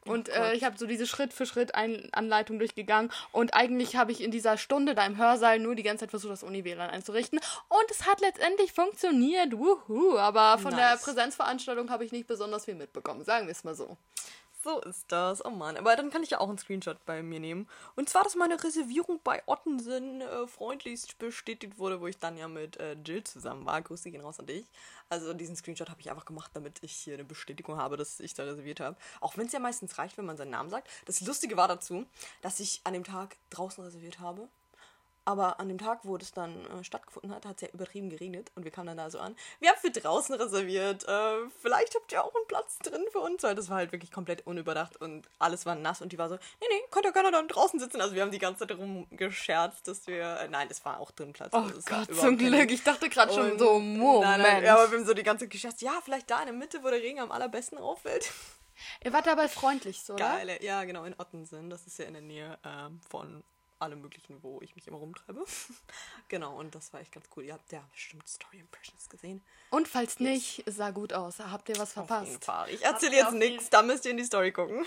und 0.08 0.28
äh, 0.30 0.54
ich 0.54 0.64
habe 0.64 0.78
so 0.78 0.86
diese 0.86 1.06
Schritt 1.06 1.32
für 1.32 1.44
Schritt 1.44 1.74
Ein 1.74 2.08
Anleitung 2.12 2.58
durchgegangen 2.58 3.12
und 3.32 3.54
eigentlich 3.54 3.96
habe 3.96 4.12
ich 4.12 4.22
in 4.22 4.30
dieser 4.30 4.56
Stunde 4.56 4.94
da 4.94 5.04
im 5.04 5.18
Hörsaal 5.18 5.58
nur 5.58 5.74
die 5.74 5.82
ganze 5.82 6.04
Zeit 6.04 6.10
versucht, 6.10 6.32
das 6.32 6.42
Uni-WLAN 6.42 6.90
einzurichten 6.90 7.38
und 7.68 7.90
es 7.90 8.06
hat 8.06 8.20
letztendlich 8.20 8.72
funktioniert. 8.72 9.52
Wuhu, 9.52 10.16
aber 10.16 10.58
von 10.58 10.74
der 10.74 10.92
Nice. 10.92 11.02
Präsenzveranstaltung 11.18 11.90
habe 11.90 12.04
ich 12.04 12.12
nicht 12.12 12.28
besonders 12.28 12.66
viel 12.66 12.76
mitbekommen, 12.76 13.24
sagen 13.24 13.48
wir 13.48 13.52
es 13.52 13.64
mal 13.64 13.74
so. 13.74 13.96
So 14.62 14.80
ist 14.82 15.10
das. 15.10 15.44
Oh 15.44 15.50
Mann. 15.50 15.76
Aber 15.76 15.96
dann 15.96 16.10
kann 16.10 16.22
ich 16.22 16.30
ja 16.30 16.38
auch 16.38 16.48
einen 16.48 16.58
Screenshot 16.58 17.04
bei 17.06 17.22
mir 17.24 17.40
nehmen. 17.40 17.68
Und 17.96 18.08
zwar, 18.08 18.22
dass 18.22 18.36
meine 18.36 18.62
Reservierung 18.62 19.20
bei 19.24 19.42
Ottensen 19.46 20.20
äh, 20.20 20.46
freundlichst 20.46 21.18
bestätigt 21.18 21.78
wurde, 21.78 22.00
wo 22.00 22.06
ich 22.06 22.18
dann 22.18 22.36
ja 22.36 22.46
mit 22.46 22.76
äh, 22.76 22.96
Jill 23.04 23.24
zusammen 23.24 23.66
war. 23.66 23.82
Grüße 23.82 24.10
gehen 24.12 24.20
raus 24.20 24.38
an 24.38 24.46
dich. 24.46 24.66
Also 25.08 25.32
diesen 25.32 25.56
Screenshot 25.56 25.90
habe 25.90 26.00
ich 26.00 26.10
einfach 26.10 26.24
gemacht, 26.24 26.52
damit 26.54 26.82
ich 26.82 26.92
hier 26.92 27.14
eine 27.14 27.24
Bestätigung 27.24 27.78
habe, 27.78 27.96
dass 27.96 28.20
ich 28.20 28.34
da 28.34 28.44
reserviert 28.44 28.78
habe. 28.78 28.96
Auch 29.20 29.36
wenn 29.36 29.46
es 29.46 29.52
ja 29.52 29.58
meistens 29.58 29.98
reicht, 29.98 30.18
wenn 30.18 30.26
man 30.26 30.36
seinen 30.36 30.50
Namen 30.50 30.70
sagt. 30.70 30.88
Das 31.06 31.20
Lustige 31.20 31.56
war 31.56 31.66
dazu, 31.66 32.06
dass 32.42 32.60
ich 32.60 32.80
an 32.84 32.92
dem 32.92 33.04
Tag 33.04 33.36
draußen 33.50 33.82
reserviert 33.82 34.20
habe. 34.20 34.48
Aber 35.28 35.60
an 35.60 35.68
dem 35.68 35.76
Tag, 35.76 36.00
wo 36.04 36.16
das 36.16 36.32
dann 36.32 36.64
äh, 36.64 36.82
stattgefunden 36.82 37.34
hat, 37.34 37.44
hat 37.44 37.56
es 37.56 37.60
ja 37.60 37.68
übertrieben 37.74 38.08
geregnet 38.08 38.50
und 38.54 38.64
wir 38.64 38.70
kamen 38.70 38.86
dann 38.86 38.96
da 38.96 39.10
so 39.10 39.18
an. 39.18 39.36
Wir 39.60 39.68
haben 39.68 39.76
für 39.78 39.90
draußen 39.90 40.34
reserviert. 40.34 41.06
Äh, 41.06 41.50
vielleicht 41.60 41.94
habt 41.96 42.10
ihr 42.12 42.24
auch 42.24 42.34
einen 42.34 42.46
Platz 42.46 42.78
drin 42.78 43.04
für 43.12 43.18
uns. 43.18 43.42
Weil 43.42 43.54
das 43.54 43.68
war 43.68 43.76
halt 43.76 43.92
wirklich 43.92 44.10
komplett 44.10 44.46
unüberdacht 44.46 44.96
und 44.96 45.28
alles 45.38 45.66
war 45.66 45.74
nass 45.74 46.00
und 46.00 46.12
die 46.12 46.18
war 46.18 46.30
so, 46.30 46.36
nee, 46.36 46.66
nee, 46.70 46.80
könnt 46.90 47.04
ihr 47.04 47.12
gerne 47.12 47.30
dann 47.30 47.46
draußen 47.46 47.78
sitzen. 47.78 48.00
Also 48.00 48.14
wir 48.14 48.22
haben 48.22 48.30
die 48.30 48.38
ganze 48.38 48.66
Zeit 48.66 48.78
rumgescherzt, 48.78 49.86
dass 49.86 50.06
wir. 50.06 50.40
Äh, 50.40 50.48
nein, 50.48 50.66
es 50.70 50.82
war 50.86 50.98
auch 50.98 51.10
drin 51.10 51.34
Platz. 51.34 51.52
Oh 51.52 51.58
Also 51.58 51.82
Gott, 51.84 52.16
zum 52.16 52.38
Glück. 52.38 52.70
Ich 52.70 52.82
dachte 52.82 53.10
gerade 53.10 53.30
schon 53.34 53.58
so, 53.58 53.78
Moment. 53.78 54.22
Nein, 54.22 54.40
nein, 54.40 54.64
ja, 54.64 54.76
aber 54.76 54.90
wir 54.90 54.96
haben 54.96 55.06
so 55.06 55.12
die 55.12 55.24
ganze 55.24 55.44
Zeit 55.44 55.50
gescherzt. 55.50 55.82
Ja, 55.82 56.00
vielleicht 56.02 56.30
da 56.30 56.38
in 56.40 56.46
der 56.46 56.54
Mitte, 56.54 56.82
wo 56.82 56.88
der 56.88 57.02
Regen 57.02 57.20
am 57.20 57.32
allerbesten 57.32 57.76
auffällt. 57.76 58.32
Ihr 59.04 59.12
wart 59.12 59.26
dabei 59.26 59.48
freundlich, 59.48 60.02
so, 60.02 60.14
oder? 60.14 60.24
Geile, 60.24 60.62
ja, 60.64 60.84
genau, 60.84 61.04
in 61.04 61.14
Ottensen. 61.18 61.68
Das 61.68 61.86
ist 61.86 61.98
ja 61.98 62.06
in 62.06 62.14
der 62.14 62.22
Nähe 62.22 62.58
ähm, 62.64 63.00
von 63.10 63.44
allem 63.80 64.00
Möglichen, 64.00 64.42
wo 64.42 64.60
ich 64.62 64.74
mich 64.74 64.86
immer 64.86 64.98
rumtreibe. 64.98 65.44
genau, 66.28 66.58
und 66.58 66.74
das 66.74 66.92
war 66.92 67.00
echt 67.00 67.12
ganz 67.12 67.26
cool. 67.36 67.44
Ihr 67.44 67.54
habt 67.54 67.70
ja 67.72 67.82
bestimmt 67.92 68.28
Story 68.28 68.58
Impressions 68.58 69.08
gesehen. 69.08 69.42
Und 69.70 69.88
falls 69.88 70.20
nicht, 70.20 70.64
sah 70.66 70.90
gut 70.90 71.12
aus. 71.12 71.38
Habt 71.38 71.68
ihr 71.68 71.76
was 71.76 71.96
Auf 71.96 72.08
jeden 72.08 72.08
verpasst? 72.08 72.44
Fall. 72.44 72.70
Ich 72.70 72.84
erzähle 72.84 73.16
jetzt 73.16 73.32
nichts, 73.32 73.70
da 73.70 73.82
müsst 73.82 74.04
ihr 74.04 74.12
in 74.12 74.16
die 74.16 74.24
Story 74.24 74.52
gucken. 74.52 74.84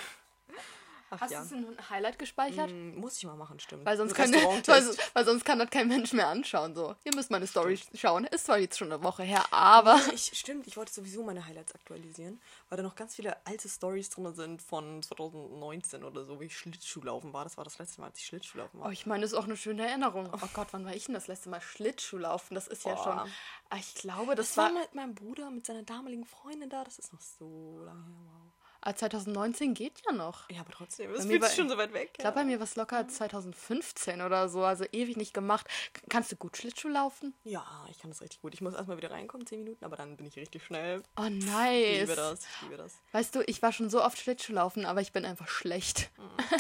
Ach 1.14 1.20
Hast 1.22 1.32
ja. 1.32 1.40
du 1.42 1.46
es 1.46 1.52
in 1.52 1.66
ein 1.78 1.90
Highlight 1.90 2.18
gespeichert? 2.18 2.70
Hm, 2.70 2.96
Muss 2.96 3.18
ich 3.18 3.26
mal 3.26 3.36
machen, 3.36 3.60
stimmt. 3.60 3.86
Weil 3.86 3.98
sonst, 3.98 4.14
kann, 4.16 4.32
weil, 4.34 4.98
weil 5.14 5.26
sonst 5.26 5.44
kann 5.46 5.60
das 5.60 5.70
kein 5.70 5.88
Mensch 5.90 6.14
mehr 6.14 6.28
anschauen. 6.28 6.74
So, 6.74 6.96
ihr 7.04 7.14
müsst 7.14 7.30
meine 7.32 7.46
Story 7.48 7.78
schauen. 7.94 8.24
Ist 8.26 8.46
zwar 8.46 8.58
jetzt 8.58 8.78
schon 8.78 8.92
eine 8.92 9.04
Woche 9.04 9.24
her, 9.24 9.44
aber 9.52 10.00
Ich, 10.14 10.32
stimmt, 10.40 10.68
ich 10.68 10.78
wollte 10.78 10.94
sowieso 10.94 11.22
meine 11.24 11.46
Highlights 11.46 11.76
aktualisieren, 11.76 12.42
weil 12.70 12.78
da 12.78 12.84
noch 12.84 12.96
ganz 12.96 13.16
viele 13.16 13.46
alte 13.46 13.68
Stories 13.68 14.10
drin 14.10 14.34
sind 14.34 14.62
von 14.62 15.04
2019 15.04 16.04
oder 16.06 16.24
so, 16.26 16.40
wie 16.40 16.46
ich 16.46 16.58
Schlittschuhlaufen 16.58 17.34
war. 17.34 17.44
Das 17.44 17.58
war 17.58 17.66
das 17.66 17.78
letzte 17.78 18.00
Mal, 18.02 18.08
als 18.08 18.18
ich 18.20 18.26
Schlittschuhlaufen 18.28 18.80
war. 18.80 18.88
oh, 18.88 18.92
ich 18.92 19.06
meine, 19.06 19.22
das 19.24 19.34
ist 19.34 19.38
auch 19.38 19.44
eine 19.46 19.58
schöne 19.58 19.86
Erinnerung. 19.86 20.30
Oh 20.34 20.48
Gott, 20.54 20.70
wann 20.72 20.86
war 20.86 20.96
ich 20.96 21.06
denn 21.06 21.14
das 21.16 21.28
letzte 21.28 21.50
Mal 21.50 21.60
Schlittschuhlaufen? 21.60 22.56
Das 22.56 22.68
ist 22.68 22.86
ja 22.86 22.96
Boah. 22.96 23.04
schon. 23.04 23.32
Ah, 23.70 23.78
Ich 23.78 23.96
glaube, 23.96 24.36
das, 24.36 24.48
Das 24.48 24.58
war 24.58 24.74
war. 24.74 24.80
mit 24.82 24.96
meinem 24.96 25.14
Bruder, 25.16 25.50
mit 25.52 25.66
seiner 25.66 25.84
damaligen 25.84 26.26
Freundin 26.26 26.70
da. 26.70 26.84
Das 26.86 27.00
ist 27.00 27.12
noch 27.12 27.22
so 27.22 27.82
lange 27.84 28.06
her, 28.06 28.16
wow. 28.26 28.61
Ah, 28.84 28.96
2019 28.96 29.74
geht 29.76 30.02
ja 30.08 30.12
noch. 30.12 30.50
Ja, 30.50 30.62
aber 30.62 30.72
trotzdem, 30.72 31.12
es 31.14 31.26
fühlt 31.26 31.44
sich 31.44 31.56
schon 31.56 31.70
so 31.70 31.78
weit 31.78 31.94
weg. 31.94 32.10
Ich 32.14 32.18
glaube, 32.20 32.36
bei 32.36 32.44
mir 32.44 32.58
war 32.60 32.64
es 32.64 32.76
locker 32.76 33.08
2015 33.08 34.22
oder 34.22 34.50
so, 34.50 34.64
also 34.64 34.86
ewig 34.92 35.18
nicht 35.18 35.34
gemacht. 35.34 35.68
K- 35.94 36.02
Kannst 36.10 36.32
du 36.32 36.36
gut 36.36 36.58
Schlittschuh 36.58 36.88
laufen? 36.88 37.34
Ja, 37.44 37.64
ich 37.92 38.00
kann 38.00 38.10
das 38.10 38.22
richtig 38.22 38.42
gut. 38.42 38.54
Ich 38.54 38.62
muss 38.62 38.74
erstmal 38.74 38.98
wieder 38.98 39.12
reinkommen, 39.12 39.46
10 39.46 39.60
Minuten, 39.64 39.86
aber 39.86 39.96
dann 39.98 40.18
bin 40.18 40.26
ich 40.26 40.36
richtig 40.36 40.64
schnell. 40.64 41.04
Oh, 41.16 41.26
Ich 41.26 41.46
nice. 41.46 42.00
liebe 42.02 42.16
das, 42.16 42.40
ich 42.40 42.62
liebe 42.64 42.78
das. 42.78 42.96
Weißt 43.12 43.36
du, 43.36 43.42
ich 43.46 43.62
war 43.62 43.72
schon 43.72 43.90
so 43.90 44.04
oft 44.04 44.18
Schlittschuh 44.18 44.54
laufen, 44.54 44.86
aber 44.86 45.02
ich 45.02 45.12
bin 45.12 45.26
einfach 45.26 45.48
schlecht. 45.48 46.10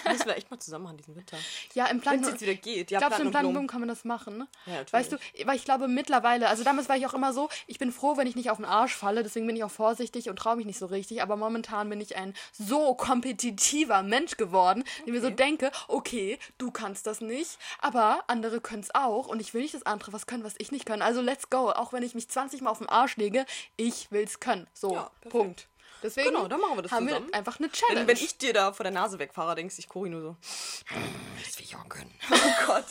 Müssen 0.07 0.25
wir 0.27 0.35
echt 0.37 0.51
mal 0.51 0.59
zusammen 0.59 0.83
machen 0.85 0.97
diesen 0.97 1.15
Winter. 1.15 1.37
Ja, 1.73 1.87
im 1.87 2.01
Plan. 2.01 2.15
Wenn 2.17 2.23
es 2.23 2.29
jetzt 2.31 2.41
wieder 2.41 2.55
geht. 2.55 2.91
Ja, 2.91 2.99
Glaubst 2.99 3.19
du, 3.19 3.23
im 3.23 3.31
Platinum 3.31 3.53
Planboom 3.53 3.67
kann 3.67 3.79
man 3.79 3.89
das 3.89 4.03
machen? 4.03 4.47
Ja, 4.65 4.73
natürlich. 4.73 4.93
weißt 4.93 5.11
du, 5.13 5.47
weil 5.47 5.55
ich 5.55 5.65
glaube 5.65 5.87
mittlerweile, 5.87 6.49
also 6.49 6.63
damals 6.63 6.87
war 6.87 6.97
ich 6.97 7.05
auch 7.07 7.13
immer 7.13 7.33
so, 7.33 7.49
ich 7.67 7.79
bin 7.79 7.91
froh, 7.91 8.17
wenn 8.17 8.27
ich 8.27 8.35
nicht 8.35 8.51
auf 8.51 8.57
den 8.57 8.65
Arsch 8.65 8.93
falle, 8.95 9.23
deswegen 9.23 9.47
bin 9.47 9.55
ich 9.55 9.63
auch 9.63 9.71
vorsichtig 9.71 10.29
und 10.29 10.35
traue 10.37 10.55
mich 10.57 10.65
nicht 10.65 10.77
so 10.79 10.85
richtig, 10.85 11.21
aber 11.23 11.35
momentan 11.35 11.89
bin 11.89 11.99
ich 12.01 12.10
ein 12.15 12.33
so 12.51 12.93
kompetitiver 12.95 14.03
Mensch 14.03 14.37
geworden, 14.37 14.83
die 15.05 15.11
mir 15.11 15.21
so 15.21 15.29
denke, 15.29 15.71
okay, 15.87 16.39
du 16.57 16.71
kannst 16.71 17.07
das 17.07 17.21
nicht, 17.21 17.57
aber 17.79 18.23
andere 18.27 18.61
können 18.61 18.81
es 18.83 18.93
auch 18.95 19.27
und 19.27 19.39
ich 19.39 19.53
will 19.53 19.61
nicht, 19.61 19.73
dass 19.73 19.85
andere 19.85 20.13
was 20.13 20.25
können, 20.27 20.43
was 20.43 20.55
ich 20.57 20.71
nicht 20.71 20.85
kann. 20.85 21.01
Also 21.01 21.21
let's 21.21 21.49
go, 21.49 21.69
auch 21.71 21.93
wenn 21.93 22.03
ich 22.03 22.15
mich 22.15 22.29
20 22.29 22.61
Mal 22.61 22.69
auf 22.71 22.79
den 22.79 22.89
Arsch 22.89 23.17
lege, 23.17 23.45
ich 23.77 24.11
will's 24.11 24.39
können. 24.39 24.67
So, 24.73 24.95
Ja. 24.95 25.11
Punkt. 25.29 25.67
Deswegen 26.03 26.29
Genau, 26.29 26.47
dann 26.47 26.59
machen 26.59 26.77
wir 26.77 26.81
das 26.81 26.91
haben 26.91 27.07
zusammen. 27.07 27.27
wir 27.27 27.35
einfach 27.35 27.59
eine 27.59 27.69
Challenge. 27.71 27.99
Wenn, 28.01 28.07
wenn 28.07 28.17
ich 28.17 28.35
dir 28.37 28.53
da 28.53 28.73
vor 28.73 28.83
der 28.83 28.91
Nase 28.91 29.19
wegfahre, 29.19 29.53
denkst 29.53 29.75
du, 29.75 29.79
ich 29.81 29.87
Cori 29.87 30.09
nur 30.09 30.21
so. 30.21 30.35
Das 31.45 31.57
will 31.59 31.65
ich 31.65 31.75
auch 31.75 31.87
können. 31.87 32.11
Oh 32.31 32.65
Gott. 32.65 32.85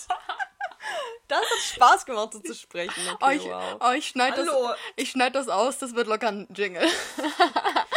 Das 1.28 1.38
hat 1.40 1.59
Spaß 1.74 2.06
gemacht, 2.06 2.33
so 2.33 2.38
zu 2.40 2.54
sprechen. 2.54 2.92
Okay, 3.14 3.24
Oh, 3.24 3.30
ich, 3.30 3.44
wow. 3.44 3.76
oh, 3.80 3.90
ich 3.92 4.06
schneide 4.09 4.44
das, 4.44 4.48
ich 4.96 5.11
schneid 5.11 5.35
das 5.35 5.48
aus, 5.48 5.78
das 5.78 5.94
wird 5.94 6.06
locker 6.09 6.28
ein 6.28 6.46
Jingle. 6.54 6.83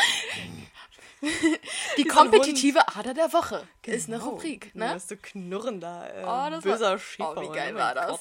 Die 1.98 2.06
kompetitive 2.06 2.88
Ader 2.96 3.14
der 3.14 3.32
Woche 3.34 3.68
ist 3.86 4.08
eine 4.08 4.18
Genau. 4.18 4.30
Rubrik, 4.32 4.72
Du 4.74 4.80
ne? 4.80 4.90
hast 4.90 5.10
so 5.10 5.16
knurrender, 5.22 6.10
äh, 6.16 6.24
Oh, 6.26 6.50
das 6.50 6.64
böser 6.64 6.92
war- 6.92 7.00
Schäfer. 7.00 7.34
oh, 7.38 7.42
wie 7.42 7.54
geil 7.56 7.74
mein 7.74 7.84
war 7.84 7.94
das? 7.96 8.08
Gott. 8.08 8.20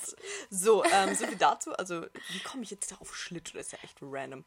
So, 0.50 0.84
ähm, 0.84 1.14
so 1.14 1.26
viel 1.26 1.36
dazu. 1.36 1.72
Also, 1.74 2.02
wie 2.30 2.38
komme 2.40 2.62
ich 2.62 2.70
jetzt 2.70 2.92
da 2.92 2.96
auf 3.00 3.14
Schlittschuh? 3.14 3.56
Das 3.56 3.66
ist 3.66 3.72
ja 3.72 3.78
echt 3.82 3.96
random. 4.02 4.44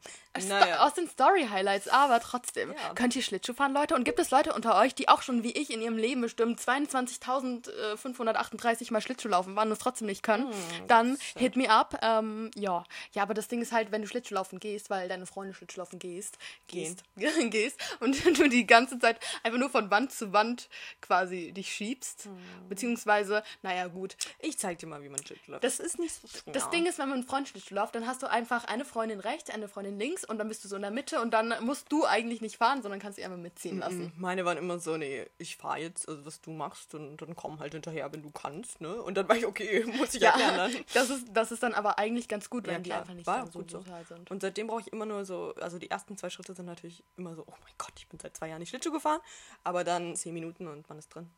Naja. 0.48 0.86
Aus 0.86 0.94
den 0.94 1.08
Story-Highlights, 1.08 1.88
aber 1.88 2.20
trotzdem. 2.20 2.72
Ja. 2.72 2.94
Könnt 2.94 3.16
ihr 3.16 3.22
Schlittschuh 3.22 3.54
fahren, 3.54 3.72
Leute? 3.72 3.94
Und 3.94 4.04
gibt 4.04 4.18
es 4.18 4.30
Leute 4.30 4.52
unter 4.52 4.76
euch, 4.78 4.94
die 4.94 5.08
auch 5.08 5.22
schon 5.22 5.42
wie 5.42 5.52
ich 5.52 5.70
in 5.72 5.80
ihrem 5.82 5.96
Leben 5.98 6.20
bestimmt 6.20 6.60
22.538 6.60 8.92
Mal 8.92 9.00
Schlittschuh 9.00 9.28
laufen 9.28 9.56
waren 9.56 9.68
und 9.68 9.72
es 9.72 9.78
trotzdem 9.78 10.06
nicht 10.06 10.22
können? 10.22 10.48
Hm, 10.52 10.86
Dann 10.88 11.18
hit 11.36 11.56
me 11.56 11.70
up. 11.70 11.98
Ähm, 12.02 12.50
ja. 12.54 12.84
ja, 13.12 13.22
aber 13.22 13.34
das 13.34 13.48
Ding 13.48 13.62
ist 13.62 13.72
halt, 13.72 13.90
wenn 13.92 14.02
du 14.02 14.08
Schlittschuh 14.08 14.34
laufen 14.34 14.58
gehst, 14.60 14.90
weil 14.90 15.08
deine 15.08 15.26
Freunde 15.26 15.54
Schlittschuh 15.54 15.80
laufen 15.80 15.98
gehst, 15.98 16.36
gehst, 16.68 17.02
gehst 17.16 17.80
und 18.00 18.24
du 18.38 18.45
die 18.50 18.66
ganze 18.66 18.98
Zeit 18.98 19.18
einfach 19.42 19.58
nur 19.58 19.70
von 19.70 19.90
Wand 19.90 20.12
zu 20.12 20.32
Wand 20.32 20.68
quasi 21.00 21.52
dich 21.52 21.72
schiebst. 21.72 22.24
Hm. 22.24 22.68
Beziehungsweise, 22.68 23.42
naja, 23.62 23.86
gut. 23.88 24.16
Ich 24.40 24.58
zeig 24.58 24.78
dir 24.78 24.86
mal, 24.86 25.02
wie 25.02 25.08
man 25.08 25.24
Schlittschuh. 25.24 25.58
Das- 25.60 25.80
ist 25.80 25.98
nicht 25.98 26.14
so 26.14 26.26
schwer. 26.28 26.52
Das 26.52 26.70
Ding 26.70 26.86
ist, 26.86 26.98
wenn 26.98 27.08
man 27.08 27.18
mit 27.18 27.28
einem 27.28 27.30
Freund 27.30 27.48
Schlittschuh 27.48 27.74
läuft, 27.74 27.94
dann 27.94 28.06
hast 28.06 28.22
du 28.22 28.30
einfach 28.30 28.64
eine 28.64 28.84
Freundin 28.84 29.20
rechts, 29.20 29.50
eine 29.50 29.68
Freundin 29.68 29.98
links 29.98 30.24
und 30.24 30.38
dann 30.38 30.48
bist 30.48 30.64
du 30.64 30.68
so 30.68 30.76
in 30.76 30.82
der 30.82 30.90
Mitte 30.90 31.20
und 31.20 31.32
dann 31.32 31.54
musst 31.64 31.92
du 31.92 32.04
eigentlich 32.04 32.40
nicht 32.40 32.56
fahren, 32.56 32.82
sondern 32.82 33.00
kannst 33.00 33.16
sie 33.16 33.24
einfach 33.24 33.36
mitziehen 33.38 33.78
lassen. 33.78 34.12
Meine 34.16 34.44
waren 34.44 34.58
immer 34.58 34.78
so, 34.78 34.96
nee, 34.96 35.26
ich 35.38 35.56
fahr 35.56 35.78
jetzt, 35.78 36.08
also 36.08 36.24
was 36.26 36.40
du 36.40 36.50
machst, 36.50 36.94
und 36.94 37.18
dann 37.22 37.36
komm 37.36 37.60
halt 37.60 37.72
hinterher, 37.74 38.12
wenn 38.12 38.22
du 38.22 38.30
kannst, 38.30 38.80
ne? 38.80 39.00
Und 39.02 39.16
dann 39.16 39.28
war 39.28 39.36
ich, 39.36 39.46
okay, 39.46 39.84
muss 39.96 40.14
ich 40.14 40.22
ja 40.22 40.36
lernen. 40.36 40.56
dann. 40.74 40.84
das 40.94 41.10
ist, 41.10 41.26
das 41.32 41.52
ist 41.52 41.62
dann 41.62 41.74
aber 41.74 41.98
eigentlich 41.98 42.28
ganz 42.28 42.50
gut, 42.50 42.66
wenn 42.66 42.74
Ja, 42.74 42.78
die 42.80 42.90
klar. 42.90 43.00
einfach 43.02 43.14
nicht 43.14 43.26
War 43.26 43.44
auch 43.44 43.52
gut 43.52 43.70
so. 43.70 43.82
sind. 44.08 44.30
Und 44.30 44.42
seitdem 44.42 44.66
brauche 44.66 44.80
ich 44.80 44.92
immer 44.92 45.06
nur 45.06 45.24
so, 45.24 45.54
also 45.60 45.78
die 45.78 45.90
ersten 45.90 46.16
zwei 46.16 46.30
Schritte 46.30 46.54
sind 46.54 46.66
natürlich 46.66 47.04
immer 47.16 47.34
so, 47.34 47.42
oh 47.46 47.54
mein 47.62 47.74
Gott, 47.78 47.92
ich 47.96 48.08
bin 48.08 48.18
seit 48.18 48.35
zwei 48.36 48.48
Jahren 48.48 48.60
nicht 48.60 48.70
Schlittschuh 48.70 48.92
gefahren, 48.92 49.20
aber 49.64 49.84
dann 49.84 50.16
zehn 50.16 50.34
Minuten 50.34 50.68
und 50.68 50.88
man 50.88 50.98
ist 50.98 51.08
drin. 51.08 51.30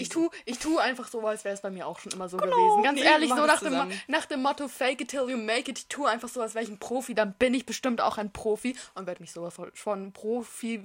Ich 0.00 0.08
tu, 0.08 0.30
ich 0.44 0.58
tu 0.58 0.78
einfach 0.78 1.08
so, 1.08 1.26
als 1.26 1.44
wäre 1.44 1.54
es 1.54 1.60
bei 1.60 1.70
mir 1.70 1.86
auch 1.86 1.98
schon 1.98 2.12
immer 2.12 2.28
so 2.28 2.36
Genau, 2.36 2.54
gewesen. 2.54 2.82
Ganz 2.84 3.00
nee, 3.00 3.06
ehrlich, 3.06 3.30
so 3.30 3.44
nach 3.46 3.60
dem, 3.60 3.90
nach 4.06 4.26
dem 4.26 4.42
Motto 4.42 4.68
Fake 4.68 5.00
it 5.00 5.08
till 5.08 5.28
you 5.28 5.36
make 5.36 5.68
it. 5.70 5.78
Ich 5.80 5.88
tu 5.88 6.06
einfach 6.06 6.28
so, 6.28 6.40
als 6.40 6.54
wäre 6.54 6.64
ich 6.64 6.70
ein 6.70 6.78
Profi. 6.78 7.14
Dann 7.14 7.34
bin 7.34 7.52
ich 7.52 7.66
bestimmt 7.66 8.00
auch 8.00 8.16
ein 8.16 8.32
Profi 8.32 8.76
und 8.94 9.06
werde 9.06 9.20
mich 9.20 9.32
sowas 9.32 9.54
von 9.74 10.12
Profi 10.12 10.82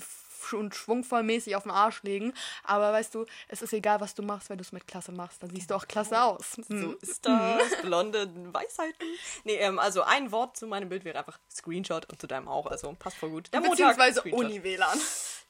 und 0.52 0.76
schwungvollmäßig 0.76 1.56
auf 1.56 1.64
den 1.64 1.72
Arsch 1.72 2.04
legen. 2.04 2.34
Aber 2.64 2.92
weißt 2.92 3.16
du, 3.16 3.26
es 3.48 3.62
ist 3.62 3.72
egal, 3.74 4.02
was 4.02 4.16
du 4.16 4.24
machst, 4.24 4.50
wenn 4.50 4.58
du 4.58 4.64
es 4.64 4.72
mit 4.72 4.88
Klasse 4.88 5.12
machst. 5.12 5.42
Dann 5.44 5.50
siehst 5.52 5.70
du 5.72 5.76
auch 5.76 5.88
klasse 5.88 6.22
aus. 6.22 6.52
So 6.58 6.64
Hm. 6.74 6.98
ist 7.02 7.26
das. 7.26 7.62
Blonde 7.84 8.30
Weisheiten. 8.54 9.08
Nee, 9.44 9.56
ähm, 9.56 9.80
also 9.80 10.02
ein 10.02 10.32
Wort 10.32 10.58
zu 10.58 10.68
meinem 10.68 10.90
Bild 10.90 11.06
wäre 11.06 11.20
einfach 11.20 11.40
Screenshot 11.50 12.10
und 12.10 12.20
zu 12.20 12.28
deinem 12.28 12.48
auch. 12.48 12.66
Also 12.66 12.94
passt 13.00 13.18
voll 13.18 13.30
gut. 13.30 13.50
Der 13.54 13.60
Montag, 13.62 13.78
Beziehungsweise 13.78 14.20
Screenshot. 14.20 14.46
Uni-WLAN. 14.46 15.00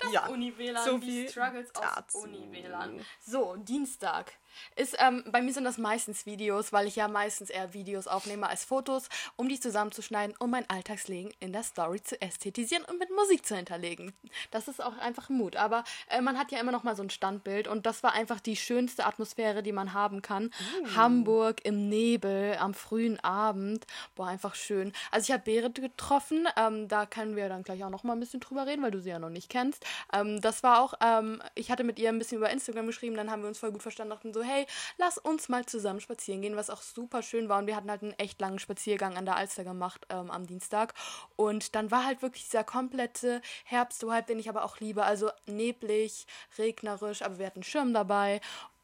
Das 0.04 0.12
Ja, 0.14 0.28
Uni-WLAN, 0.28 0.86
so 0.86 0.98
die 0.98 1.06
viel 1.06 1.30
Struggles 1.30 1.72
dazu. 1.74 2.18
aus 2.18 2.24
Uni-WLAN. 2.24 3.00
So, 3.26 3.56
Dienstag. 3.58 4.34
Ist, 4.76 4.96
ähm, 5.00 5.24
bei 5.32 5.42
mir 5.42 5.52
sind 5.52 5.64
das 5.64 5.80
meistens 5.80 6.28
Videos, 6.28 6.72
weil 6.72 6.86
ich 6.88 6.96
ja 6.96 7.08
meistens 7.08 7.50
eher 7.50 7.74
Videos 7.74 8.06
aufnehme 8.06 8.48
als 8.48 8.64
Fotos, 8.64 9.10
um 9.36 9.50
die 9.50 9.60
zusammenzuschneiden, 9.60 10.36
um 10.38 10.52
mein 10.52 10.70
Alltagsleben 10.70 11.34
in 11.40 11.54
der 11.54 11.64
Story 11.64 12.04
zu 12.04 12.22
ästhetisieren 12.22 12.86
und 12.86 13.00
mit 13.00 13.10
Musik 13.10 13.48
zu 13.48 13.56
hinterlegen. 13.56 14.14
Das 14.52 14.68
ist 14.68 14.84
auch 14.84 14.96
einfach 15.00 15.30
Mut. 15.30 15.56
Aber 15.56 15.84
äh, 16.08 16.22
man 16.22 16.38
hat 16.38 16.52
ja 16.52 16.60
immer 16.60 16.72
noch 16.72 16.84
mal 16.84 16.96
so 16.96 17.02
ein 17.02 17.10
Standbild 17.10 17.68
und 17.68 17.88
das 17.88 18.04
war 18.04 18.14
einfach 18.14 18.40
die 18.40 18.56
schönste 18.56 19.06
Atmosphäre, 19.06 19.64
die 19.64 19.72
man 19.72 19.94
haben 19.94 20.22
kann. 20.22 20.52
Hamburg 20.96 21.66
im 21.66 21.90
Nebel 21.90 22.56
am 22.60 22.76
frühen 22.76 23.20
Abend. 23.24 23.88
Boah, 24.16 24.28
einfach 24.28 24.54
schön. 24.56 24.94
Also 25.10 25.26
ich 25.26 25.32
habe 25.32 25.44
Berit 25.44 25.82
getroffen. 25.82 26.48
Ähm, 26.58 26.88
da 26.88 27.08
können 27.08 27.36
wir 27.36 27.50
dann 27.50 27.64
gleich 27.64 27.84
auch 27.84 27.90
noch 27.90 28.04
mal 28.04 28.14
ein 28.14 28.20
bisschen 28.20 28.40
drüber 28.40 28.68
reden, 28.68 28.84
weil 28.84 28.92
du 28.92 29.02
sie 29.02 29.10
ja 29.10 29.18
noch 29.20 29.30
nicht 29.30 29.50
kennst. 29.50 29.84
Ähm, 30.12 30.42
das 30.42 30.64
war 30.64 30.82
auch, 30.82 30.94
ähm, 31.02 31.42
ich 31.56 31.72
hatte 31.72 31.84
mit 31.84 32.00
ihr 32.00 32.10
ein 32.10 32.20
bisschen 32.20 32.38
über 32.38 32.50
Instagram 32.50 32.88
geschrieben, 32.88 33.16
dann 33.16 33.32
haben 33.32 33.42
wir 33.42 33.48
uns 33.48 33.60
voll 33.60 33.72
gut 33.72 33.82
verstanden, 33.82 34.12
dachten 34.12 34.34
so, 34.34 34.44
hey, 34.44 34.66
lass 34.98 35.18
uns 35.18 35.50
mal 35.50 35.66
zusammen 35.66 36.00
spazieren 36.00 36.42
gehen, 36.42 36.56
was 36.56 36.70
auch 36.70 36.82
super 36.82 37.22
schön 37.22 37.50
war. 37.50 37.60
Und 37.60 37.68
wir 37.68 37.76
hatten 37.76 37.90
halt 37.90 38.04
einen 38.04 38.14
echt 38.14 38.40
langen 38.42 38.60
Spaziergang 38.60 39.18
an 39.18 39.26
der 39.26 39.36
Alster 39.36 39.64
gemacht 39.64 40.06
ähm, 40.10 40.32
am 40.32 40.46
Dienstag. 40.46 40.94
Und 41.36 41.76
dann 41.76 41.92
war 41.92 42.06
halt 42.06 42.22
wirklich 42.22 42.46
dieser 42.46 42.64
komplette 42.64 43.42
Herbstvibe, 43.66 44.24
den 44.24 44.40
ich 44.40 44.50
aber 44.50 44.64
auch 44.66 44.80
liebe. 44.80 45.04
Also 45.04 45.30
neblig, 45.46 46.26
regnerisch, 46.58 47.22
aber 47.22 47.40
wir 47.40 47.46
hatten 47.46 47.60
einen 47.60 47.64
Schirm 47.64 47.94
dabei. 47.94 48.42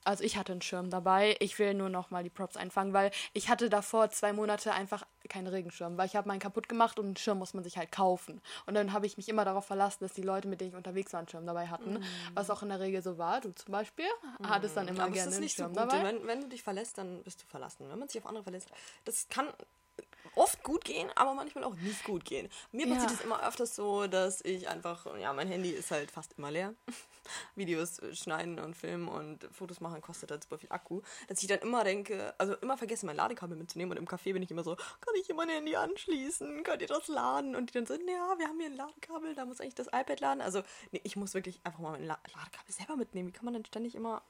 Also 0.09 0.23
ich 0.23 0.37
hatte 0.37 0.53
einen 0.53 0.63
Schirm 0.63 0.89
dabei. 0.89 1.35
Ich 1.39 1.59
will 1.59 1.75
nur 1.75 1.89
noch 1.89 2.09
mal 2.09 2.23
die 2.23 2.31
Props 2.31 2.57
einfangen, 2.57 2.93
weil 2.93 3.11
ich 3.33 3.47
hatte 3.47 3.69
davor 3.69 4.09
zwei 4.09 4.33
Monate 4.33 4.71
einfach 4.73 5.05
keinen 5.29 5.45
Regenschirm, 5.45 5.99
weil 5.99 6.07
ich 6.07 6.15
habe 6.15 6.27
meinen 6.27 6.39
kaputt 6.39 6.67
gemacht 6.67 6.97
und 6.97 7.05
einen 7.05 7.15
Schirm 7.15 7.37
muss 7.37 7.53
man 7.53 7.63
sich 7.63 7.77
halt 7.77 7.91
kaufen. 7.91 8.41
Und 8.65 8.73
dann 8.73 8.91
habe 8.91 9.05
ich 9.05 9.17
mich 9.17 9.29
immer 9.29 9.45
darauf 9.45 9.67
verlassen, 9.67 9.99
dass 10.01 10.13
die 10.13 10.23
Leute, 10.23 10.47
mit 10.47 10.61
denen 10.61 10.71
ich 10.71 10.75
unterwegs 10.75 11.13
war, 11.13 11.19
einen 11.19 11.29
Schirm 11.29 11.45
dabei 11.45 11.67
hatten. 11.67 12.03
Was 12.33 12.49
auch 12.49 12.63
in 12.63 12.69
der 12.69 12.79
Regel 12.79 13.03
so 13.03 13.19
war. 13.19 13.39
Du 13.39 13.53
zum 13.53 13.71
Beispiel 13.71 14.07
hattest 14.41 14.75
dann 14.77 14.87
immer 14.87 15.03
Aber 15.03 15.11
gerne 15.11 15.29
ist 15.29 15.35
einen 15.35 15.43
nicht 15.43 15.55
so 15.55 15.65
Schirm 15.65 15.73
gut. 15.73 15.93
dabei. 15.93 16.03
Wenn, 16.03 16.25
wenn 16.25 16.41
du 16.41 16.47
dich 16.47 16.63
verlässt, 16.63 16.97
dann 16.97 17.21
bist 17.21 17.43
du 17.43 17.45
verlassen. 17.45 17.87
Wenn 17.87 17.99
man 17.99 18.07
sich 18.07 18.19
auf 18.19 18.25
andere 18.25 18.41
verlässt, 18.41 18.71
das 19.05 19.27
kann 19.29 19.47
oft 20.35 20.63
gut 20.63 20.85
gehen, 20.85 21.09
aber 21.15 21.33
manchmal 21.33 21.63
auch 21.63 21.75
nicht 21.75 22.03
gut 22.03 22.25
gehen. 22.25 22.49
Mir 22.71 22.87
Ja. 22.87 22.93
passiert 22.93 23.11
es 23.13 23.21
immer 23.21 23.45
öfters 23.45 23.75
so, 23.75 24.07
dass 24.07 24.41
ich 24.41 24.67
einfach, 24.69 25.05
ja, 25.17 25.33
mein 25.33 25.47
Handy 25.47 25.69
ist 25.69 25.91
halt 25.91 26.11
fast 26.11 26.33
immer 26.37 26.51
leer. 26.51 26.73
Videos 27.55 28.01
schneiden 28.13 28.59
und 28.59 28.75
filmen 28.75 29.07
und 29.07 29.43
Fotos 29.51 29.81
machen 29.81 30.01
kostet 30.01 30.31
halt 30.31 30.43
super 30.43 30.57
viel 30.57 30.71
Akku, 30.71 31.01
dass 31.27 31.41
ich 31.41 31.47
dann 31.47 31.59
immer 31.59 31.83
denke, 31.83 32.33
also 32.39 32.55
immer 32.55 32.75
vergesse, 32.77 33.05
mein 33.05 33.17
Ladekabel 33.17 33.55
mitzunehmen 33.55 33.91
und 33.91 33.97
im 33.97 34.07
Café 34.07 34.33
bin 34.33 34.41
ich 34.41 34.49
immer 34.49 34.63
so, 34.63 34.75
kann 34.75 35.13
ich 35.19 35.27
hier 35.27 35.35
mein 35.35 35.49
Handy 35.49 35.75
anschließen? 35.75 36.63
Könnt 36.63 36.81
ihr 36.81 36.87
das 36.87 37.07
laden? 37.07 37.55
Und 37.55 37.69
die 37.69 37.73
dann 37.73 37.85
so, 37.85 37.93
ja, 37.93 38.35
wir 38.37 38.47
haben 38.47 38.57
hier 38.59 38.69
ein 38.69 38.75
Ladekabel, 38.75 39.35
da 39.35 39.45
muss 39.45 39.61
eigentlich 39.61 39.75
das 39.75 39.87
iPad 39.87 40.19
laden. 40.19 40.41
Also, 40.41 40.63
nee, 40.91 41.01
ich 41.03 41.15
muss 41.15 41.33
wirklich 41.35 41.59
einfach 41.63 41.79
mal 41.79 41.91
mein 41.91 42.05
La 42.05 42.17
Ladekabel 42.35 42.71
selber 42.73 42.95
mitnehmen. 42.95 43.27
Wie 43.27 43.33
kann 43.33 43.45
man 43.45 43.53
denn 43.53 43.65
ständig 43.65 43.93
immer 43.95 44.23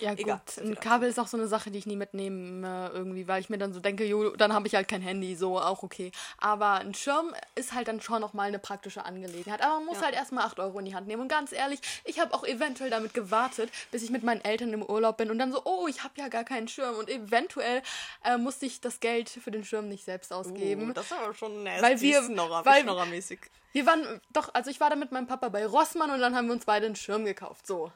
Ja, 0.00 0.10
gut. 0.10 0.20
Egal, 0.20 0.40
so 0.46 0.60
ein 0.62 0.74
Kabel 0.78 1.08
ist 1.08 1.18
auch 1.18 1.26
so 1.26 1.36
eine 1.36 1.48
Sache, 1.48 1.70
die 1.70 1.78
ich 1.78 1.86
nie 1.86 1.96
mitnehme, 1.96 2.90
irgendwie, 2.92 3.26
weil 3.26 3.40
ich 3.40 3.48
mir 3.50 3.58
dann 3.58 3.72
so 3.72 3.80
denke, 3.80 4.04
jo, 4.04 4.36
dann 4.36 4.52
habe 4.52 4.66
ich 4.68 4.74
halt 4.74 4.86
kein 4.86 5.00
Handy, 5.02 5.34
so 5.34 5.58
auch 5.58 5.82
okay. 5.82 6.12
Aber 6.36 6.74
ein 6.74 6.94
Schirm 6.94 7.34
ist 7.54 7.72
halt 7.72 7.88
dann 7.88 8.00
schon 8.00 8.20
nochmal 8.20 8.48
eine 8.48 8.58
praktische 8.58 9.04
Angelegenheit. 9.04 9.60
Aber 9.62 9.76
man 9.76 9.86
muss 9.86 9.96
Ja. 9.98 10.04
halt 10.04 10.14
erstmal 10.14 10.44
8 10.44 10.60
Euro 10.60 10.78
in 10.78 10.84
die 10.84 10.94
Hand 10.94 11.06
nehmen. 11.08 11.22
Und 11.22 11.28
ganz 11.28 11.52
ehrlich, 11.52 11.80
ich 12.04 12.20
habe 12.20 12.32
auch 12.34 12.44
eventuell 12.44 12.90
damit 12.90 13.14
gewartet, 13.14 13.70
bis 13.90 14.02
ich 14.02 14.10
mit 14.10 14.22
meinen 14.22 14.44
Eltern 14.44 14.72
im 14.72 14.82
Urlaub 14.82 15.16
bin 15.16 15.30
und 15.30 15.38
dann 15.38 15.52
so, 15.52 15.62
oh, 15.64 15.88
ich 15.88 16.04
habe 16.04 16.14
ja 16.16 16.28
gar 16.28 16.44
keinen 16.44 16.68
Schirm. 16.68 16.94
Und 16.96 17.08
eventuell 17.08 17.82
äh, 18.24 18.36
musste 18.36 18.66
ich 18.66 18.80
das 18.80 19.00
Geld 19.00 19.28
für 19.30 19.50
den 19.50 19.64
Schirm 19.64 19.88
nicht 19.88 20.04
selbst 20.04 20.32
ausgeben. 20.32 20.90
Uh, 20.90 20.92
das 20.92 21.10
aber 21.12 21.34
schon 21.34 21.64
nasty, 21.64 21.82
Weil 21.82 22.00
wir- 22.00 22.22
weil- 22.64 22.82
Schnorrermäßig. 22.82 23.40
Wir 23.72 23.84
waren, 23.86 24.20
doch, 24.32 24.54
also 24.54 24.70
ich 24.70 24.80
war 24.80 24.90
da 24.90 24.96
mit 24.96 25.12
meinem 25.12 25.26
Papa 25.26 25.48
bei 25.48 25.66
Rossmann 25.66 26.10
und 26.10 26.20
dann 26.20 26.34
haben 26.36 26.46
wir 26.46 26.52
uns 26.54 26.64
beide 26.64 26.86
einen 26.86 26.96
Schirm 26.96 27.24
gekauft. 27.24 27.66
So. 27.66 27.90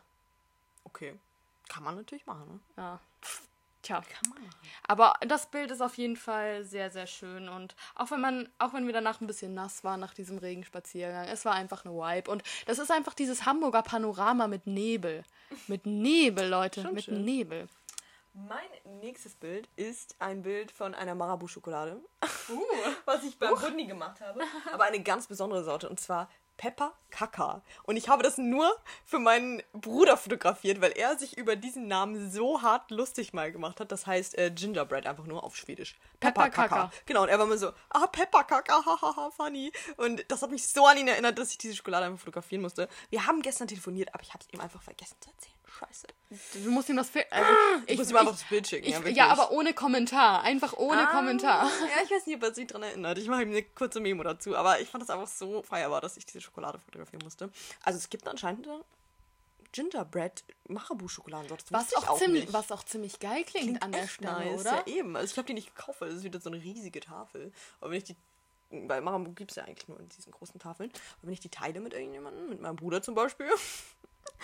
Okay. 0.85 1.15
Kann 1.73 1.85
man 1.85 1.97
natürlich 1.97 2.27
machen, 2.27 2.47
ne? 2.49 2.61
Ja. 2.77 3.01
Tja. 3.81 4.03
Kann 4.03 4.31
man 4.31 4.43
machen. 4.43 4.57
Aber 4.87 5.15
das 5.27 5.47
Bild 5.47 5.71
ist 5.71 5.81
auf 5.81 5.97
jeden 5.97 6.17
Fall 6.17 6.65
sehr, 6.65 6.91
sehr 6.91 7.07
schön. 7.07 7.49
Und 7.49 7.75
auch 7.95 8.11
wenn 8.11 8.21
man, 8.21 8.49
auch 8.59 8.75
wenn 8.75 8.87
wir 8.87 8.93
danach 8.93 9.23
ein 9.23 9.27
bisschen 9.27 9.55
nass 9.55 9.83
waren 9.83 9.99
nach 9.99 10.13
diesem 10.13 10.37
Regenspaziergang, 10.37 11.27
es 11.29 11.47
war 11.47 11.55
einfach 11.55 11.87
eine 11.87 11.95
Vibe. 11.95 12.31
Und 12.31 12.43
das 12.67 12.79
ist 12.79 12.91
einfach 12.91 13.15
dieses 13.15 13.47
Hamburger 13.47 13.83
Panorama 13.83 14.49
mit 14.49 14.67
Nebel. 14.67 15.25
Mit 15.67 15.87
Nebel, 15.87 16.47
Leute. 16.47 16.83
Schon 16.83 16.95
mit 16.95 17.05
schön. 17.05 17.25
Nebel. 17.25 17.69
Mein 18.35 19.01
nächstes 19.01 19.35
Bild 19.35 19.69
ist 19.77 20.17
ein 20.19 20.43
Bild 20.43 20.71
von 20.71 20.95
einer 20.95 21.15
Marabu-Schokolade, 21.15 22.01
was 23.05 23.25
ich 23.25 23.39
beim 23.39 23.55
Bunny 23.55 23.87
gemacht 23.87 24.21
habe. 24.23 24.41
Aber 24.73 24.85
eine 24.85 25.03
ganz 25.03 25.27
besondere 25.27 25.65
Sorte 25.65 25.89
und 25.89 26.01
zwar 26.01 26.31
Pepper 26.63 26.93
Kaka. 27.11 27.61
Und 27.83 27.97
ich 27.97 28.09
habe 28.09 28.23
das 28.23 28.39
nur 28.39 28.73
für 29.05 29.19
meinen 29.19 29.65
Bruder 29.73 30.17
fotografiert, 30.17 30.81
weil 30.81 30.93
er 30.93 31.19
sich 31.19 31.37
über 31.37 31.57
diesen 31.57 31.89
Namen 31.89 32.31
so 32.31 32.63
hart 32.63 32.93
lustig 32.93 33.33
mal 33.33 33.51
gemacht 33.51 33.81
hat. 33.81 33.91
Das 33.91 34.07
heißt 34.07 34.39
äh, 34.39 34.53
Gingerbread 34.53 35.09
einfach 35.09 35.25
nur 35.25 35.43
auf 35.43 35.57
Schwedisch. 35.57 35.99
Pepper 36.21 36.51
Kaka. 36.51 36.93
Genau, 37.05 37.25
und 37.25 37.31
er 37.31 37.39
war 37.41 37.47
immer 37.47 37.59
so, 37.59 37.73
ah, 37.91 38.07
Pepper 38.07 38.45
Kaka, 38.45 38.81
hahaha, 38.87 39.33
funny. 39.33 39.73
Und 39.97 40.25
das 40.29 40.41
hat 40.41 40.53
mich 40.53 40.69
so 40.69 40.87
an 40.87 40.99
ihn 40.99 41.09
erinnert, 41.09 41.37
dass 41.37 41.51
ich 41.51 41.59
diese 41.59 41.75
Schokolade 41.75 42.07
einfach 42.07 42.21
fotografieren 42.21 42.63
musste. 42.63 42.89
Wir 43.11 43.27
haben 43.27 43.43
gestern 43.43 43.67
telefoniert, 43.67 44.15
aber 44.15 44.23
ich 44.23 44.33
habe 44.33 44.45
es 44.45 44.55
ihm 44.55 44.61
einfach 44.61 44.83
vergessen 44.83 45.17
zu 45.21 45.31
erzählen. 45.31 45.52
Scheiße. 45.87 46.07
Du 46.65 46.71
musst 46.71 46.89
ihm 46.89 46.97
das 46.97 47.09
Bild. 47.09 47.27
Also, 47.31 47.51
Ich, 47.87 47.99
muss 47.99 48.11
ihm 48.11 48.17
einfach 48.17 48.33
das 48.33 48.45
Bild 48.45 48.67
schicken. 48.67 48.87
ich, 48.87 48.93
ja, 48.95 49.09
ja, 49.09 49.27
aber 49.29 49.51
ohne 49.51 49.75
Kommentar. 49.75 50.43
Einfach 50.43 50.75
ohne 50.75 51.07
Kommentar. 51.07 51.65
Ja, 51.67 52.03
ich 52.05 52.11
weiß 52.11 52.27
nicht, 52.27 52.37
ob 52.37 52.43
er 52.45 52.55
sich 52.55 52.67
daran 52.67 52.83
erinnert. 52.85 53.19
Ich 53.19 53.29
mache 53.29 53.43
ihm 53.43 53.51
eine 53.51 53.63
kurze 53.63 54.01
Memo 54.01 54.23
dazu. 54.23 54.57
Aber 54.57 54.81
ich 54.81 54.89
fand 54.89 55.03
das 55.03 55.11
einfach 55.11 55.27
so 55.29 55.63
feierbar, 55.63 56.01
dass 56.01 56.17
ich 56.17 56.25
diese 56.27 56.41
Schokolade 56.41 56.79
fotografieren 56.79 57.23
musste. 57.25 57.51
Also 57.83 57.99
es 57.99 58.09
gibt 58.09 58.27
anscheinend 58.29 58.67
eine 58.69 58.83
Gingerbread 59.73 60.45
Marabu-Schokoladensorte. 60.69 61.65
Das 61.71 61.73
Was 61.73 61.93
ich 62.03 62.09
auch, 62.09 62.19
ziemlich, 62.19 62.45
nicht. 62.45 62.53
was 62.53 62.71
auch 62.73 62.83
ziemlich 62.85 63.19
geil 63.21 63.45
klingt, 63.45 63.67
Klingt 63.67 63.83
an 63.83 63.93
der 63.93 64.07
Stelle, 64.07 64.33
nice. 64.53 64.61
oder? 64.61 64.75
Ja, 64.77 64.87
eben. 64.87 65.17
Also 65.17 65.33
ich 65.33 65.39
habe 65.39 65.47
die 65.47 65.55
nicht 65.55 65.75
gekauft, 65.75 66.01
weil 66.01 66.09
das 66.09 66.19
ist 66.19 66.25
wieder 66.25 66.41
so 66.41 66.51
eine 66.51 66.63
riesige 66.63 67.01
Tafel. 67.01 67.53
Aber 67.81 67.91
wenn 67.91 67.99
ich 67.99 68.05
die. 68.05 68.17
Bei 68.87 69.03
Marabu 69.03 69.33
gibt 69.33 69.51
es 69.51 69.57
ja 69.59 69.65
eigentlich 69.65 69.87
nur 69.87 70.01
in 70.01 70.09
diesen 70.09 70.33
großen 70.33 70.59
Tafeln. 70.59 70.91
Aber 71.19 71.27
wenn 71.27 71.35
ich 71.35 71.41
die 71.41 71.51
teile 71.51 71.79
mit 71.81 71.93
irgendjemandem, 71.93 72.49
mit 72.49 72.61
meinem 72.63 72.77
Bruder 72.77 73.03
zum 73.03 73.15
Beispiel, 73.15 73.51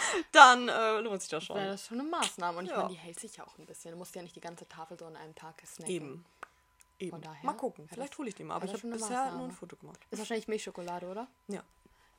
dann 0.32 0.68
äh, 0.68 1.01
lohnt 1.01 1.20
sich 1.20 1.30
das 1.30 1.44
schon. 1.44 1.57
Das 1.57 1.86
schon 1.86 2.01
eine 2.01 2.09
Maßnahme. 2.09 2.59
Und 2.59 2.64
ich 2.66 2.70
Ja. 2.70 2.78
meine, 2.78 2.90
die 2.90 2.96
hält 2.96 3.18
sich 3.18 3.36
ja 3.36 3.46
auch 3.46 3.59
ein 3.59 3.66
bisschen. 3.66 3.92
Du 3.92 3.99
musst 3.99 4.14
ja 4.14 4.22
nicht 4.22 4.36
die 4.36 4.40
ganze 4.40 4.68
Tafel 4.68 4.99
so 4.99 5.07
an 5.07 5.16
einem 5.16 5.34
Tag 5.34 5.62
snacken. 5.66 5.92
Eben. 5.94 6.24
Eben. 6.99 7.20
Daher 7.20 7.44
mal 7.44 7.53
gucken. 7.53 7.88
Vielleicht 7.88 8.18
hole 8.18 8.28
ich 8.28 8.34
die 8.34 8.42
mal. 8.44 8.57
Aber 8.57 8.64
ich 8.64 8.72
habe 8.72 8.88
bisher 8.88 9.09
nur 9.09 9.18
Maßnahme. 9.24 9.44
ein 9.44 9.53
Foto 9.53 9.76
gemacht. 9.76 10.01
Ist 10.11 10.18
wahrscheinlich 10.18 10.49
Milchschokolade, 10.49 11.07
oder? 11.07 11.28
Ja. 11.46 11.62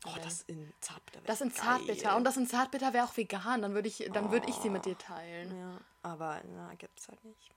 Oh, 0.05 0.11
das 0.23 0.43
in 0.43 0.71
Zartbitter. 0.79 1.21
Das 1.25 1.41
in. 1.41 1.53
Zartbitter. 1.53 2.15
Und 2.15 2.23
das 2.23 2.37
in 2.37 2.47
Zartbitter 2.47 2.93
wäre 2.93 3.05
auch 3.05 3.17
vegan. 3.17 3.61
Dann 3.61 3.73
würde 3.73 3.89
ich, 3.89 4.09
dann 4.13 4.31
würde 4.31 4.47
ich 4.49 4.55
sie 4.55 4.69
mit 4.69 4.85
dir 4.85 4.97
teilen. 4.97 5.53
Ja, 5.59 5.77
aber 6.03 6.41
na, 6.55 6.73
gibt's 6.75 7.09
halt 7.09 7.21
nicht. 7.25 7.51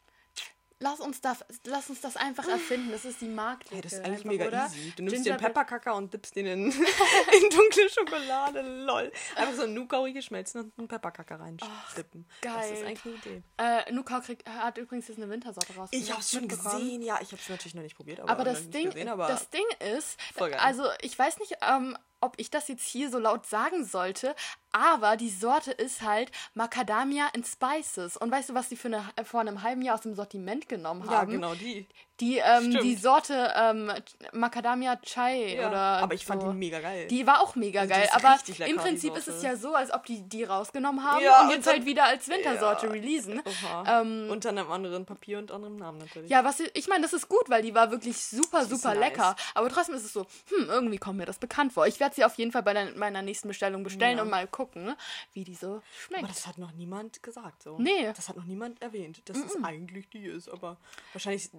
Lass 0.82 0.98
uns, 0.98 1.20
da, 1.20 1.36
lass 1.66 1.88
uns 1.90 2.00
das 2.00 2.16
einfach 2.16 2.48
erfinden. 2.48 2.90
Das 2.90 3.04
ist 3.04 3.20
die 3.20 3.28
Marktlücke. 3.28 3.76
Ja, 3.76 3.82
das 3.82 3.92
ist 3.92 3.98
eigentlich 4.00 4.12
einfach, 4.12 4.24
mega 4.24 4.46
oder? 4.48 4.66
easy. 4.66 4.92
Du 4.96 5.04
nimmst 5.04 5.24
den 5.24 5.36
Pepperkacker 5.36 5.94
und 5.94 6.12
dippst 6.12 6.34
den 6.34 6.46
in, 6.46 6.64
in 6.72 7.50
dunkle 7.50 7.88
Schokolade. 7.88 8.62
Lol. 8.84 9.12
Einfach 9.36 9.54
so 9.54 9.66
Nougat 9.68 10.12
geschmelzen 10.12 10.60
und 10.62 10.78
einen 10.78 10.88
Pepperkacker 10.88 11.38
reinstippen. 11.38 12.26
Das 12.40 12.66
ist 12.66 12.72
geil. 12.72 12.86
eigentlich 12.86 13.04
eine 13.04 13.14
Idee. 13.14 13.42
Äh, 13.58 13.92
Nukau 13.92 14.20
kriegt, 14.20 14.48
hat 14.48 14.76
übrigens 14.76 15.06
jetzt 15.06 15.18
eine 15.18 15.30
Wintersorte 15.30 15.72
raus. 15.76 15.88
Ich 15.92 16.12
hab's 16.12 16.32
schon 16.32 16.48
gesehen. 16.48 17.02
Ja, 17.02 17.20
ich 17.22 17.30
hab's 17.30 17.48
natürlich 17.48 17.76
noch 17.76 17.82
nicht 17.82 17.96
probiert. 17.96 18.18
Aber, 18.18 18.30
Aber 18.30 18.44
das 18.44 18.68
Ding, 18.68 18.86
gesehen, 18.86 19.08
aber 19.08 19.28
das 19.28 19.50
Ding 19.50 19.64
ist, 19.94 20.18
geil. 20.36 20.54
also 20.54 20.84
ich 21.00 21.16
weiß 21.16 21.38
nicht, 21.38 21.58
ähm, 21.62 21.96
ob 22.22 22.34
ich 22.38 22.50
das 22.50 22.68
jetzt 22.68 22.86
hier 22.86 23.10
so 23.10 23.18
laut 23.18 23.46
sagen 23.46 23.84
sollte, 23.84 24.34
aber 24.70 25.16
die 25.16 25.28
Sorte 25.28 25.72
ist 25.72 26.02
halt 26.02 26.30
Macadamia 26.54 27.28
and 27.34 27.46
Spices. 27.46 28.16
Und 28.16 28.30
weißt 28.30 28.50
du, 28.50 28.54
was 28.54 28.68
die 28.68 28.76
für 28.76 28.88
eine, 28.88 29.04
vor 29.24 29.40
einem 29.40 29.62
halben 29.62 29.82
Jahr 29.82 29.96
aus 29.96 30.02
dem 30.02 30.14
Sortiment 30.14 30.68
genommen 30.68 31.04
ja, 31.04 31.18
haben? 31.18 31.32
genau 31.32 31.54
die. 31.54 31.86
Die, 32.22 32.38
ähm, 32.38 32.70
die 32.82 32.94
Sorte 32.94 33.52
ähm, 33.56 33.90
Macadamia 34.32 34.96
Chai 35.02 35.56
Ja, 35.56 35.68
oder. 35.68 35.78
aber 35.78 36.14
ich 36.14 36.24
fand 36.24 36.40
so. 36.42 36.52
die 36.52 36.56
mega 36.56 36.80
geil. 36.80 37.08
Die 37.08 37.26
war 37.26 37.40
auch 37.42 37.56
mega 37.56 37.80
Also 37.80 37.92
geil, 37.94 38.08
aber 38.12 38.38
lecker, 38.46 38.66
im 38.66 38.76
Prinzip 38.76 39.16
ist 39.16 39.26
es 39.28 39.42
ja 39.42 39.56
so, 39.56 39.74
als 39.74 39.92
ob 39.92 40.06
die 40.06 40.22
die 40.22 40.44
rausgenommen 40.44 41.04
haben 41.04 41.22
Ja, 41.22 41.40
und 41.42 41.46
und 41.48 41.54
jetzt 41.56 41.66
dann- 41.66 41.74
halt 41.74 41.84
wieder 41.86 42.04
als 42.04 42.28
Wintersorte 42.28 42.86
Ja. 42.86 42.92
releasen. 42.92 43.42
Ähm, 43.86 44.28
Unter 44.30 44.50
einem 44.50 44.70
anderen 44.70 45.04
Papier 45.04 45.38
und 45.38 45.50
anderem 45.50 45.76
Namen 45.76 45.98
natürlich. 45.98 46.30
ja, 46.30 46.44
was 46.44 46.60
ich 46.60 46.86
meine, 46.88 47.02
das 47.02 47.12
ist 47.12 47.28
gut, 47.28 47.50
weil 47.50 47.62
die 47.62 47.74
war 47.74 47.90
wirklich 47.90 48.16
super, 48.24 48.64
super 48.64 48.90
nice. 48.94 49.00
lecker. 49.00 49.36
Aber 49.54 49.68
trotzdem 49.68 49.96
ist 49.96 50.04
es 50.04 50.12
so, 50.12 50.24
hm, 50.48 50.68
irgendwie 50.70 50.98
kommt 50.98 51.18
mir 51.18 51.26
das 51.26 51.38
bekannt 51.38 51.72
vor. 51.72 51.86
Ich 51.88 51.98
werde 51.98 52.14
sie 52.14 52.24
auf 52.24 52.36
jeden 52.36 52.52
Fall 52.52 52.62
bei 52.62 52.72
der, 52.72 52.94
meiner 52.96 53.22
nächsten 53.22 53.48
Bestellung 53.48 53.82
bestellen 53.82 54.20
und 54.20 54.30
mal 54.30 54.46
gucken, 54.46 54.94
wie 55.32 55.42
die 55.44 55.54
so 55.56 55.66
Aber 55.66 55.82
schmeckt. 56.06 56.28
das 56.30 56.46
hat 56.46 56.58
noch 56.58 56.72
niemand 56.72 57.22
gesagt. 57.22 57.62
So. 57.64 57.78
Nee. 57.78 58.12
Das 58.14 58.28
hat 58.28 58.36
noch 58.36 58.44
niemand 58.44 58.80
erwähnt, 58.80 59.22
dass 59.28 59.38
es 59.38 59.56
eigentlich 59.64 60.08
die 60.08 60.26
ist. 60.26 60.48
Aber 60.48 60.76
wahrscheinlich 61.12 61.50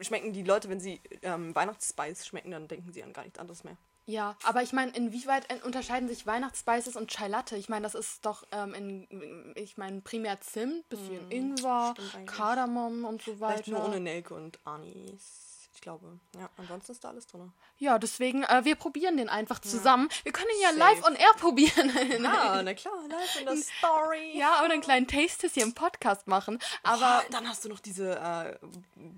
schmecken 0.00 0.32
die 0.32 0.42
Leute, 0.42 0.68
wenn 0.68 0.80
sie 0.80 1.00
ähm, 1.22 1.54
Weihnachtsspice 1.54 2.26
schmecken, 2.26 2.50
dann 2.50 2.68
denken 2.68 2.92
sie 2.92 3.02
an 3.02 3.12
gar 3.12 3.22
nichts 3.24 3.38
anderes 3.38 3.64
mehr. 3.64 3.76
Ja, 4.06 4.36
aber 4.44 4.62
ich 4.62 4.72
meine, 4.72 4.90
inwieweit 4.92 5.50
en- 5.50 5.60
unterscheiden 5.62 6.08
sich 6.08 6.26
Weihnachtsspices 6.26 6.96
und 6.96 7.10
Chai 7.10 7.28
Latte? 7.28 7.56
Ich 7.56 7.68
meine, 7.68 7.82
das 7.82 7.94
ist 7.94 8.24
doch 8.24 8.42
ähm, 8.52 8.72
in, 8.72 9.52
ich 9.54 9.76
meine, 9.76 10.00
primär 10.00 10.40
Zimt, 10.40 10.88
bisschen 10.88 11.30
Ingwer, 11.30 11.92
stimmt 11.94 12.14
eigentlich. 12.14 12.36
Kardamom 12.38 13.04
und 13.04 13.20
so 13.20 13.38
weiter. 13.38 13.62
Vielleicht 13.64 13.68
nur 13.68 13.84
ohne 13.84 14.00
Nelke 14.00 14.32
und 14.34 14.58
Anis. 14.64 15.47
Ich 15.78 15.82
glaube. 15.82 16.18
Ja, 16.36 16.50
ansonsten 16.56 16.90
ist 16.90 17.04
da 17.04 17.10
alles 17.10 17.28
drin. 17.28 17.52
Ja, 17.76 18.00
deswegen, 18.00 18.42
äh, 18.42 18.64
wir 18.64 18.74
probieren 18.74 19.16
den 19.16 19.28
einfach 19.28 19.60
zusammen. 19.60 20.08
Wir 20.24 20.32
können 20.32 20.48
ihn 20.56 20.62
ja 20.62 20.70
Safe. 20.70 20.78
live 20.80 21.04
on 21.04 21.14
air 21.14 21.32
probieren. 21.38 21.92
Ah, 22.26 22.60
na 22.64 22.74
klar, 22.74 22.94
live 23.08 23.36
in 23.38 23.46
der 23.46 23.56
Story. 23.58 24.36
ja, 24.36 24.64
oder 24.64 24.72
einen 24.72 24.82
kleinen 24.82 25.06
Taste 25.06 25.46
hier 25.46 25.62
im 25.62 25.74
Podcast 25.74 26.26
machen. 26.26 26.58
Aber 26.82 27.06
Aber 27.06 27.24
dann 27.30 27.48
hast 27.48 27.64
du 27.64 27.68
noch 27.68 27.78
diese 27.78 28.16
äh, 28.18 28.58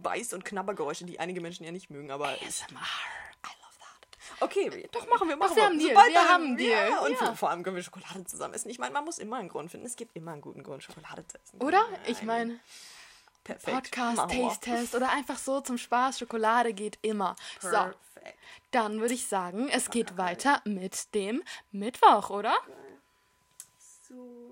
Beiß- 0.03 0.35
und 0.35 0.45
Knabbergeräusche, 0.45 1.07
die 1.07 1.19
einige 1.19 1.41
Menschen 1.41 1.65
ja 1.65 1.73
nicht 1.73 1.89
mögen, 1.89 2.11
aber 2.11 2.29
ASMR. 2.29 2.79
love 2.79 3.79
that. 3.79 4.43
Okay, 4.43 4.87
doch 4.93 5.09
machen 5.09 5.29
wir, 5.31 5.37
machen 5.37 5.57
wir 5.57 5.65
haben 5.65 5.81
Sobald 5.81 6.09
wir 6.09 6.15
dann- 6.15 6.29
haben 6.29 6.57
Deal, 6.59 6.91
Ja, 6.91 7.01
und 7.01 7.19
ja. 7.19 7.35
vor 7.37 7.49
allem 7.49 7.63
können 7.63 7.77
wir 7.77 7.83
Schokolade 7.83 8.27
zusammen 8.27 8.53
essen. 8.53 8.69
Ich 8.69 8.79
meine, 8.79 8.93
man 8.93 9.07
muss 9.07 9.19
immer 9.19 9.37
einen 9.39 9.49
Grund 9.49 9.71
finden. 9.71 9.87
Es 9.87 9.97
gibt 9.97 10.15
immer 10.15 10.33
einen 10.33 10.43
guten 10.43 10.63
Grund, 10.63 10.83
Schokolade 10.83 11.27
zu 11.27 11.39
essen. 11.43 11.63
Oder? 11.63 11.87
Ich 12.07 12.23
meine, 12.23 12.61
Perfekt. 13.45 13.75
Podcast, 13.91 14.17
Machen 14.17 14.31
wir. 14.31 14.49
Taste-Test 14.49 14.95
oder 14.95 15.11
einfach 15.11 15.39
so 15.39 15.61
zum 15.61 15.79
Spaß. 15.79 16.19
Schokolade 16.19 16.73
geht 16.73 16.99
immer. 17.03 17.37
So, 17.61 17.69
Perfekt. 17.71 18.39
dann 18.71 19.01
würde 19.01 19.15
ich 19.15 19.27
sagen, 19.27 19.69
es 19.69 19.91
geht 19.91 20.17
weiter 20.19 20.61
mit 20.65 21.15
dem 21.15 21.43
Mittwoch, 21.73 22.31
oder? 22.31 22.55
So. 24.09 24.50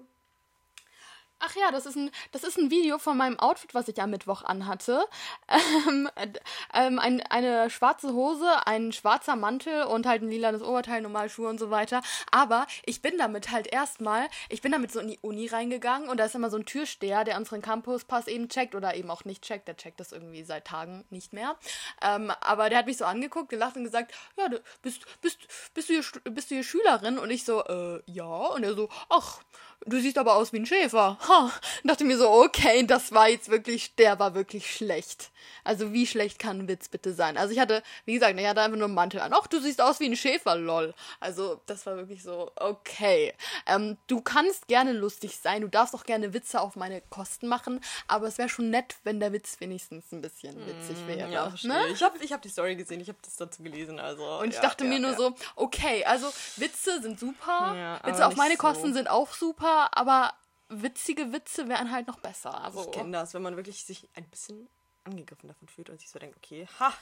Ach 1.40 1.54
ja, 1.54 1.70
das 1.70 1.86
ist 1.86 1.96
ein, 1.96 2.10
das 2.32 2.42
ist 2.42 2.58
ein 2.58 2.70
Video 2.70 2.98
von 2.98 3.16
meinem 3.16 3.38
Outfit, 3.38 3.72
was 3.72 3.86
ich 3.86 4.00
am 4.02 4.10
Mittwoch 4.10 4.42
anhatte. 4.42 5.04
Ähm, 5.88 6.08
äh, 6.16 6.28
ähm, 6.74 6.98
ein, 6.98 7.22
eine 7.22 7.70
schwarze 7.70 8.12
Hose, 8.12 8.66
ein 8.66 8.92
schwarzer 8.92 9.36
Mantel 9.36 9.84
und 9.84 10.06
halt 10.06 10.22
ein 10.22 10.28
lilanes 10.28 10.62
Oberteil, 10.62 11.00
normal 11.00 11.28
Schuhe 11.28 11.48
und 11.48 11.58
so 11.58 11.70
weiter. 11.70 12.02
Aber 12.30 12.66
ich 12.84 13.00
bin 13.02 13.16
damit 13.18 13.50
halt 13.50 13.66
erstmal, 13.66 14.28
ich 14.48 14.60
bin 14.60 14.72
damit 14.72 14.92
so 14.92 15.00
in 15.00 15.08
die 15.08 15.18
Uni 15.20 15.46
reingegangen 15.46 16.08
und 16.08 16.18
da 16.18 16.24
ist 16.24 16.34
immer 16.34 16.50
so 16.50 16.56
ein 16.56 16.66
Türsteher, 16.66 17.24
der 17.24 17.36
unseren 17.36 17.62
Campuspass 17.62 18.26
eben 18.28 18.48
checkt 18.48 18.74
oder 18.74 18.94
eben 18.94 19.10
auch 19.10 19.24
nicht 19.24 19.42
checkt. 19.42 19.68
Der 19.68 19.76
checkt 19.76 20.00
das 20.00 20.12
irgendwie 20.12 20.42
seit 20.44 20.66
Tagen 20.66 21.04
nicht 21.10 21.32
mehr. 21.32 21.56
Ähm, 22.02 22.32
aber 22.40 22.68
der 22.68 22.78
hat 22.78 22.86
mich 22.86 22.98
so 22.98 23.04
angeguckt, 23.04 23.48
gelacht 23.48 23.76
und 23.76 23.84
gesagt, 23.84 24.12
ja, 24.36 24.48
du 24.48 24.60
bist, 24.82 25.06
bist, 25.20 25.38
bist, 25.74 25.88
du, 25.88 25.94
hier, 25.94 26.04
bist 26.24 26.50
du 26.50 26.56
hier 26.56 26.64
Schülerin? 26.64 27.18
Und 27.18 27.30
ich 27.30 27.44
so, 27.44 27.64
äh, 27.64 28.02
ja. 28.06 28.24
Und 28.24 28.64
er 28.64 28.74
so, 28.74 28.88
ach, 29.08 29.40
du 29.86 30.00
siehst 30.00 30.18
aber 30.18 30.36
aus 30.36 30.52
wie 30.52 30.58
ein 30.58 30.66
Schäfer. 30.66 31.18
Ha. 31.28 31.52
Dachte 31.84 32.04
mir 32.04 32.18
so, 32.18 32.30
okay, 32.30 32.86
das 32.86 33.12
war 33.12 33.28
jetzt 33.28 33.50
wirklich, 33.50 33.94
der 33.94 34.18
war 34.18 34.34
wirklich 34.34 34.70
schlecht. 34.74 35.30
Also 35.64 35.92
wie 35.92 36.06
schlecht 36.06 36.38
kann 36.38 36.60
ein 36.60 36.68
Witz 36.68 36.88
bitte 36.88 37.12
sein? 37.12 37.36
Also 37.36 37.52
ich 37.52 37.60
hatte, 37.60 37.82
wie 38.04 38.14
gesagt, 38.14 38.38
ich 38.38 38.46
hatte 38.46 38.60
einfach 38.60 38.78
nur 38.78 38.86
einen 38.86 38.94
Mantel 38.94 39.20
an. 39.20 39.32
Ach, 39.34 39.46
du 39.46 39.60
siehst 39.60 39.80
aus 39.80 40.00
wie 40.00 40.06
ein 40.06 40.16
Schäfer, 40.16 40.56
lol. 40.56 40.94
Also 41.20 41.60
das 41.66 41.84
war 41.86 41.96
wirklich 41.96 42.22
so, 42.22 42.50
okay. 42.56 43.34
Ähm, 43.66 43.98
du 44.06 44.20
kannst 44.20 44.68
gerne 44.68 44.92
lustig 44.92 45.36
sein, 45.36 45.62
du 45.62 45.68
darfst 45.68 45.94
auch 45.94 46.04
gerne 46.04 46.32
Witze 46.32 46.60
auf 46.60 46.76
meine 46.76 47.00
Kosten 47.10 47.48
machen, 47.48 47.80
aber 48.06 48.26
es 48.26 48.38
wäre 48.38 48.48
schon 48.48 48.70
nett, 48.70 48.96
wenn 49.04 49.20
der 49.20 49.32
Witz 49.32 49.60
wenigstens 49.60 50.10
ein 50.12 50.22
bisschen 50.22 50.56
witzig 50.66 50.96
wäre. 51.06 51.30
Ja, 51.30 51.52
ne? 51.62 51.88
Ich 51.92 52.02
habe 52.02 52.18
ich 52.22 52.32
hab 52.32 52.42
die 52.42 52.48
Story 52.48 52.76
gesehen, 52.76 53.00
ich 53.00 53.08
habe 53.08 53.18
das 53.22 53.36
dazu 53.36 53.62
gelesen. 53.62 53.98
Also, 53.98 54.24
Und 54.38 54.48
ich 54.48 54.56
ja, 54.56 54.62
dachte 54.62 54.84
ja, 54.84 54.90
mir 54.90 55.00
nur 55.00 55.14
so, 55.14 55.34
okay, 55.56 56.04
also 56.04 56.28
Witze 56.56 57.02
sind 57.02 57.20
super, 57.20 58.00
Witze 58.04 58.26
auf 58.26 58.36
meine 58.36 58.50
nicht 58.50 58.58
Kosten 58.58 58.88
so. 58.88 58.94
sind 58.94 59.10
auch 59.10 59.32
super, 59.32 59.67
aber 59.92 60.34
witzige 60.68 61.32
Witze 61.32 61.68
wären 61.68 61.90
halt 61.90 62.06
noch 62.06 62.18
besser. 62.20 62.62
Also, 62.62 62.84
Ich 62.84 62.90
kenne 62.92 63.12
das, 63.12 63.34
wenn 63.34 63.42
man 63.42 63.56
wirklich 63.56 63.84
sich 63.84 64.08
ein 64.14 64.28
bisschen 64.28 64.68
angegriffen 65.04 65.48
davon 65.48 65.68
fühlt 65.68 65.88
und 65.90 66.00
sich 66.00 66.10
so 66.10 66.18
denkt, 66.18 66.36
okay, 66.36 66.66
ha, 66.78 66.92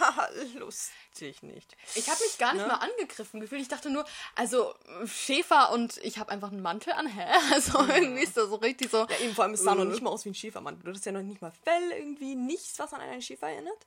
ha 0.00 0.28
lustig 0.54 1.42
nicht. 1.42 1.74
Ich 1.94 2.08
habe 2.10 2.20
mich 2.22 2.36
gar 2.38 2.52
nicht 2.52 2.62
Ne? 2.62 2.68
mal 2.68 2.74
angegriffen 2.80 3.40
gefühlt. 3.40 3.62
Ich 3.62 3.68
dachte 3.68 3.88
nur, 3.88 4.04
also 4.34 4.74
Schäfer 5.06 5.72
und 5.72 5.96
ich 5.98 6.18
habe 6.18 6.30
einfach 6.30 6.50
einen 6.52 6.60
Mantel 6.62 6.92
an, 6.92 7.06
hä? 7.06 7.24
Also 7.54 7.78
irgendwie 7.86 8.22
ist 8.24 8.36
das 8.36 8.48
so 8.50 8.56
richtig 8.56 8.90
so. 8.90 9.06
Ja, 9.08 9.18
eben 9.20 9.34
vor 9.34 9.44
allem, 9.44 9.54
es 9.54 9.62
sah 9.62 9.74
noch 9.74 9.84
Äh. 9.84 9.88
nicht 9.88 10.02
mal 10.02 10.10
aus 10.10 10.24
wie 10.26 10.30
ein 10.30 10.34
Schäfermann. 10.34 10.78
Du 10.80 10.88
hattest 10.88 11.06
ja 11.06 11.12
noch 11.12 11.22
nicht 11.22 11.40
mal 11.40 11.52
Fell, 11.62 11.90
irgendwie 11.92 12.34
nichts, 12.34 12.78
was 12.78 12.92
an 12.92 13.00
einen 13.00 13.22
Schäfer 13.22 13.48
erinnert. 13.48 13.86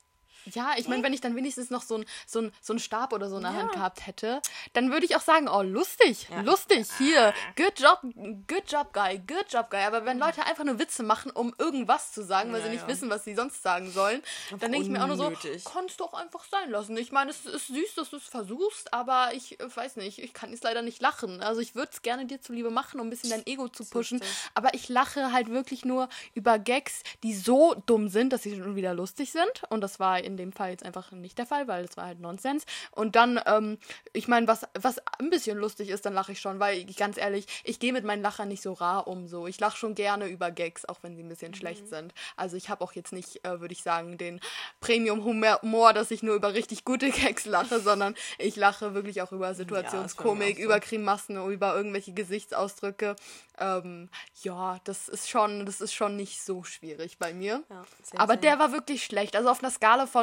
Ja, 0.53 0.73
ich 0.77 0.87
meine, 0.87 1.03
wenn 1.03 1.13
ich 1.13 1.21
dann 1.21 1.35
wenigstens 1.35 1.69
noch 1.69 1.81
so 1.81 1.97
ein 1.97 2.05
so 2.25 2.41
ein, 2.41 2.51
so 2.61 2.73
ein 2.73 2.79
Stab 2.79 3.13
oder 3.13 3.29
so 3.29 3.37
in 3.37 3.43
der 3.43 3.53
Hand 3.53 3.71
gehabt 3.71 4.05
hätte, 4.05 4.41
dann 4.73 4.91
würde 4.91 5.05
ich 5.05 5.15
auch 5.15 5.21
sagen, 5.21 5.47
oh, 5.47 5.61
lustig, 5.61 6.27
lustig, 6.43 6.87
hier, 6.97 7.33
good 7.55 7.79
job, 7.79 7.99
good 8.47 8.63
job, 8.67 8.93
guy, 8.93 9.19
good 9.19 9.45
job, 9.51 9.69
guy. 9.69 9.81
Aber 9.81 10.05
wenn 10.05 10.19
Leute 10.19 10.45
einfach 10.45 10.63
nur 10.63 10.79
Witze 10.79 11.03
machen, 11.03 11.31
um 11.31 11.53
irgendwas 11.57 12.11
zu 12.11 12.23
sagen, 12.23 12.51
weil 12.51 12.61
sie 12.61 12.67
Ja, 12.67 12.73
nicht 12.73 12.83
ja. 12.83 12.87
wissen, 12.87 13.09
was 13.09 13.23
sie 13.23 13.35
sonst 13.35 13.61
sagen 13.61 13.91
sollen, 13.91 14.21
dann 14.59 14.71
denke 14.71 14.81
ich 14.81 14.89
mir 14.89 15.03
auch 15.03 15.07
nur 15.07 15.17
so, 15.17 15.31
kannst 15.65 15.99
du 15.99 16.05
auch 16.05 16.13
einfach 16.13 16.45
sein 16.49 16.69
lassen. 16.71 16.97
Ich 16.97 17.11
meine, 17.11 17.31
es 17.31 17.45
ist 17.45 17.67
süß, 17.67 17.95
dass 17.95 18.09
du 18.09 18.17
es 18.17 18.23
versuchst, 18.23 18.93
aber 18.93 19.31
ich 19.33 19.59
äh, 19.59 19.75
weiß 19.75 19.97
nicht, 19.97 20.19
ich 20.19 20.33
kann 20.33 20.51
jetzt 20.51 20.63
leider 20.63 20.81
nicht 20.81 21.01
lachen. 21.01 21.41
Also 21.41 21.61
ich 21.61 21.75
würde 21.75 21.91
es 21.93 22.01
gerne 22.01 22.25
dir 22.25 22.41
zuliebe 22.41 22.69
machen, 22.69 22.99
um 22.99 23.07
ein 23.07 23.09
bisschen 23.09 23.29
dein 23.29 23.45
Ego 23.45 23.67
zu 23.69 23.85
pushen, 23.85 24.21
aber 24.53 24.73
ich 24.73 24.89
lache 24.89 25.31
halt 25.31 25.49
wirklich 25.49 25.85
nur 25.85 26.09
über 26.33 26.59
Gags, 26.59 27.03
die 27.23 27.33
so 27.35 27.75
dumm 27.85 28.07
sind, 28.09 28.31
dass 28.33 28.43
sie 28.43 28.55
schon 28.55 28.75
wieder 28.75 28.93
lustig 28.93 29.31
sind. 29.31 29.63
Und 29.69 29.81
das 29.81 29.99
war 29.99 30.19
in 30.19 30.36
dem 30.37 30.51
Fall 30.51 30.71
jetzt 30.71 30.85
einfach 30.85 31.11
nicht 31.11 31.37
der 31.37 31.45
Fall, 31.45 31.67
weil 31.67 31.85
das 31.85 31.97
war 31.97 32.05
halt 32.05 32.19
Nonsens. 32.19 32.65
Und 32.91 33.15
dann, 33.15 33.39
ähm, 33.45 33.77
ich 34.13 34.27
meine, 34.27 34.47
was, 34.47 34.61
was 34.79 34.99
ein 35.19 35.29
bisschen 35.29 35.57
lustig 35.57 35.89
ist, 35.89 36.05
dann 36.05 36.13
lache 36.13 36.31
ich 36.31 36.39
schon, 36.39 36.59
weil 36.59 36.77
ich, 36.77 36.97
ganz 36.97 37.17
ehrlich, 37.17 37.45
ich 37.63 37.79
gehe 37.79 37.93
mit 37.93 38.03
meinen 38.03 38.21
Lachern 38.21 38.47
nicht 38.47 38.61
so 38.61 38.73
rar 38.73 39.07
um. 39.07 39.27
So. 39.27 39.47
Ich 39.47 39.59
lache 39.59 39.77
schon 39.77 39.95
gerne 39.95 40.27
über 40.27 40.51
Gags, 40.51 40.85
auch 40.85 40.99
wenn 41.01 41.15
sie 41.15 41.23
ein 41.23 41.29
bisschen 41.29 41.53
schlecht 41.53 41.87
sind. 41.87 42.13
Also 42.35 42.57
ich 42.57 42.69
habe 42.69 42.83
auch 42.83 42.93
jetzt 42.93 43.13
nicht, 43.13 43.45
äh, 43.45 43.59
würde 43.59 43.73
ich 43.73 43.83
sagen, 43.83 44.17
den 44.17 44.39
Premium-Humor, 44.81 45.93
dass 45.93 46.11
ich 46.11 46.23
nur 46.23 46.35
über 46.35 46.53
richtig 46.53 46.85
gute 46.85 47.09
Gags 47.11 47.45
lache, 47.45 47.79
sondern 47.79 48.15
ich 48.37 48.55
lache 48.55 48.93
wirklich 48.93 49.21
auch 49.21 49.31
über 49.31 49.53
Situationskomik, 49.53 50.57
so. 50.57 50.63
über 50.63 50.79
Grimassen, 50.79 51.37
über 51.51 51.75
irgendwelche 51.75 52.13
Gesichtsausdrücke. 52.13 53.15
Ähm, 53.59 54.09
ja, 54.43 54.79
das 54.83 55.07
ist 55.07 55.29
schon, 55.29 55.65
das 55.65 55.81
ist 55.81 55.93
schon 55.93 56.15
nicht 56.15 56.41
so 56.41 56.63
schwierig 56.63 57.17
bei 57.17 57.33
mir. 57.33 57.63
Ja, 57.69 57.85
Aber 58.17 58.35
der 58.35 58.59
war 58.59 58.71
wirklich 58.71 59.03
schlecht. 59.03 59.35
Also 59.35 59.49
auf 59.49 59.63
einer 59.63 59.71
Skala 59.71 60.05
von 60.05 60.16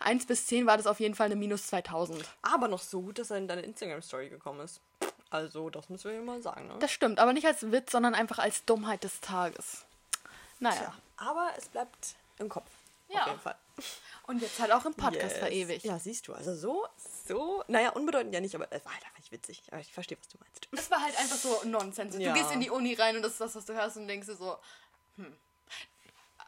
1 0.00 0.26
bis 0.26 0.46
10 0.46 0.66
war 0.66 0.76
das 0.76 0.86
auf 0.86 1.00
jeden 1.00 1.14
Fall 1.14 1.26
eine 1.26 1.36
minus 1.36 1.66
2000. 1.68 2.24
Aber 2.42 2.68
noch 2.68 2.80
so 2.80 3.02
gut, 3.02 3.18
dass 3.18 3.30
er 3.30 3.38
in 3.38 3.48
deine 3.48 3.62
Instagram-Story 3.62 4.28
gekommen 4.28 4.60
ist. 4.60 4.80
Also, 5.30 5.70
das 5.70 5.88
müssen 5.88 6.10
wir 6.10 6.16
ja 6.16 6.22
mal 6.22 6.42
sagen, 6.42 6.66
ne? 6.66 6.74
Das 6.80 6.90
stimmt, 6.90 7.20
aber 7.20 7.32
nicht 7.32 7.46
als 7.46 7.70
Witz, 7.70 7.92
sondern 7.92 8.14
einfach 8.14 8.38
als 8.38 8.64
Dummheit 8.64 9.04
des 9.04 9.20
Tages. 9.20 9.84
Naja. 10.58 10.80
Ja, 10.80 10.94
aber 11.16 11.50
es 11.56 11.68
bleibt 11.68 12.14
im 12.38 12.48
Kopf. 12.48 12.68
Ja. 13.08 13.22
Auf 13.22 13.26
jeden 13.28 13.40
Fall. 13.40 13.56
Und 14.26 14.42
jetzt 14.42 14.60
halt 14.60 14.72
auch 14.72 14.84
im 14.84 14.94
Podcast 14.94 15.32
Yes. 15.32 15.38
verewigt. 15.38 15.84
Ja, 15.84 15.98
siehst 15.98 16.28
du. 16.28 16.34
Also 16.34 16.54
so, 16.54 16.86
so, 17.26 17.64
naja, 17.66 17.90
unbedeutend 17.90 18.32
ja 18.34 18.40
nicht, 18.40 18.54
aber 18.54 18.66
es 18.70 18.84
war 18.84 18.92
halt 18.92 19.04
einfach 19.04 19.18
nicht 19.18 19.32
witzig. 19.32 19.62
Aber 19.70 19.80
ich 19.80 19.92
verstehe, 19.92 20.18
was 20.20 20.28
du 20.28 20.38
meinst. 20.38 20.68
Es 20.72 20.90
war 20.90 21.00
halt 21.02 21.18
einfach 21.18 21.36
so 21.36 21.62
Nonsens. 21.64 22.16
Ja. 22.16 22.32
Du 22.32 22.38
gehst 22.38 22.52
in 22.52 22.60
die 22.60 22.70
Uni 22.70 22.94
rein 22.94 23.16
und 23.16 23.22
das 23.22 23.32
ist 23.32 23.40
das, 23.40 23.56
was 23.56 23.64
du 23.64 23.74
hörst 23.74 23.96
und 23.96 24.06
denkst 24.06 24.26
dir 24.28 24.36
so, 24.36 24.58
hm. 25.16 25.36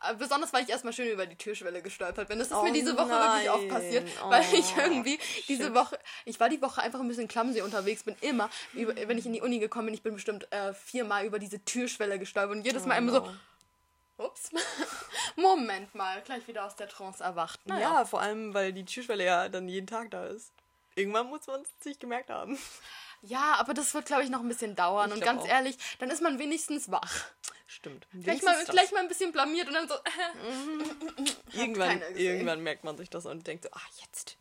Äh, 0.08 0.14
Besonders, 0.14 0.52
weil 0.52 0.64
ich 0.64 0.70
erstmal 0.70 0.92
schön 0.92 1.08
über 1.10 1.26
die 1.26 1.36
Türschwelle 1.36 1.82
gestolpert 1.82 2.28
bin. 2.28 2.38
Das 2.38 2.48
ist 2.48 2.54
Oh 2.54 2.62
mir 2.62 2.72
diese 2.72 2.96
Woche 2.96 3.08
wirklich 3.10 3.50
oft 3.50 3.62
nein. 3.62 3.68
passiert, 3.68 4.08
weil 4.28 4.42
ich 4.54 4.74
Oh, 4.76 4.80
irgendwie 4.80 5.18
diese 5.48 5.74
Woche, 5.74 5.98
ich 6.24 6.38
war 6.40 6.48
die 6.48 6.60
Woche 6.62 6.82
einfach 6.82 7.00
ein 7.00 7.08
bisschen 7.08 7.28
clumsy 7.28 7.60
unterwegs, 7.62 8.02
bin 8.02 8.16
immer, 8.20 8.50
über, 8.72 8.94
wenn 8.96 9.18
ich 9.18 9.26
in 9.26 9.32
die 9.32 9.40
Uni 9.40 9.58
gekommen 9.58 9.86
bin, 9.86 9.94
ich 9.94 10.02
bin 10.02 10.14
bestimmt 10.14 10.50
äh, 10.52 10.72
viermal 10.74 11.24
über 11.24 11.38
diese 11.38 11.64
Türschwelle 11.64 12.18
gestolpert 12.18 12.56
und 12.56 12.64
jedes 12.64 12.86
Mal 12.86 12.96
immer 12.96 13.12
no. 13.12 13.26
so, 14.18 14.24
ups, 14.24 14.50
Moment 15.36 15.94
mal, 15.94 16.20
gleich 16.22 16.46
wieder 16.48 16.64
aus 16.64 16.76
der 16.76 16.88
Trance 16.88 17.22
erwacht. 17.22 17.60
Naja. 17.66 17.98
Ja, 17.98 18.04
vor 18.04 18.20
allem, 18.20 18.54
weil 18.54 18.72
die 18.72 18.84
Türschwelle 18.84 19.24
ja 19.24 19.48
dann 19.48 19.68
jeden 19.68 19.86
Tag 19.86 20.10
da 20.10 20.26
ist. 20.26 20.52
Irgendwann 20.94 21.28
muss 21.28 21.46
man 21.46 21.62
es 21.62 21.68
sich 21.82 21.98
gemerkt 21.98 22.30
haben. 22.30 22.58
Ja, 23.22 23.54
aber 23.58 23.72
das 23.72 23.94
wird, 23.94 24.06
glaube 24.06 24.24
ich, 24.24 24.30
noch 24.30 24.40
ein 24.40 24.48
bisschen 24.48 24.74
dauern. 24.74 25.10
Ich 25.10 25.16
und 25.16 25.24
ganz 25.24 25.42
auch. 25.42 25.48
ehrlich, 25.48 25.78
dann 26.00 26.10
ist 26.10 26.22
man 26.22 26.38
wenigstens 26.38 26.90
wach. 26.90 27.26
Stimmt. 27.66 28.06
Gleich 28.12 28.42
mal, 28.42 28.64
gleich 28.66 28.92
mal 28.92 29.00
ein 29.00 29.08
bisschen 29.08 29.32
blamiert 29.32 29.68
und 29.68 29.74
dann 29.74 29.88
so. 29.88 29.94
irgendwann, 31.52 32.00
keiner 32.00 32.08
gesehen. 32.10 32.26
irgendwann 32.26 32.62
merkt 32.62 32.84
man 32.84 32.98
sich 32.98 33.08
das 33.08 33.24
und 33.24 33.46
denkt 33.46 33.64
so, 33.64 33.70
ah, 33.72 33.80
jetzt, 34.00 34.36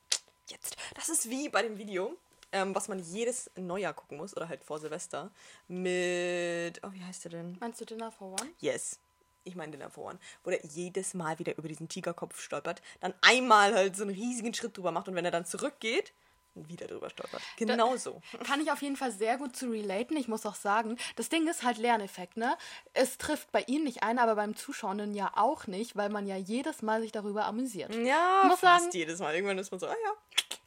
jetzt. 0.47 0.75
Das 0.95 1.09
ist 1.09 1.29
wie 1.29 1.47
bei 1.47 1.61
dem 1.61 1.77
Video, 1.77 2.17
ähm, 2.51 2.75
was 2.75 2.87
man 2.87 2.99
jedes 2.99 3.49
Neujahr 3.55 3.93
gucken 3.93 4.17
muss, 4.17 4.35
oder 4.35 4.49
halt 4.49 4.63
vor 4.63 4.79
Silvester, 4.79 5.31
mit, 5.67 6.81
oh, 6.83 6.91
wie 6.91 7.03
heißt 7.03 7.23
der 7.25 7.31
denn? 7.31 7.57
Meinst 7.59 7.79
du 7.79 7.85
Dinner 7.85 8.11
for 8.11 8.31
One? 8.31 8.51
Yes. 8.59 8.99
Ich 9.43 9.55
meine 9.55 9.77
den 9.77 9.87
One, 9.95 10.19
wo 10.43 10.49
der 10.49 10.63
jedes 10.65 11.13
Mal 11.13 11.39
wieder 11.39 11.57
über 11.57 11.67
diesen 11.67 11.87
Tigerkopf 11.87 12.39
stolpert, 12.39 12.81
dann 12.99 13.13
einmal 13.21 13.73
halt 13.73 13.95
so 13.95 14.03
einen 14.03 14.13
riesigen 14.13 14.53
Schritt 14.53 14.75
drüber 14.77 14.91
macht 14.91 15.07
und 15.07 15.15
wenn 15.15 15.25
er 15.25 15.31
dann 15.31 15.45
zurückgeht, 15.45 16.13
wieder 16.55 16.87
drüber 16.87 17.09
stolpert. 17.09 17.41
Genau 17.57 17.95
so. 17.97 18.21
Kann 18.45 18.59
ich 18.61 18.71
auf 18.71 18.81
jeden 18.81 18.97
Fall 18.97 19.11
sehr 19.11 19.37
gut 19.37 19.55
zu 19.55 19.69
relaten. 19.69 20.17
Ich 20.17 20.27
muss 20.27 20.45
auch 20.45 20.55
sagen, 20.55 20.97
das 21.15 21.29
Ding 21.29 21.47
ist 21.47 21.63
halt 21.63 21.77
Lerneffekt, 21.77 22.37
ne? 22.37 22.57
Es 22.93 23.17
trifft 23.17 23.51
bei 23.51 23.61
Ihnen 23.63 23.83
nicht 23.85 24.03
ein, 24.03 24.19
aber 24.19 24.35
beim 24.35 24.55
Zuschauenden 24.55 25.13
ja 25.13 25.31
auch 25.35 25.67
nicht, 25.67 25.95
weil 25.95 26.09
man 26.09 26.27
ja 26.27 26.35
jedes 26.35 26.81
Mal 26.81 27.01
sich 27.01 27.11
darüber 27.11 27.45
amüsiert. 27.45 27.93
Ja, 27.95 28.43
Muss 28.45 28.59
fast 28.59 28.85
sagen- 28.85 28.97
jedes 28.97 29.19
Mal. 29.19 29.33
Irgendwann 29.35 29.57
ist 29.59 29.71
man 29.71 29.79
so, 29.79 29.87
ah 29.87 29.95
ja. 30.03 30.11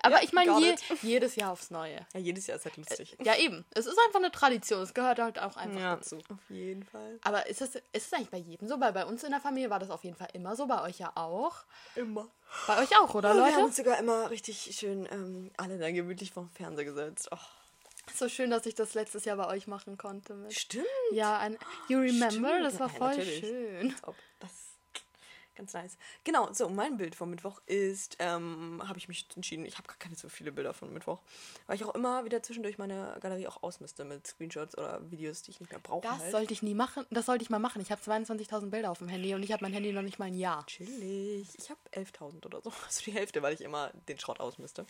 Aber 0.03 0.17
Ja, 0.17 0.23
ich 0.23 0.33
meine, 0.35 0.59
je, 0.61 0.75
jedes 1.03 1.35
Jahr 1.37 1.53
aufs 1.53 1.71
Neue. 1.71 2.07
Ja, 2.13 2.21
jedes 2.21 2.47
Jahr 2.47 2.59
ist 2.59 2.67
halt 2.67 2.77
lustig. 2.77 3.17
Ja, 3.23 3.37
eben. 3.37 3.65
Es 3.71 3.87
ist 3.87 3.99
einfach 4.07 4.19
eine 4.19 4.31
Tradition. 4.31 4.83
Es 4.83 4.93
gehört 4.93 5.19
halt 5.19 5.39
auch 5.39 5.57
einfach 5.57 5.81
Ja, 5.81 5.97
dazu. 5.97 6.17
auf 6.17 6.51
jeden 6.51 6.83
Fall. 6.85 7.19
Aber 7.25 7.47
ist 7.47 7.63
es, 7.63 7.77
ist 7.93 8.13
eigentlich 8.15 8.29
bei 8.31 8.37
jedem 8.39 8.69
so? 8.69 8.79
Weil 8.81 8.93
bei 8.93 9.07
uns 9.07 9.23
in 9.25 9.31
der 9.31 9.41
Familie 9.41 9.71
war 9.71 9.79
das 9.79 9.89
auf 9.91 10.05
jeden 10.05 10.17
Fall 10.17 10.29
immer 10.35 10.57
so, 10.57 10.67
bei 10.67 10.83
euch 10.83 10.99
ja 10.99 11.11
auch. 11.15 11.65
Immer. 11.95 12.29
Bei 12.67 12.83
euch 12.83 12.97
auch, 12.99 13.15
oder 13.15 13.35
Wir 13.35 13.45
haben 13.45 13.51
Leute? 13.53 13.65
uns 13.65 13.77
sogar 13.77 13.99
immer 13.99 14.29
richtig 14.31 14.77
schön 14.79 15.09
ähm, 15.11 15.51
alle 15.57 15.74
da 15.79 15.91
gemütlich 15.91 16.33
vorm 16.33 16.51
Fernseher 16.51 16.85
gesetzt. 16.85 17.29
Oh, 17.33 17.39
So 18.15 18.29
schön, 18.29 18.51
dass 18.51 18.67
ich 18.67 18.75
das 18.75 18.95
letztes 18.95 19.25
Jahr 19.25 19.37
bei 19.37 19.49
euch 19.49 19.67
machen 19.67 19.97
konnte. 19.99 20.35
Mit. 20.35 20.53
stimmt. 20.53 20.87
Ja, 21.13 21.39
ein 21.39 21.57
You 21.89 21.99
Remember, 21.99 22.31
Stimmt. 22.31 22.65
das 22.65 22.81
war 22.81 22.89
Ja, 22.89 22.95
voll 22.95 23.09
natürlich. 23.11 23.41
schön. 23.41 23.95
Ob. 24.03 24.15
Das 24.41 24.51
ganz 25.55 25.73
nice. 25.73 25.97
Genau, 26.25 26.53
so 26.53 26.69
mein 26.69 26.97
Bild 26.97 27.15
vom 27.15 27.31
Mittwoch 27.31 27.61
ist, 27.67 28.17
ähm, 28.19 28.83
habe 28.87 28.99
ich 28.99 29.09
mich 29.09 29.27
entschieden, 29.35 29.65
ich 29.67 29.77
habe 29.79 29.87
gar 29.87 29.97
keine 29.97 30.17
so 30.17 30.29
viele 30.29 30.53
Bilder 30.53 30.75
von 30.75 30.93
Mittwoch, 30.93 31.21
weil 31.67 31.77
ich 31.77 31.85
auch 31.85 31.95
immer 31.95 32.25
wieder 32.25 32.43
zwischendurch 32.43 32.79
meine 32.79 33.17
Galerie 33.21 33.47
auch 33.47 33.63
ausmiste 33.63 34.05
mit 34.05 34.27
Screenshots 34.27 34.77
oder 34.77 35.11
Videos, 35.11 35.43
die 35.43 35.53
ich 35.53 35.61
nicht 35.61 35.71
mehr 35.71 35.81
brauche. 35.81 36.03
Das 36.03 36.19
halt. 36.19 36.33
sollte 36.33 36.53
ich 36.53 36.63
nie 36.63 36.75
machen. 36.75 37.07
Das 37.11 37.27
sollte 37.27 37.43
ich 37.43 37.51
mal 37.51 37.59
machen. 37.59 37.81
Ich 37.81 37.91
habe 37.91 38.01
22.000 38.01 38.71
Bilder 38.71 38.91
auf 38.91 38.99
dem 38.99 39.09
Handy 39.09 39.35
und 39.35 39.43
ich 39.43 39.53
habe 39.53 39.65
mein 39.65 39.73
Handy 39.73 39.93
noch 39.93 40.03
nicht 40.03 40.19
mal 40.19 40.27
ein 40.27 40.35
Jahr. 40.35 40.67
Chillig. 40.67 41.49
Ich 41.57 41.71
habe 41.71 41.81
11.000 41.93 42.47
oder 42.47 42.61
so. 42.61 42.73
Also 42.85 43.03
die 43.05 43.13
Hälfte, 43.13 43.43
weil 43.43 43.55
ich 43.55 43.63
immer 43.63 43.91
den 44.09 44.19
Schrott 44.19 44.41
ausmiste. 44.41 44.87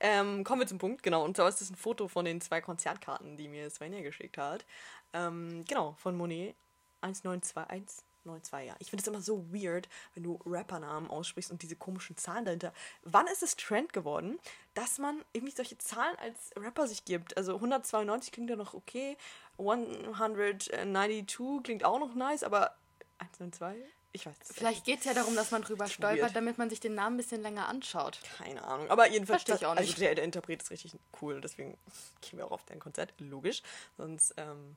Ähm, 0.00 0.42
kommen 0.44 0.60
wir 0.60 0.66
zum 0.66 0.78
Punkt, 0.78 1.02
genau. 1.02 1.24
Und 1.24 1.36
zwar 1.36 1.48
ist 1.48 1.60
das 1.60 1.70
ein 1.70 1.76
Foto 1.76 2.08
von 2.08 2.24
den 2.24 2.40
zwei 2.40 2.60
Konzertkarten, 2.60 3.36
die 3.36 3.48
mir 3.48 3.70
Svenja 3.70 4.00
geschickt 4.00 4.36
hat. 4.36 4.64
Ähm, 5.12 5.64
genau, 5.66 5.94
von 5.98 6.16
Monet 6.16 6.56
1921. 7.00 8.05
92, 8.26 8.68
ja. 8.68 8.76
Ich 8.78 8.90
finde 8.90 9.02
es 9.02 9.08
immer 9.08 9.20
so 9.20 9.52
weird, 9.52 9.88
wenn 10.14 10.22
du 10.22 10.38
Rappernamen 10.44 11.10
aussprichst 11.10 11.50
und 11.50 11.62
diese 11.62 11.76
komischen 11.76 12.16
Zahlen 12.16 12.44
dahinter. 12.44 12.72
Wann 13.02 13.26
ist 13.28 13.42
es 13.42 13.56
Trend 13.56 13.92
geworden, 13.92 14.38
dass 14.74 14.98
man 14.98 15.24
irgendwie 15.32 15.54
solche 15.54 15.78
Zahlen 15.78 16.16
als 16.16 16.50
Rapper 16.56 16.86
sich 16.86 17.04
gibt? 17.04 17.36
Also 17.36 17.54
192 17.54 18.32
klingt 18.32 18.50
ja 18.50 18.56
noch 18.56 18.74
okay, 18.74 19.16
192 19.58 21.62
klingt 21.62 21.84
auch 21.84 21.98
noch 21.98 22.14
nice, 22.14 22.42
aber 22.42 22.76
192? 23.18 23.84
Ich 24.12 24.24
weiß 24.24 24.34
es 24.40 24.56
Vielleicht 24.56 24.86
geht 24.86 25.00
es 25.00 25.04
ja 25.04 25.12
darum, 25.12 25.36
dass 25.36 25.50
man 25.50 25.60
drüber 25.60 25.86
stolpert, 25.86 26.22
weird. 26.22 26.36
damit 26.36 26.56
man 26.56 26.70
sich 26.70 26.80
den 26.80 26.94
Namen 26.94 27.14
ein 27.14 27.16
bisschen 27.18 27.42
länger 27.42 27.68
anschaut. 27.68 28.18
Keine 28.38 28.64
Ahnung. 28.64 28.88
Aber 28.88 29.10
jedenfalls, 29.10 29.42
Verstehe 29.42 29.56
ich 29.56 29.66
auch 29.66 29.76
also 29.76 29.82
nicht. 29.82 30.00
der, 30.00 30.14
der 30.14 30.24
Interpret 30.24 30.62
ist 30.62 30.70
richtig 30.70 30.96
cool. 31.20 31.42
Deswegen 31.42 31.76
gehen 32.22 32.38
wir 32.38 32.46
auch 32.46 32.52
auf 32.52 32.64
dein 32.64 32.78
Konzert. 32.78 33.12
Logisch. 33.18 33.62
Sonst 33.98 34.32
ähm, 34.38 34.76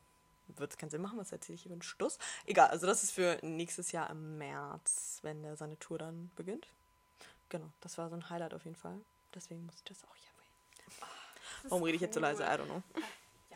wird 0.58 0.72
es 0.72 0.78
keinen 0.78 0.89
Sinn 0.89 1.02
machen. 1.02 1.20
Was 1.20 1.32
erzähle 1.32 1.56
ich 1.56 1.66
über 1.66 1.76
den 1.76 1.82
Stuss? 1.82 2.18
Egal, 2.45 2.70
also 2.70 2.88
das 2.88 3.04
ist 3.04 3.12
für 3.12 3.39
nächstes 3.41 3.91
Jahr 3.91 4.10
im 4.10 4.38
März, 4.38 5.20
wenn 5.22 5.43
der 5.43 5.56
seine 5.56 5.78
Tour 5.80 5.97
dann 5.97 6.32
beginnt. 6.36 6.68
Genau, 7.50 7.72
das 7.82 7.97
war 7.97 8.10
so 8.10 8.16
ein 8.16 8.30
Highlight 8.30 8.54
auf 8.54 8.66
jeden 8.66 8.78
Fall. 8.78 9.00
Deswegen 9.34 9.66
muss 9.66 9.76
ich 9.76 9.84
das 9.84 10.04
auch 10.04 10.16
hier 10.16 10.30
erwähnen. 10.30 11.10
Warum 11.70 11.84
rede 11.84 11.95
ich 11.95 12.02
jetzt 12.02 12.14
so 12.14 12.20
leise? 12.20 12.43
I 12.43 12.47
don't 12.47 12.66
know. 12.66 12.84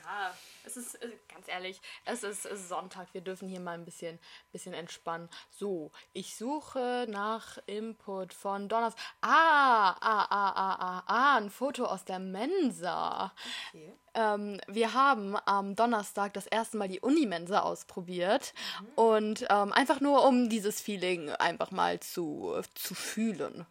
Ja, 0.04 0.34
es 0.66 0.76
ist 0.76 0.96
äh, 0.96 1.12
ganz 1.34 1.48
ehrlich, 1.48 1.82
es 2.06 2.24
ist, 2.24 2.44
Sonntag. 2.68 3.08
Wir 3.14 3.22
dürfen 3.22 3.48
hier 3.48 3.62
mal 3.62 3.74
ein 3.74 3.86
bisschen, 3.86 4.20
bisschen 4.52 4.74
entspannen. 4.74 5.30
So, 5.50 5.92
ich 6.12 6.36
suche 6.36 7.06
nach 7.10 7.58
Input 7.68 8.34
von 8.34 8.68
Donners. 8.68 8.96
Ah, 9.22 9.96
ah, 10.02 10.28
ah, 10.30 10.54
ah, 10.56 10.76
ah, 10.80 11.04
ah, 11.08 11.38
ein 11.38 11.50
Foto 11.50 11.86
aus 11.86 12.04
der 12.04 12.20
Mensa. 12.20 13.34
Okay. 13.70 13.94
Ähm, 14.16 14.60
wir 14.68 14.94
haben 14.94 15.38
am 15.46 15.76
Donnerstag 15.76 16.34
das 16.34 16.48
erste 16.48 16.78
Mal 16.78 16.90
die 16.90 17.00
Unimensa 17.00 17.62
ausprobiert 17.62 18.54
und 18.96 19.46
ähm, 19.50 19.72
einfach 19.72 20.02
nur 20.02 20.28
um 20.28 20.50
dieses 20.50 20.82
Feeling 20.82 21.30
einfach 21.30 21.72
mal 21.72 22.00
zu, 22.00 22.62
zu 22.76 22.94
fühlen. 22.94 23.66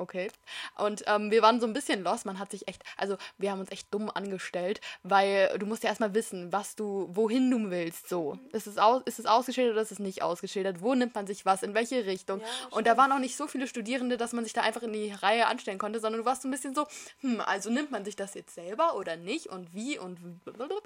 Okay. 0.00 0.30
Und 0.76 1.04
ähm, 1.06 1.30
wir 1.30 1.42
waren 1.42 1.60
so 1.60 1.66
ein 1.66 1.72
bisschen 1.72 2.02
lost. 2.02 2.26
Man 2.26 2.38
hat 2.38 2.50
sich 2.50 2.66
echt, 2.68 2.82
also 2.96 3.16
wir 3.38 3.50
haben 3.50 3.60
uns 3.60 3.70
echt 3.70 3.92
dumm 3.92 4.10
angestellt, 4.10 4.80
weil 5.02 5.56
du 5.58 5.66
musst 5.66 5.82
ja 5.82 5.90
erstmal 5.90 6.14
wissen, 6.14 6.52
was 6.52 6.74
du, 6.74 7.08
wohin 7.12 7.50
du 7.50 7.70
willst. 7.70 8.08
So. 8.08 8.38
Ist 8.52 8.66
es, 8.66 8.78
aus, 8.78 9.02
ist 9.04 9.18
es 9.18 9.26
ausgeschildert 9.26 9.74
oder 9.74 9.82
ist 9.82 9.92
es 9.92 9.98
nicht 9.98 10.22
ausgeschildert? 10.22 10.80
Wo 10.80 10.94
nimmt 10.94 11.14
man 11.14 11.26
sich 11.26 11.44
was? 11.44 11.62
In 11.62 11.74
welche 11.74 12.06
Richtung? 12.06 12.40
Ja, 12.40 12.46
und 12.70 12.86
da 12.86 12.96
waren 12.96 13.12
auch 13.12 13.18
nicht 13.18 13.36
so 13.36 13.46
viele 13.46 13.66
Studierende, 13.66 14.16
dass 14.16 14.32
man 14.32 14.44
sich 14.44 14.52
da 14.52 14.62
einfach 14.62 14.82
in 14.82 14.92
die 14.92 15.12
Reihe 15.12 15.46
anstellen 15.46 15.78
konnte, 15.78 16.00
sondern 16.00 16.22
du 16.22 16.24
warst 16.24 16.42
so 16.42 16.48
ein 16.48 16.50
bisschen 16.50 16.74
so, 16.74 16.86
hm, 17.20 17.40
also 17.40 17.70
nimmt 17.70 17.90
man 17.90 18.04
sich 18.04 18.16
das 18.16 18.34
jetzt 18.34 18.54
selber 18.54 18.96
oder 18.96 19.16
nicht 19.16 19.46
und 19.48 19.74
wie 19.74 19.98
und 19.98 20.18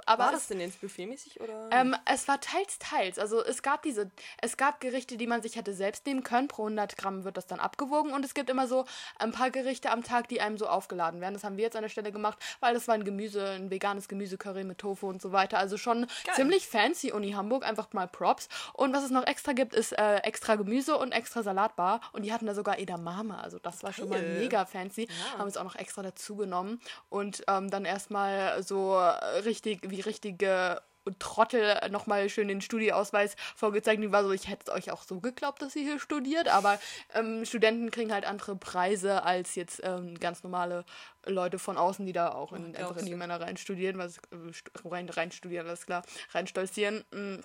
aber 0.06 0.24
war 0.24 0.32
das 0.32 0.48
denn 0.48 0.60
jetzt 0.60 0.80
buffetmäßig 0.80 1.40
oder? 1.40 1.68
Ähm, 1.70 1.96
es 2.06 2.26
war 2.28 2.40
teils, 2.40 2.78
teils. 2.78 3.18
Also 3.18 3.44
es 3.44 3.62
gab 3.62 3.82
diese, 3.82 4.10
es 4.40 4.56
gab 4.56 4.80
Gerichte, 4.80 5.16
die 5.16 5.26
man 5.26 5.42
sich 5.42 5.56
hätte 5.56 5.74
selbst 5.74 6.06
nehmen 6.06 6.22
können. 6.22 6.48
Pro 6.48 6.64
100 6.64 6.96
Gramm 6.96 7.24
wird 7.24 7.36
das 7.36 7.46
dann 7.46 7.60
abgewogen 7.60 8.12
und 8.12 8.24
es 8.24 8.34
gibt 8.34 8.50
immer 8.50 8.66
so 8.66 8.84
ein 9.18 9.32
paar 9.32 9.50
Gerichte 9.50 9.90
am 9.90 10.02
Tag, 10.02 10.28
die 10.28 10.40
einem 10.40 10.58
so 10.58 10.66
aufgeladen 10.66 11.20
werden. 11.20 11.34
Das 11.34 11.44
haben 11.44 11.56
wir 11.56 11.64
jetzt 11.64 11.76
an 11.76 11.82
der 11.82 11.88
Stelle 11.88 12.12
gemacht, 12.12 12.38
weil 12.60 12.74
das 12.74 12.88
war 12.88 12.94
ein 12.94 13.04
Gemüse, 13.04 13.46
ein 13.50 13.70
veganes 13.70 14.08
Gemüsecurry 14.08 14.64
mit 14.64 14.78
Tofu 14.78 15.08
und 15.08 15.20
so 15.20 15.32
weiter. 15.32 15.58
Also 15.58 15.76
schon 15.76 16.06
Geil. 16.24 16.34
ziemlich 16.34 16.66
fancy 16.68 17.12
Uni 17.12 17.32
Hamburg, 17.32 17.64
einfach 17.64 17.92
mal 17.92 18.08
Props. 18.08 18.48
Und 18.72 18.92
was 18.92 19.04
es 19.04 19.10
noch 19.10 19.26
extra 19.26 19.52
gibt, 19.52 19.74
ist 19.74 19.92
äh, 19.92 20.16
extra 20.18 20.56
Gemüse 20.56 20.96
und 20.96 21.12
extra 21.12 21.42
Salatbar. 21.42 22.00
Und 22.12 22.24
die 22.24 22.32
hatten 22.32 22.46
da 22.46 22.54
sogar 22.54 22.78
Edamame. 22.78 23.38
Also 23.38 23.58
das 23.58 23.82
war 23.82 23.92
schon 23.92 24.08
mal 24.08 24.22
mega 24.22 24.64
fancy. 24.64 25.08
Ja. 25.08 25.38
Haben 25.38 25.48
es 25.48 25.56
auch 25.56 25.64
noch 25.64 25.76
extra 25.76 26.02
dazu 26.02 26.36
genommen. 26.36 26.80
Und 27.08 27.44
ähm, 27.48 27.70
dann 27.70 27.84
erstmal 27.84 28.62
so 28.62 28.98
richtig, 29.44 29.80
wie 29.90 30.00
richtige 30.00 30.80
Trottel 31.18 31.76
nochmal 31.90 32.28
schön 32.28 32.48
den 32.48 32.60
Studieausweis 32.60 33.36
vorgezeigt. 33.54 34.02
Ich 34.02 34.12
war 34.12 34.24
so, 34.24 34.32
ich 34.32 34.48
hätte 34.48 34.72
euch 34.72 34.90
auch 34.90 35.02
so 35.02 35.20
geglaubt, 35.20 35.62
dass 35.62 35.76
ihr 35.76 35.82
hier 35.82 35.98
studiert, 35.98 36.48
aber 36.48 36.78
ähm, 37.14 37.44
Studenten 37.44 37.90
kriegen 37.90 38.12
halt 38.12 38.24
andere 38.24 38.56
Preise 38.56 39.22
als 39.22 39.54
jetzt 39.54 39.80
ähm, 39.84 40.18
ganz 40.18 40.42
normale 40.42 40.84
Leute 41.26 41.58
von 41.58 41.76
außen, 41.76 42.06
die 42.06 42.12
da 42.12 42.32
auch 42.32 42.52
in, 42.52 42.76
einfach 42.76 42.96
in 42.96 43.06
die 43.06 43.14
Männer 43.14 43.40
rein 43.40 43.56
studieren, 43.56 43.98
was 43.98 44.18
äh, 44.18 44.88
rein, 44.88 45.08
rein 45.08 45.32
studieren, 45.32 45.66
alles 45.66 45.86
klar, 45.86 46.02
rein 46.32 46.46
stolzieren. 46.46 47.04
Mm. 47.10 47.40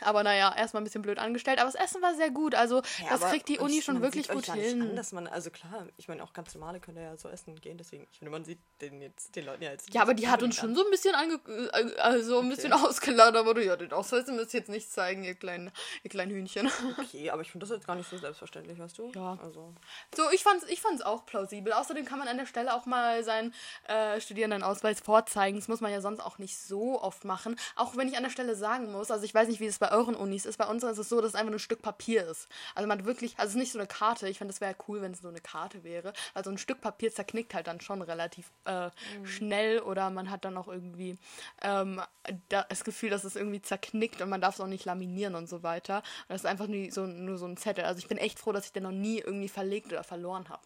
Aber 0.00 0.22
naja, 0.22 0.54
erstmal 0.56 0.80
ein 0.80 0.84
bisschen 0.84 1.02
blöd 1.02 1.18
angestellt. 1.18 1.60
Aber 1.60 1.70
das 1.70 1.80
Essen 1.80 2.02
war 2.02 2.14
sehr 2.14 2.30
gut. 2.30 2.54
Also, 2.54 2.82
ja, 3.02 3.10
das 3.10 3.20
kriegt 3.30 3.48
die 3.48 3.58
Uni 3.58 3.82
schon 3.82 4.02
wirklich 4.02 4.28
gut 4.28 4.46
hin. 4.46 4.82
An, 4.82 4.96
dass 4.96 5.12
man, 5.12 5.26
also 5.26 5.50
klar, 5.50 5.86
ich 5.96 6.08
meine, 6.08 6.22
auch 6.24 6.32
ganz 6.32 6.54
normale 6.54 6.80
können 6.80 6.98
ja 6.98 7.16
so 7.16 7.28
essen 7.28 7.60
gehen. 7.60 7.78
Deswegen, 7.78 8.06
ich 8.10 8.18
finde, 8.18 8.30
man 8.30 8.44
sieht 8.44 8.58
den, 8.80 9.00
jetzt, 9.00 9.36
den 9.36 9.46
Leuten 9.46 9.62
ja 9.62 9.70
jetzt. 9.70 9.92
Ja, 9.94 10.02
aber 10.02 10.14
die 10.14 10.28
hat 10.28 10.42
uns 10.42 10.56
schon 10.56 10.74
so 10.74 10.84
ein 10.84 10.90
bisschen 10.90 11.14
ange 11.14 11.34
äh, 11.46 11.96
also 11.98 12.38
ein 12.38 12.46
okay. 12.46 12.54
bisschen 12.54 12.72
ausgeladen. 12.72 13.36
Aber 13.36 13.54
du, 13.54 13.64
ja, 13.64 13.76
den 13.76 13.92
Ausweis 13.92 14.26
müsst 14.26 14.54
ihr 14.54 14.60
jetzt 14.60 14.70
nicht 14.70 14.90
zeigen, 14.90 15.24
ihr 15.24 15.34
kleinen, 15.34 15.70
ihr 16.02 16.10
kleinen 16.10 16.32
Hühnchen. 16.32 16.70
Okay, 17.02 17.30
aber 17.30 17.42
ich 17.42 17.50
finde 17.50 17.66
das 17.66 17.74
jetzt 17.74 17.86
gar 17.86 17.96
nicht 17.96 18.08
so 18.08 18.18
selbstverständlich, 18.18 18.78
weißt 18.78 18.98
du? 18.98 19.10
Ja. 19.14 19.38
Also. 19.42 19.74
So, 20.14 20.22
ich 20.30 20.42
fand's, 20.42 20.64
ich 20.68 20.80
fand's 20.80 21.02
auch 21.02 21.26
plausibel. 21.26 21.72
Außerdem 21.72 22.04
kann 22.04 22.18
man 22.18 22.28
an 22.28 22.36
der 22.36 22.46
Stelle 22.46 22.74
auch 22.74 22.86
mal 22.86 23.24
seinen 23.24 23.54
äh, 23.88 24.20
Studierendenausweis 24.20 25.00
vorzeigen. 25.00 25.58
Das 25.58 25.68
muss 25.68 25.80
man 25.80 25.90
ja 25.90 26.00
sonst 26.00 26.20
auch 26.20 26.38
nicht 26.38 26.58
so 26.58 27.00
oft 27.00 27.24
machen. 27.24 27.56
Auch 27.76 27.96
wenn 27.96 28.08
ich 28.08 28.16
an 28.16 28.22
der 28.22 28.30
Stelle 28.30 28.54
sagen 28.54 28.92
muss, 28.92 29.10
also 29.10 29.24
ich 29.24 29.34
weiß 29.34 29.48
nicht, 29.48 29.60
wie 29.60 29.66
es 29.66 29.80
bei 29.82 29.90
euren 29.90 30.14
Unis 30.14 30.46
ist, 30.46 30.58
bei 30.58 30.66
uns 30.68 30.84
ist 30.84 30.96
es 30.96 31.08
so, 31.08 31.20
dass 31.20 31.30
es 31.30 31.34
einfach 31.34 31.52
ein 31.52 31.58
Stück 31.58 31.82
Papier 31.82 32.24
ist. 32.28 32.48
Also 32.76 32.86
man 32.86 33.04
wirklich, 33.04 33.36
also 33.36 33.48
es 33.48 33.54
ist 33.56 33.60
nicht 33.60 33.72
so 33.72 33.80
eine 33.80 33.88
Karte. 33.88 34.28
Ich 34.28 34.38
finde, 34.38 34.54
das 34.54 34.60
wäre 34.60 34.76
cool, 34.86 35.02
wenn 35.02 35.10
es 35.10 35.20
so 35.20 35.26
eine 35.26 35.40
Karte 35.40 35.82
wäre. 35.82 36.12
Also 36.34 36.50
ein 36.50 36.58
Stück 36.58 36.80
Papier 36.80 37.12
zerknickt 37.12 37.52
halt 37.52 37.66
dann 37.66 37.80
schon 37.80 38.00
relativ 38.00 38.52
äh, 38.64 38.86
mhm. 38.86 39.26
schnell 39.26 39.80
oder 39.80 40.08
man 40.10 40.30
hat 40.30 40.44
dann 40.44 40.56
auch 40.56 40.68
irgendwie 40.68 41.18
ähm, 41.62 42.00
das 42.48 42.84
Gefühl, 42.84 43.10
dass 43.10 43.24
es 43.24 43.34
irgendwie 43.34 43.60
zerknickt 43.60 44.22
und 44.22 44.28
man 44.28 44.40
darf 44.40 44.54
es 44.54 44.60
auch 44.60 44.68
nicht 44.68 44.84
laminieren 44.84 45.34
und 45.34 45.48
so 45.48 45.64
weiter. 45.64 45.96
Und 45.96 46.28
das 46.28 46.42
ist 46.42 46.46
einfach 46.46 46.68
nur 46.68 46.92
so, 46.92 47.04
nur 47.04 47.38
so 47.38 47.46
ein 47.46 47.56
Zettel. 47.56 47.84
Also 47.84 47.98
ich 47.98 48.06
bin 48.06 48.18
echt 48.18 48.38
froh, 48.38 48.52
dass 48.52 48.66
ich 48.66 48.72
den 48.72 48.84
noch 48.84 48.92
nie 48.92 49.18
irgendwie 49.18 49.48
verlegt 49.48 49.88
oder 49.88 50.04
verloren 50.04 50.48
habe. 50.48 50.62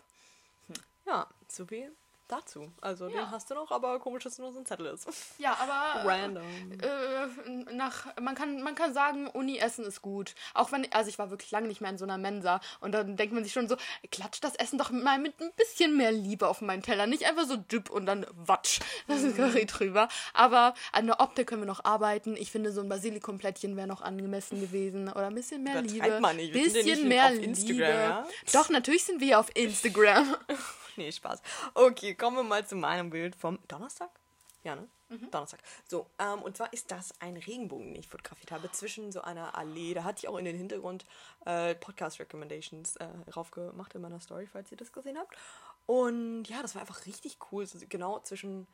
Hm. 0.67 0.75
Ja, 1.07 1.27
so 1.49 1.71
wie 1.71 1.89
dazu. 2.29 2.71
Also 2.81 3.09
ja. 3.09 3.23
den 3.23 3.31
hast 3.31 3.51
du 3.51 3.55
noch, 3.55 3.71
aber 3.71 3.99
komisch, 3.99 4.25
dass 4.25 4.35
es 4.35 4.39
nur 4.39 4.53
so 4.53 4.59
ein 4.59 4.67
Zettel 4.67 4.87
ist. 4.87 5.09
Ja, 5.39 5.57
aber 5.59 6.09
random. 6.09 6.45
Äh, 6.73 7.73
nach 7.73 8.07
man 8.21 8.35
kann 8.35 8.63
man 8.63 8.75
kann 8.75 8.95
sagen, 8.95 9.29
Uni 9.29 9.59
Essen 9.59 9.85
ist 9.85 10.03
gut. 10.03 10.35
Auch 10.55 10.73
wenn 10.73 10.91
also 10.93 11.09
ich 11.09 11.19
war 11.19 11.31
wirklich 11.31 11.51
lange 11.51 11.69
nicht 11.69 11.81
mehr 11.81 11.91
in 11.91 11.99
so 11.99 12.05
einer 12.05 12.19
Mensa 12.19 12.61
und 12.81 12.93
dann 12.93 13.17
denkt 13.17 13.35
man 13.35 13.45
sich 13.45 13.53
schon 13.53 13.69
so, 13.69 13.77
klatscht 14.11 14.45
das 14.45 14.57
Essen 14.57 14.79
doch 14.79 14.91
mal 14.91 15.19
mit 15.19 15.41
ein 15.41 15.51
bisschen 15.57 15.97
mehr 15.97 16.13
Liebe 16.13 16.49
auf 16.49 16.61
meinen 16.61 16.83
Teller, 16.83 17.07
nicht 17.07 17.25
einfach 17.25 17.47
so 17.47 17.57
düpp 17.57 17.91
und 17.91 18.07
dann 18.07 18.27
watsch, 18.35 18.81
das 19.09 19.23
ist 19.23 19.37
Curry 19.37 19.63
mhm. 19.63 19.67
drüber. 19.67 20.09
Aber 20.35 20.75
an 20.93 21.07
der 21.07 21.21
Optik 21.21 21.49
können 21.49 21.63
wir 21.63 21.67
noch 21.67 21.85
arbeiten. 21.85 22.37
Ich 22.37 22.51
finde 22.51 22.73
so 22.73 22.81
ein 22.81 22.89
Basilikumplättchen 22.89 23.77
wäre 23.77 23.87
noch 23.87 24.03
angemessen 24.03 24.61
gewesen 24.61 25.09
oder 25.09 25.27
ein 25.27 25.35
bisschen 25.35 25.63
mehr 25.63 25.83
Liebe. 25.83 26.21
Man 26.21 26.37
nicht. 26.37 26.53
bisschen 26.53 26.85
nicht 26.85 27.05
mehr 27.05 27.31
Liebe. 27.31 27.83
Ja? 27.83 28.27
Doch 28.53 28.69
natürlich 28.69 29.05
sind 29.05 29.21
wir 29.21 29.39
auf 29.39 29.51
Instagram. 29.55 30.37
nee, 30.99 31.13
Spaß. 31.13 31.43
Okay, 31.75 32.15
kommen 32.15 32.37
wir 32.37 32.43
mal 32.43 32.67
zu 32.67 32.77
meinem 32.77 33.11
Bild 33.11 33.37
vom 33.37 33.59
Donnerstag. 33.69 34.11
Ja, 34.65 34.75
ne? 34.75 34.89
Mhm. 35.09 35.31
Donnerstag. 35.31 35.61
So, 35.87 36.07
ähm, 36.19 36.43
und 36.43 36.57
zwar 36.57 36.73
ist 36.73 36.91
das 36.91 37.15
ein 37.21 37.37
Regenbogen, 37.37 37.93
den 37.93 38.01
ich 38.01 38.09
fotografiert 38.09 38.51
habe, 38.51 38.71
zwischen 38.73 39.13
so 39.13 39.21
einer 39.21 39.57
Allee. 39.57 39.95
Da 39.95 40.03
hatte 40.03 40.19
ich 40.19 40.29
auch 40.29 40.37
in 40.37 40.45
den 40.45 40.57
Hintergrund 40.57 41.05
äh, 41.45 41.77
Podcast 41.77 42.19
Recommendations 42.19 42.97
äh, 42.97 43.07
raufgemacht 43.35 43.95
in 43.95 44.01
meiner 44.01 44.21
Story, 44.21 44.49
falls 44.51 44.73
ihr 44.73 44.77
das 44.77 44.93
gesehen 44.93 45.19
habt. 45.19 45.37
Und 45.87 46.45
ja, 46.47 46.63
das 46.63 46.75
war 46.75 46.83
einfach 46.83 47.07
richtig 47.07 47.39
cool. 47.53 47.65
So, 47.67 47.79
genau 47.89 48.19
zwischen, 48.21 48.67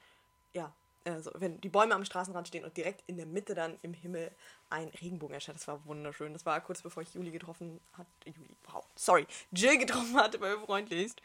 ja, 0.55 0.73
also 1.05 1.31
wenn 1.35 1.61
die 1.61 1.69
Bäume 1.69 1.95
am 1.95 2.05
Straßenrand 2.05 2.49
stehen 2.49 2.65
und 2.65 2.77
direkt 2.77 3.03
in 3.07 3.17
der 3.17 3.27
Mitte 3.27 3.55
dann 3.55 3.79
im 3.83 3.95
Himmel 3.95 4.31
ein 4.71 4.89
Regenbogen 4.89 5.35
erscheint. 5.35 5.59
Das 5.59 5.69
war 5.69 5.85
wunderschön. 5.85 6.33
Das 6.33 6.47
war 6.47 6.61
kurz 6.61 6.83
bevor 6.83 7.03
ich 7.03 7.13
Juli 7.15 7.31
getroffen 7.31 7.81
hatte. 7.93 8.09
Juli, 8.25 8.57
wow, 8.71 8.85
sorry, 8.95 9.27
Jill 9.53 9.79
getroffen 9.79 10.17
hatte 10.17 10.39
bei 10.39 10.57
Freundlichst. 10.57 11.21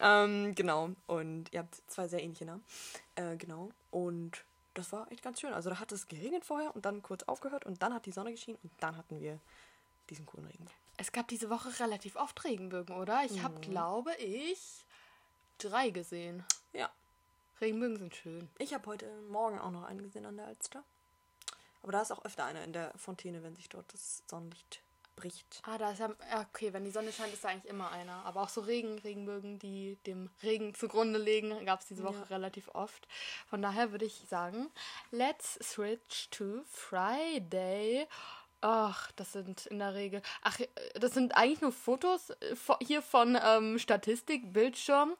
Ähm, 0.00 0.54
genau. 0.54 0.90
Und 1.06 1.52
ihr 1.52 1.60
habt 1.60 1.80
zwei 1.86 2.08
sehr 2.08 2.22
ähnliche 2.22 2.44
Namen. 2.44 2.64
Äh, 3.14 3.36
genau. 3.36 3.70
Und 3.90 4.44
das 4.74 4.92
war 4.92 5.10
echt 5.10 5.22
ganz 5.22 5.40
schön. 5.40 5.52
Also 5.52 5.70
da 5.70 5.80
hat 5.80 5.92
es 5.92 6.08
geregnet 6.08 6.44
vorher 6.44 6.74
und 6.74 6.84
dann 6.84 7.02
kurz 7.02 7.22
aufgehört 7.24 7.66
und 7.66 7.82
dann 7.82 7.94
hat 7.94 8.06
die 8.06 8.12
Sonne 8.12 8.32
geschienen 8.32 8.58
und 8.62 8.72
dann 8.80 8.96
hatten 8.96 9.20
wir 9.20 9.38
diesen 10.10 10.26
coolen 10.26 10.46
Regenbogen. 10.46 10.78
Es 10.96 11.12
gab 11.12 11.28
diese 11.28 11.50
Woche 11.50 11.78
relativ 11.80 12.16
oft 12.16 12.44
Regenbögen, 12.44 12.96
oder? 12.96 13.24
Ich 13.24 13.36
mhm. 13.36 13.42
habe, 13.44 13.60
glaube 13.60 14.14
ich, 14.16 14.84
drei 15.58 15.90
gesehen. 15.90 16.44
Regenbögen 17.60 17.98
sind 17.98 18.14
schön. 18.14 18.48
Ich 18.58 18.72
habe 18.74 18.86
heute 18.86 19.10
Morgen 19.28 19.58
auch 19.58 19.70
noch 19.70 19.84
einen 19.84 20.02
gesehen 20.02 20.26
an 20.26 20.36
der 20.36 20.46
Alster. 20.46 20.84
Aber 21.82 21.92
da 21.92 22.02
ist 22.02 22.12
auch 22.12 22.24
öfter 22.24 22.44
einer 22.44 22.64
in 22.64 22.72
der 22.72 22.92
Fontäne, 22.96 23.42
wenn 23.42 23.56
sich 23.56 23.68
dort 23.68 23.92
das 23.92 24.22
Sonnenlicht 24.26 24.82
bricht. 25.16 25.60
Ah, 25.64 25.78
da 25.78 25.90
ist 25.90 25.98
ja, 25.98 26.10
okay, 26.40 26.72
wenn 26.72 26.84
die 26.84 26.90
Sonne 26.90 27.12
scheint, 27.12 27.32
ist 27.32 27.44
da 27.44 27.48
eigentlich 27.48 27.70
immer 27.70 27.90
einer. 27.90 28.24
Aber 28.24 28.42
auch 28.42 28.48
so 28.48 28.60
Regen, 28.60 28.98
Regenbögen, 28.98 29.58
die 29.58 29.96
dem 30.06 30.30
Regen 30.42 30.74
zugrunde 30.74 31.18
legen, 31.18 31.64
gab 31.64 31.80
es 31.80 31.86
diese 31.86 32.04
Woche 32.04 32.20
ja. 32.20 32.36
relativ 32.36 32.68
oft. 32.74 33.08
Von 33.48 33.60
daher 33.62 33.90
würde 33.90 34.04
ich 34.04 34.24
sagen, 34.28 34.70
let's 35.10 35.58
switch 35.62 36.28
to 36.30 36.62
Friday. 36.70 38.06
Ach, 38.60 39.12
das 39.12 39.32
sind 39.32 39.66
in 39.66 39.78
der 39.78 39.94
Regel. 39.94 40.20
Ach, 40.42 40.58
das 40.94 41.14
sind 41.14 41.36
eigentlich 41.36 41.60
nur 41.60 41.70
Fotos 41.70 42.30
äh, 42.30 42.56
hier 42.80 43.02
von 43.02 43.38
ähm, 43.40 43.78
Statistik, 43.78 44.52
Bildschirm. 44.52 45.14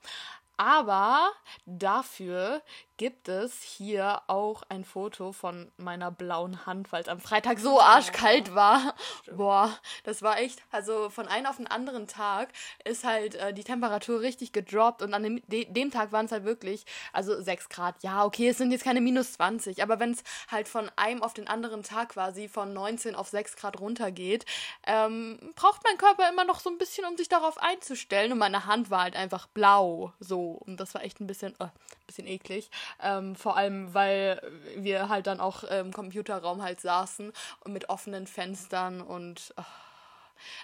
Aber 0.58 1.30
dafür 1.66 2.62
gibt 2.96 3.28
es 3.28 3.62
hier 3.62 4.22
auch 4.26 4.64
ein 4.68 4.84
Foto 4.84 5.30
von 5.30 5.70
meiner 5.76 6.10
blauen 6.10 6.66
Hand, 6.66 6.90
weil 6.90 7.00
es 7.00 7.08
am 7.08 7.20
Freitag 7.20 7.60
so 7.60 7.80
arschkalt 7.80 8.56
war. 8.56 8.96
Stimmt. 9.22 9.38
Boah, 9.38 9.78
das 10.02 10.20
war 10.20 10.38
echt, 10.40 10.60
also 10.72 11.08
von 11.10 11.28
einem 11.28 11.46
auf 11.46 11.58
den 11.58 11.68
anderen 11.68 12.08
Tag 12.08 12.48
ist 12.84 13.04
halt 13.04 13.36
äh, 13.36 13.54
die 13.54 13.62
Temperatur 13.62 14.20
richtig 14.20 14.52
gedroppt 14.52 15.00
und 15.02 15.14
an 15.14 15.22
dem, 15.22 15.40
de, 15.46 15.64
dem 15.72 15.92
Tag 15.92 16.10
waren 16.10 16.26
es 16.26 16.32
halt 16.32 16.44
wirklich, 16.44 16.84
also 17.12 17.40
6 17.40 17.68
Grad. 17.68 18.02
Ja, 18.02 18.24
okay, 18.24 18.48
es 18.48 18.58
sind 18.58 18.72
jetzt 18.72 18.82
keine 18.82 19.00
minus 19.00 19.34
20, 19.34 19.80
aber 19.80 20.00
wenn 20.00 20.10
es 20.10 20.24
halt 20.50 20.66
von 20.66 20.90
einem 20.96 21.22
auf 21.22 21.34
den 21.34 21.46
anderen 21.46 21.84
Tag 21.84 22.08
quasi 22.10 22.48
von 22.48 22.72
19 22.72 23.14
auf 23.14 23.28
6 23.28 23.54
Grad 23.54 23.78
runtergeht, 23.78 24.44
ähm, 24.88 25.38
braucht 25.54 25.84
mein 25.84 25.98
Körper 25.98 26.28
immer 26.28 26.44
noch 26.44 26.58
so 26.58 26.68
ein 26.68 26.78
bisschen, 26.78 27.04
um 27.04 27.16
sich 27.16 27.28
darauf 27.28 27.58
einzustellen 27.58 28.32
und 28.32 28.38
meine 28.38 28.66
Hand 28.66 28.90
war 28.90 29.02
halt 29.02 29.14
einfach 29.14 29.46
blau, 29.46 30.12
so 30.18 30.47
und 30.52 30.78
das 30.78 30.94
war 30.94 31.02
echt 31.02 31.20
ein 31.20 31.26
bisschen, 31.26 31.54
äh, 31.60 31.64
ein 31.64 32.06
bisschen 32.06 32.26
eklig. 32.26 32.70
Ähm, 33.02 33.36
vor 33.36 33.56
allem, 33.56 33.94
weil 33.94 34.40
wir 34.76 35.08
halt 35.08 35.26
dann 35.26 35.40
auch 35.40 35.64
im 35.64 35.92
Computerraum 35.92 36.62
halt 36.62 36.80
saßen 36.80 37.32
und 37.60 37.72
mit 37.72 37.88
offenen 37.88 38.26
Fenstern 38.26 39.00
und 39.00 39.54
oh, 39.56 39.62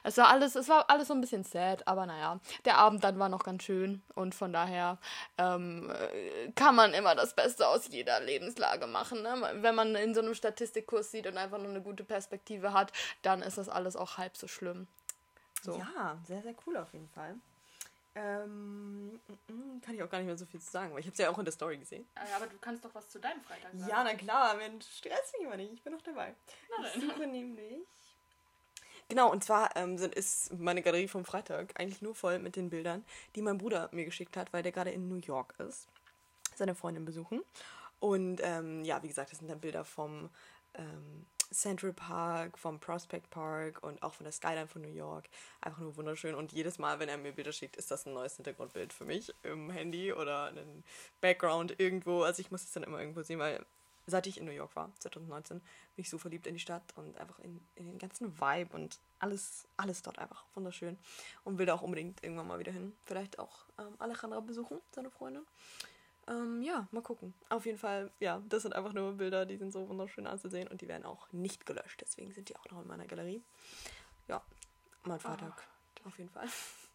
es 0.03 0.17
war 0.17 0.29
alles, 0.29 0.55
es 0.55 0.69
war 0.69 0.89
alles 0.91 1.09
so 1.09 1.15
ein 1.15 1.21
bisschen 1.21 1.45
sad, 1.45 1.87
aber 1.87 2.07
naja, 2.07 2.41
der 2.65 2.79
Abend 2.79 3.05
dann 3.05 3.19
war 3.19 3.29
noch 3.29 3.45
ganz 3.45 3.63
schön 3.65 4.03
und 4.15 4.35
von 4.35 4.53
daher 4.53 4.99
ähm, 5.39 5.93
kann 6.55 6.75
man 6.75 6.95
immer 6.95 7.15
das 7.15 7.35
Beste 7.35 7.67
aus 7.67 7.89
jeder 7.89 8.21
Lebenslage 8.21 8.87
machen. 8.87 9.23
Ne? 9.23 9.51
Wenn 9.57 9.75
man 9.75 9.95
in 9.95 10.15
so 10.15 10.21
einem 10.21 10.35
Statistikkurs 10.35 11.11
sieht 11.11 11.27
und 11.27 11.37
einfach 11.37 11.59
nur 11.59 11.71
eine 11.71 11.83
gute 11.83 12.05
Perspektive 12.05 12.73
hat, 12.73 12.93
dann 13.23 13.43
ist 13.43 13.59
das 13.59 13.69
alles 13.69 13.97
auch 13.97 14.19
halb 14.19 14.37
so 14.37 14.49
schlimm. 14.49 14.87
So. 15.63 15.79
Ja, 15.79 16.19
sehr, 16.27 16.43
sehr 16.43 16.55
cool 16.67 16.77
auf 16.77 16.93
jeden 16.93 17.09
Fall. 17.09 17.37
Ähm, 18.17 19.13
mm, 19.13 19.53
mm, 19.53 19.81
kann 19.81 19.95
ich 19.95 20.03
auch 20.03 20.09
gar 20.09 20.19
nicht 20.19 20.27
mehr 20.29 20.37
so 20.37 20.47
viel 20.47 20.61
zu 20.61 20.71
sagen, 20.71 20.93
weil 20.93 21.01
ich 21.01 21.07
habe 21.07 21.15
es 21.15 21.19
ja 21.19 21.31
auch 21.31 21.39
in 21.39 21.45
der 21.45 21.53
Story 21.53 21.79
gesehen. 21.79 22.07
Ja, 22.17 22.37
aber 22.37 22.47
du 22.47 22.57
kannst 22.59 22.85
doch 22.85 22.95
was 22.95 23.09
zu 23.09 23.19
deinem 23.19 23.41
Freitag 23.43 23.73
sagen. 23.73 23.89
Ja, 23.89 24.05
na 24.05 24.15
klar, 24.15 24.55
Mensch, 24.57 24.87
stress 24.87 25.33
mich 25.39 25.49
mal 25.49 25.57
nicht, 25.57 25.73
ich 25.73 25.83
bin 25.83 25.93
noch 25.93 26.03
dabei. 26.03 26.35
Na 26.71 26.87
ich 26.87 27.03
suche 27.03 27.27
nämlich 27.27 27.85
Genau, 29.09 29.31
und 29.31 29.45
zwar 29.45 29.77
ähm, 29.77 29.99
sind, 29.99 30.15
ist 30.15 30.53
meine 30.55 30.83
Galerie 30.83 31.09
vom 31.09 31.25
Freitag 31.25 31.79
eigentlich 31.79 32.01
nur 32.01 32.15
voll 32.15 32.39
mit 32.39 32.57
den 32.57 32.71
Bildern, 32.71 33.05
die 33.35 33.43
mein 33.43 33.59
Bruder 33.59 33.89
mir 33.93 34.05
geschickt 34.05 34.37
hat, 34.37 34.53
weil 34.53 34.63
der 34.63 34.73
gerade 34.73 34.91
in 34.91 35.09
New 35.09 35.17
York 35.17 35.55
ist. 35.59 35.89
Seine 36.55 36.75
Freundin 36.75 37.05
besuchen. 37.05 37.43
Und 38.01 38.41
ähm, 38.43 38.85
ja, 38.85 39.03
wie 39.03 39.09
gesagt, 39.09 39.31
das 39.31 39.39
sind 39.39 39.49
dann 39.49 39.61
Bilder 39.61 39.85
vom 39.85 40.31
ähm, 40.75 41.27
Central 41.51 41.93
Park, 41.93 42.59
vom 42.59 42.79
Prospect 42.81 43.31
Park 43.31 43.83
und 43.83 44.03
auch 44.03 44.15
von 44.15 44.25
der 44.25 44.33
Skyline 44.33 44.67
von 44.67 44.83
New 44.83 44.89
York. 44.89 45.29
Einfach 45.61 45.81
nur 45.81 45.97
wunderschön. 45.97 46.35
Und 46.35 46.53
jedes 46.53 46.79
Mal, 46.79 46.99
wenn 46.99 47.09
er 47.09 47.19
mir 47.19 47.33
Bilder 47.33 47.53
schickt, 47.53 47.77
ist 47.77 47.91
das 47.91 48.07
ein 48.07 48.15
neues 48.15 48.37
Hintergrundbild 48.37 48.93
für 48.93 49.05
mich 49.05 49.35
im 49.43 49.71
Handy 49.71 50.13
oder 50.13 50.47
ein 50.47 50.85
Background 51.21 51.79
irgendwo. 51.79 52.23
Also 52.23 52.41
ich 52.41 52.51
muss 52.51 52.65
es 52.65 52.73
dann 52.73 52.83
immer 52.83 53.01
irgendwo 53.01 53.23
sehen, 53.23 53.39
weil 53.39 53.65
seit 54.07 54.27
ich 54.27 54.39
in 54.39 54.45
New 54.45 54.53
York 54.53 54.75
war, 54.77 54.93
2019, 54.99 55.61
bin 55.61 55.67
ich 55.97 56.11
so 56.11 56.19
verliebt 56.19 56.47
in 56.47 56.55
die 56.55 56.61
Stadt 56.61 56.83
und 56.97 57.17
einfach 57.19 57.39
in, 57.39 57.61
in 57.75 57.87
den 57.87 57.99
ganzen 57.99 58.39
Vibe 58.39 58.75
und 58.75 58.99
alles, 59.19 59.67
alles 59.77 60.03
dort 60.03 60.19
einfach 60.19 60.45
wunderschön. 60.55 60.99
Und 61.45 61.59
will 61.59 61.67
da 61.67 61.75
auch 61.75 61.83
unbedingt 61.83 62.23
irgendwann 62.23 62.47
mal 62.47 62.59
wieder 62.59 62.73
hin. 62.73 62.93
Vielleicht 63.05 63.39
auch 63.39 63.65
ähm, 63.79 63.95
Alejandra 63.99 64.41
besuchen, 64.41 64.81
seine 64.93 65.11
Freundin. 65.11 65.47
Ähm, 66.29 66.63
ja, 66.63 66.89
mal 66.91 67.03
gucken. 67.03 67.35
Auf 67.49 67.67
jeden 67.67 67.79
Fall, 67.79 68.11
ja, 68.21 68.43
das 68.49 68.63
sind 68.63 68.75
einfach 68.75 68.93
nur 68.93 69.13
Bilder, 69.13 69.47
die 69.47 69.57
sind 69.57 69.73
so 69.73 69.89
wunderschön 69.89 70.27
anzusehen 70.27 70.69
und 70.69 70.81
die 70.81 70.89
werden 70.89 71.05
auch 71.05 71.31
nicht 71.33 71.67
gelöscht. 71.67 72.01
Deswegen 72.01 72.33
sind 72.33 72.49
die 72.49 72.57
auch 72.57 72.65
noch 72.71 72.83
in 72.83 72.89
meiner 72.89 73.07
Galerie. 73.07 73.43
Ja, 74.29 74.43
mein 75.05 75.21
Freitag. 75.21 75.67
Oh. 76.03 76.09
Auf 76.09 76.19
jeden 76.19 76.31
Fall. 76.31 76.49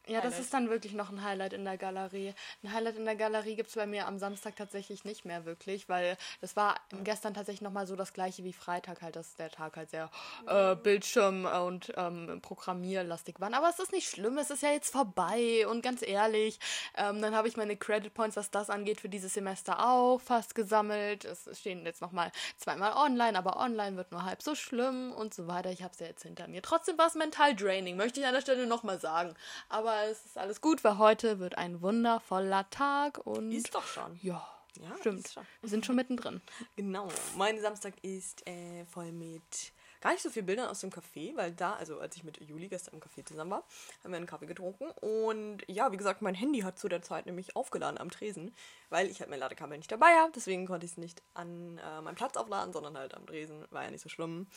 Ja, 0.09 0.21
das 0.21 0.39
ist 0.39 0.53
dann 0.55 0.69
wirklich 0.71 0.93
noch 0.93 1.11
ein 1.11 1.23
Highlight 1.23 1.53
in 1.53 1.63
der 1.63 1.77
Galerie. 1.77 2.33
Ein 2.63 2.73
Highlight 2.73 2.95
in 2.97 3.05
der 3.05 3.15
Galerie 3.15 3.55
gibt 3.55 3.69
es 3.69 3.75
bei 3.75 3.85
mir 3.85 4.07
am 4.07 4.17
Samstag 4.17 4.55
tatsächlich 4.55 5.05
nicht 5.05 5.23
mehr 5.23 5.45
wirklich, 5.45 5.87
weil 5.87 6.17
das 6.41 6.55
war 6.55 6.75
gestern 7.03 7.35
tatsächlich 7.35 7.61
nochmal 7.61 7.85
so 7.85 7.95
das 7.95 8.13
gleiche 8.13 8.43
wie 8.43 8.53
Freitag 8.53 9.03
halt, 9.03 9.15
dass 9.15 9.35
der 9.35 9.51
Tag 9.51 9.77
halt 9.77 9.91
sehr 9.91 10.09
äh, 10.47 10.75
Bildschirm 10.75 11.45
und 11.45 11.93
ähm, 11.95 12.39
programmierlastig 12.41 13.39
war. 13.39 13.53
Aber 13.53 13.69
es 13.69 13.77
ist 13.77 13.91
nicht 13.91 14.09
schlimm, 14.09 14.39
es 14.39 14.49
ist 14.49 14.63
ja 14.63 14.71
jetzt 14.71 14.91
vorbei 14.91 15.67
und 15.67 15.83
ganz 15.83 16.01
ehrlich, 16.01 16.59
ähm, 16.97 17.21
dann 17.21 17.35
habe 17.35 17.47
ich 17.47 17.55
meine 17.55 17.77
Credit 17.77 18.11
Points, 18.11 18.35
was 18.35 18.49
das 18.49 18.71
angeht, 18.71 18.99
für 18.99 19.09
dieses 19.09 19.35
Semester 19.35 19.87
auch 19.87 20.19
fast 20.19 20.55
gesammelt. 20.55 21.23
Es 21.25 21.47
stehen 21.59 21.85
jetzt 21.85 22.01
nochmal 22.01 22.31
zweimal 22.57 22.93
online, 22.93 23.37
aber 23.37 23.57
online 23.57 23.95
wird 23.95 24.11
nur 24.11 24.25
halb 24.25 24.41
so 24.41 24.55
schlimm 24.55 25.11
und 25.11 25.35
so 25.35 25.47
weiter. 25.47 25.69
Ich 25.69 25.83
habe 25.83 25.93
es 25.93 25.99
ja 25.99 26.07
jetzt 26.07 26.23
hinter 26.23 26.47
mir. 26.47 26.63
Trotzdem 26.63 26.97
war 26.97 27.05
es 27.05 27.13
mental 27.13 27.55
draining, 27.55 27.95
möchte 27.95 28.19
ich 28.19 28.25
an 28.25 28.33
der 28.33 28.41
Stelle 28.41 28.65
nochmal 28.65 28.99
sagen. 28.99 29.35
Aber 29.69 29.98
es 30.05 30.25
ist 30.25 30.37
alles 30.37 30.61
gut, 30.61 30.83
weil 30.83 30.97
heute 30.97 31.39
wird 31.39 31.57
ein 31.57 31.81
wundervoller 31.81 32.69
Tag 32.69 33.19
und. 33.25 33.51
Ist 33.51 33.73
doch 33.73 33.85
schon. 33.85 34.19
Ja. 34.21 34.47
Ja, 34.79 34.95
stimmt. 34.97 35.35
Wir 35.61 35.69
sind 35.69 35.85
schon 35.85 35.95
mittendrin. 35.95 36.41
Genau. 36.75 37.09
Mein 37.35 37.59
Samstag 37.59 37.93
ist 38.01 38.47
äh, 38.47 38.85
voll 38.85 39.11
mit 39.11 39.73
gar 40.01 40.11
nicht 40.11 40.21
so 40.21 40.29
viel 40.29 40.43
Bildern 40.43 40.67
aus 40.67 40.79
dem 40.79 40.91
Café, 40.91 41.35
weil 41.35 41.51
da, 41.51 41.73
also 41.73 41.99
als 41.99 42.15
ich 42.15 42.23
mit 42.23 42.39
Juli 42.39 42.69
gestern 42.69 42.95
im 42.95 43.01
Café 43.01 43.25
zusammen 43.25 43.51
war, 43.51 43.63
haben 44.03 44.11
wir 44.11 44.17
einen 44.17 44.27
Kaffee 44.27 44.45
getrunken. 44.45 44.89
Und 45.01 45.63
ja, 45.67 45.91
wie 45.91 45.97
gesagt, 45.97 46.21
mein 46.21 46.35
Handy 46.35 46.59
hat 46.61 46.79
zu 46.79 46.87
der 46.87 47.01
Zeit 47.01 47.25
nämlich 47.25 47.55
aufgeladen 47.55 47.97
am 47.97 48.09
Tresen, 48.09 48.53
weil 48.89 49.07
ich 49.07 49.19
halt 49.19 49.29
mein 49.29 49.39
Ladekabel 49.39 49.77
nicht 49.77 49.91
dabei 49.91 50.13
habe. 50.15 50.31
Deswegen 50.33 50.65
konnte 50.65 50.85
ich 50.85 50.93
es 50.93 50.97
nicht 50.97 51.21
an 51.33 51.77
äh, 51.79 52.01
meinem 52.01 52.15
Platz 52.15 52.37
aufladen, 52.37 52.71
sondern 52.73 52.97
halt 52.97 53.13
am 53.13 53.25
Tresen. 53.25 53.65
War 53.71 53.83
ja 53.83 53.91
nicht 53.91 54.01
so 54.01 54.09
schlimm. 54.09 54.47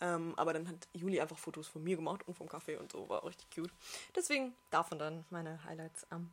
Ähm, 0.00 0.34
aber 0.36 0.52
dann 0.52 0.68
hat 0.68 0.88
Juli 0.92 1.20
einfach 1.20 1.38
Fotos 1.38 1.68
von 1.68 1.82
mir 1.84 1.96
gemacht 1.96 2.26
und 2.26 2.34
vom 2.34 2.48
Kaffee 2.48 2.76
und 2.76 2.90
so. 2.90 3.08
War 3.08 3.22
auch 3.22 3.28
richtig 3.28 3.50
cute. 3.54 3.72
Deswegen 4.16 4.54
davon 4.70 4.98
dann 4.98 5.24
meine 5.30 5.62
Highlights 5.64 6.06
am 6.10 6.30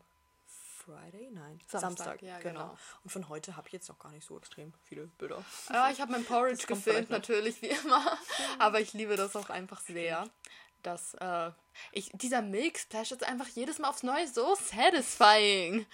Friday? 0.89 1.29
Nein, 1.31 1.59
Samstag. 1.67 1.81
Samstag 1.81 2.21
ja, 2.21 2.39
genau. 2.39 2.61
genau. 2.61 2.77
Und 3.03 3.11
von 3.11 3.29
heute 3.29 3.55
habe 3.55 3.67
ich 3.67 3.73
jetzt 3.73 3.89
noch 3.89 3.99
gar 3.99 4.11
nicht 4.11 4.25
so 4.25 4.37
extrem 4.37 4.73
viele 4.83 5.07
Bilder. 5.17 5.43
Ja, 5.71 5.91
ich 5.91 6.01
habe 6.01 6.11
mein 6.11 6.25
Porridge 6.25 6.65
gefilmt, 6.65 7.09
natürlich, 7.09 7.61
wie 7.61 7.67
immer. 7.67 8.17
Aber 8.57 8.79
ich 8.79 8.93
liebe 8.93 9.15
das 9.15 9.35
auch 9.35 9.49
einfach 9.49 9.81
sehr, 9.81 10.27
dass 10.81 11.13
äh, 11.15 11.51
ich, 11.91 12.11
dieser 12.13 12.41
Milk 12.41 12.77
Splash 12.77 13.11
ist 13.11 13.23
einfach 13.23 13.47
jedes 13.47 13.79
Mal 13.79 13.89
aufs 13.89 14.03
Neue 14.03 14.27
so 14.27 14.55
satisfying. 14.55 15.85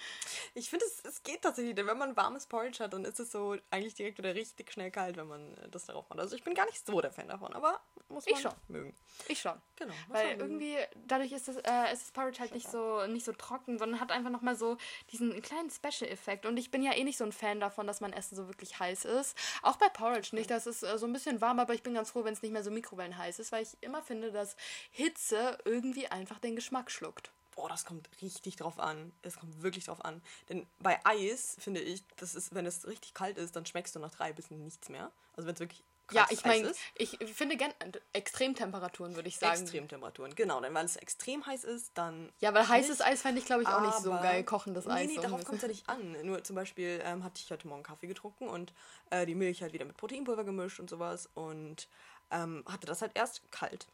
Ich 0.54 0.70
finde, 0.70 0.84
es, 0.84 1.04
es 1.04 1.22
geht 1.22 1.42
tatsächlich, 1.42 1.74
denn 1.74 1.86
wenn 1.86 1.98
man 1.98 2.16
warmes 2.16 2.46
Porridge 2.46 2.82
hat, 2.82 2.92
dann 2.92 3.04
ist 3.04 3.20
es 3.20 3.32
so 3.32 3.56
eigentlich 3.70 3.94
direkt 3.94 4.18
oder 4.18 4.34
richtig 4.34 4.72
schnell 4.72 4.90
kalt, 4.90 5.16
wenn 5.16 5.26
man 5.26 5.54
äh, 5.58 5.68
das 5.68 5.86
darauf 5.86 6.08
macht. 6.08 6.20
Also 6.20 6.36
ich 6.36 6.44
bin 6.44 6.54
gar 6.54 6.66
nicht 6.66 6.84
so 6.84 7.00
der 7.00 7.12
Fan 7.12 7.28
davon, 7.28 7.52
aber 7.52 7.80
muss 8.08 8.26
man 8.26 8.34
ich 8.34 8.40
schon. 8.40 8.52
mögen. 8.68 8.94
Ich 9.28 9.40
schon. 9.40 9.60
Genau. 9.76 9.94
Weil 10.08 10.38
irgendwie, 10.38 10.76
dadurch 11.06 11.32
ist 11.32 11.48
das, 11.48 11.56
äh, 11.56 11.92
ist 11.92 12.02
das 12.02 12.12
Porridge 12.12 12.40
halt 12.40 12.54
nicht 12.54 12.70
so, 12.70 13.06
nicht 13.06 13.24
so 13.24 13.32
trocken, 13.32 13.78
sondern 13.78 14.00
hat 14.00 14.12
einfach 14.12 14.30
nochmal 14.30 14.56
so 14.56 14.76
diesen 15.10 15.40
kleinen 15.42 15.70
Special-Effekt. 15.70 16.46
Und 16.46 16.56
ich 16.56 16.70
bin 16.70 16.82
ja 16.82 16.92
eh 16.94 17.04
nicht 17.04 17.18
so 17.18 17.24
ein 17.24 17.32
Fan 17.32 17.60
davon, 17.60 17.86
dass 17.86 18.00
mein 18.00 18.12
Essen 18.12 18.36
so 18.36 18.46
wirklich 18.46 18.78
heiß 18.78 19.04
ist. 19.04 19.36
Auch 19.62 19.76
bei 19.76 19.88
Porridge 19.88 20.34
nicht. 20.34 20.50
Das 20.50 20.66
ist 20.66 20.82
äh, 20.82 20.98
so 20.98 21.06
ein 21.06 21.12
bisschen 21.12 21.40
warm, 21.40 21.58
aber 21.58 21.74
ich 21.74 21.82
bin 21.82 21.94
ganz 21.94 22.10
froh, 22.10 22.24
wenn 22.24 22.32
es 22.32 22.42
nicht 22.42 22.52
mehr 22.52 22.62
so 22.62 22.70
mikrowellenheiß 22.70 23.38
ist, 23.38 23.52
weil 23.52 23.62
ich 23.62 23.76
immer 23.80 24.02
finde, 24.02 24.30
dass 24.30 24.56
Hitze 24.90 25.58
irgendwie 25.64 25.75
einfach 26.10 26.38
den 26.38 26.56
Geschmack 26.56 26.90
schluckt. 26.90 27.30
Boah, 27.54 27.68
das 27.68 27.84
kommt 27.86 28.08
richtig 28.20 28.56
drauf 28.56 28.78
an. 28.78 29.12
Es 29.22 29.38
kommt 29.38 29.62
wirklich 29.62 29.86
drauf 29.86 30.04
an. 30.04 30.20
Denn 30.48 30.66
bei 30.78 31.00
Eis 31.04 31.56
finde 31.58 31.80
ich, 31.80 32.04
das 32.16 32.34
ist, 32.34 32.54
wenn 32.54 32.66
es 32.66 32.86
richtig 32.86 33.14
kalt 33.14 33.38
ist, 33.38 33.56
dann 33.56 33.64
schmeckst 33.64 33.96
du 33.96 33.98
nach 33.98 34.10
drei 34.10 34.32
bisschen 34.32 34.62
nichts 34.62 34.88
mehr. 34.90 35.10
Also 35.34 35.46
wenn 35.46 35.54
es 35.54 35.60
wirklich 35.60 35.82
ja, 36.12 36.26
ich 36.30 36.44
meine, 36.44 36.72
ich 36.94 37.18
finde 37.34 37.56
gerne 37.56 37.74
Extremtemperaturen, 38.12 39.16
würde 39.16 39.28
ich 39.28 39.38
sagen. 39.38 39.60
Extremtemperaturen, 39.60 40.34
genau. 40.34 40.60
Denn 40.60 40.72
weil 40.72 40.84
es 40.84 40.96
extrem 40.96 41.44
heiß 41.44 41.64
ist, 41.64 41.90
dann. 41.94 42.30
Ja, 42.38 42.54
weil 42.54 42.68
heißes 42.68 43.00
Eis 43.00 43.22
fände 43.22 43.40
ich, 43.40 43.46
glaube 43.46 43.62
ich, 43.62 43.68
auch 43.68 43.80
nicht 43.80 43.98
so 43.98 44.10
geil, 44.10 44.44
kochendes 44.44 44.86
Eis. 44.86 45.08
Nee, 45.08 45.16
nee, 45.16 45.22
darauf 45.22 45.44
kommt 45.44 45.56
es 45.56 45.62
ja 45.62 45.68
nicht 45.68 45.88
an. 45.88 46.16
Nur 46.24 46.44
zum 46.44 46.54
Beispiel 46.54 47.00
ähm, 47.04 47.24
hatte 47.24 47.40
ich 47.42 47.50
heute 47.50 47.66
Morgen 47.66 47.82
Kaffee 47.82 48.06
getrunken 48.06 48.48
und 48.48 48.72
äh, 49.10 49.26
die 49.26 49.34
Milch 49.34 49.62
halt 49.62 49.72
wieder 49.72 49.84
mit 49.84 49.96
Proteinpulver 49.96 50.44
gemischt 50.44 50.78
und 50.78 50.88
sowas. 50.88 51.28
Und 51.34 51.88
ähm, 52.30 52.64
hatte 52.68 52.86
das 52.86 53.02
halt 53.02 53.12
erst 53.14 53.42
kalt. 53.50 53.86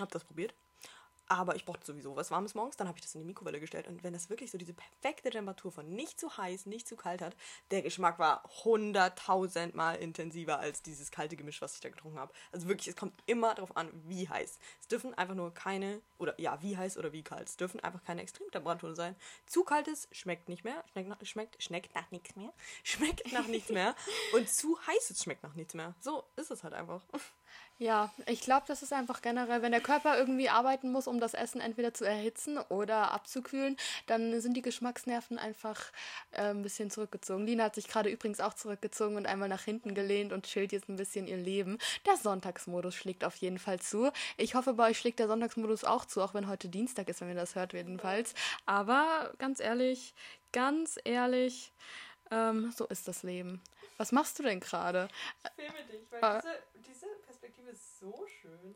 Hab 0.00 0.10
das 0.10 0.24
probiert. 0.24 0.54
Aber 1.32 1.56
ich 1.56 1.64
brauchte 1.64 1.86
sowieso 1.86 2.14
was 2.14 2.30
Warmes 2.30 2.54
morgens, 2.54 2.76
dann 2.76 2.88
habe 2.88 2.98
ich 2.98 3.02
das 3.02 3.14
in 3.14 3.22
die 3.22 3.26
Mikrowelle 3.26 3.58
gestellt. 3.58 3.88
Und 3.88 4.04
wenn 4.04 4.12
das 4.12 4.28
wirklich 4.28 4.50
so 4.50 4.58
diese 4.58 4.74
perfekte 4.74 5.30
Temperatur 5.30 5.72
von 5.72 5.88
nicht 5.88 6.20
zu 6.20 6.36
heiß, 6.36 6.66
nicht 6.66 6.86
zu 6.86 6.94
kalt 6.94 7.22
hat, 7.22 7.34
der 7.70 7.80
Geschmack 7.80 8.18
war 8.18 8.42
hunderttausendmal 8.64 9.96
intensiver 9.96 10.58
als 10.58 10.82
dieses 10.82 11.10
kalte 11.10 11.36
Gemisch, 11.36 11.62
was 11.62 11.76
ich 11.76 11.80
da 11.80 11.88
getrunken 11.88 12.18
habe. 12.18 12.34
Also 12.52 12.68
wirklich, 12.68 12.88
es 12.88 12.96
kommt 12.96 13.14
immer 13.24 13.54
darauf 13.54 13.74
an, 13.78 13.88
wie 14.06 14.28
heiß. 14.28 14.58
Es 14.82 14.88
dürfen 14.88 15.14
einfach 15.14 15.34
nur 15.34 15.54
keine, 15.54 16.02
oder 16.18 16.38
ja, 16.38 16.60
wie 16.60 16.76
heiß 16.76 16.98
oder 16.98 17.12
wie 17.14 17.22
kalt. 17.22 17.48
Es 17.48 17.56
dürfen 17.56 17.80
einfach 17.80 18.04
keine 18.04 18.20
Extremtemperaturen 18.20 18.94
sein. 18.94 19.16
Zu 19.46 19.64
kaltes 19.64 20.08
schmeckt 20.12 20.50
nicht 20.50 20.64
mehr, 20.64 20.84
schmeckt 20.92 21.08
nach, 21.08 21.24
schmeckt, 21.24 21.62
schmeckt 21.62 21.94
nach 21.94 22.10
nichts 22.10 22.36
mehr, 22.36 22.52
schmeckt 22.84 23.32
nach 23.32 23.46
nichts 23.46 23.70
mehr. 23.70 23.96
Und 24.34 24.50
zu 24.50 24.78
heißes 24.86 25.22
schmeckt 25.22 25.42
nach 25.44 25.54
nichts 25.54 25.72
mehr. 25.72 25.94
So 25.98 26.24
ist 26.36 26.50
es 26.50 26.62
halt 26.62 26.74
einfach. 26.74 27.00
Ja, 27.82 28.12
ich 28.26 28.42
glaube, 28.42 28.62
das 28.68 28.84
ist 28.84 28.92
einfach 28.92 29.22
generell, 29.22 29.60
wenn 29.60 29.72
der 29.72 29.80
Körper 29.80 30.16
irgendwie 30.16 30.48
arbeiten 30.48 30.92
muss, 30.92 31.08
um 31.08 31.18
das 31.18 31.34
Essen 31.34 31.60
entweder 31.60 31.92
zu 31.92 32.04
erhitzen 32.04 32.58
oder 32.68 33.10
abzukühlen, 33.10 33.76
dann 34.06 34.40
sind 34.40 34.54
die 34.56 34.62
Geschmacksnerven 34.62 35.36
einfach 35.36 35.90
äh, 36.30 36.50
ein 36.50 36.62
bisschen 36.62 36.90
zurückgezogen. 36.90 37.44
Lina 37.44 37.64
hat 37.64 37.74
sich 37.74 37.88
gerade 37.88 38.08
übrigens 38.08 38.38
auch 38.38 38.54
zurückgezogen 38.54 39.16
und 39.16 39.26
einmal 39.26 39.48
nach 39.48 39.62
hinten 39.62 39.96
gelehnt 39.96 40.32
und 40.32 40.46
chillt 40.46 40.70
jetzt 40.70 40.88
ein 40.88 40.94
bisschen 40.94 41.26
ihr 41.26 41.38
Leben. 41.38 41.78
Der 42.06 42.16
Sonntagsmodus 42.16 42.94
schlägt 42.94 43.24
auf 43.24 43.34
jeden 43.34 43.58
Fall 43.58 43.80
zu. 43.80 44.12
Ich 44.36 44.54
hoffe, 44.54 44.74
bei 44.74 44.90
euch 44.90 44.98
schlägt 44.98 45.18
der 45.18 45.26
Sonntagsmodus 45.26 45.82
auch 45.82 46.04
zu, 46.04 46.22
auch 46.22 46.34
wenn 46.34 46.46
heute 46.46 46.68
Dienstag 46.68 47.08
ist, 47.08 47.20
wenn 47.20 47.30
ihr 47.30 47.34
das 47.34 47.56
hört, 47.56 47.72
jedenfalls. 47.72 48.34
Aber 48.64 49.32
ganz 49.38 49.58
ehrlich, 49.58 50.14
ganz 50.52 51.00
ehrlich, 51.02 51.72
ähm, 52.30 52.72
so 52.76 52.86
ist 52.86 53.08
das 53.08 53.24
Leben. 53.24 53.60
Was 53.98 54.10
machst 54.10 54.38
du 54.38 54.42
denn 54.42 54.60
gerade? 54.60 55.08
Ich 55.44 55.64
filme 55.64 55.84
dich, 55.84 56.00
weil 56.10 56.38
äh, 56.38 56.40
diese, 56.40 56.71
Perspektive 57.62 57.70
ist 57.70 57.98
so 57.98 58.26
schön. 58.26 58.74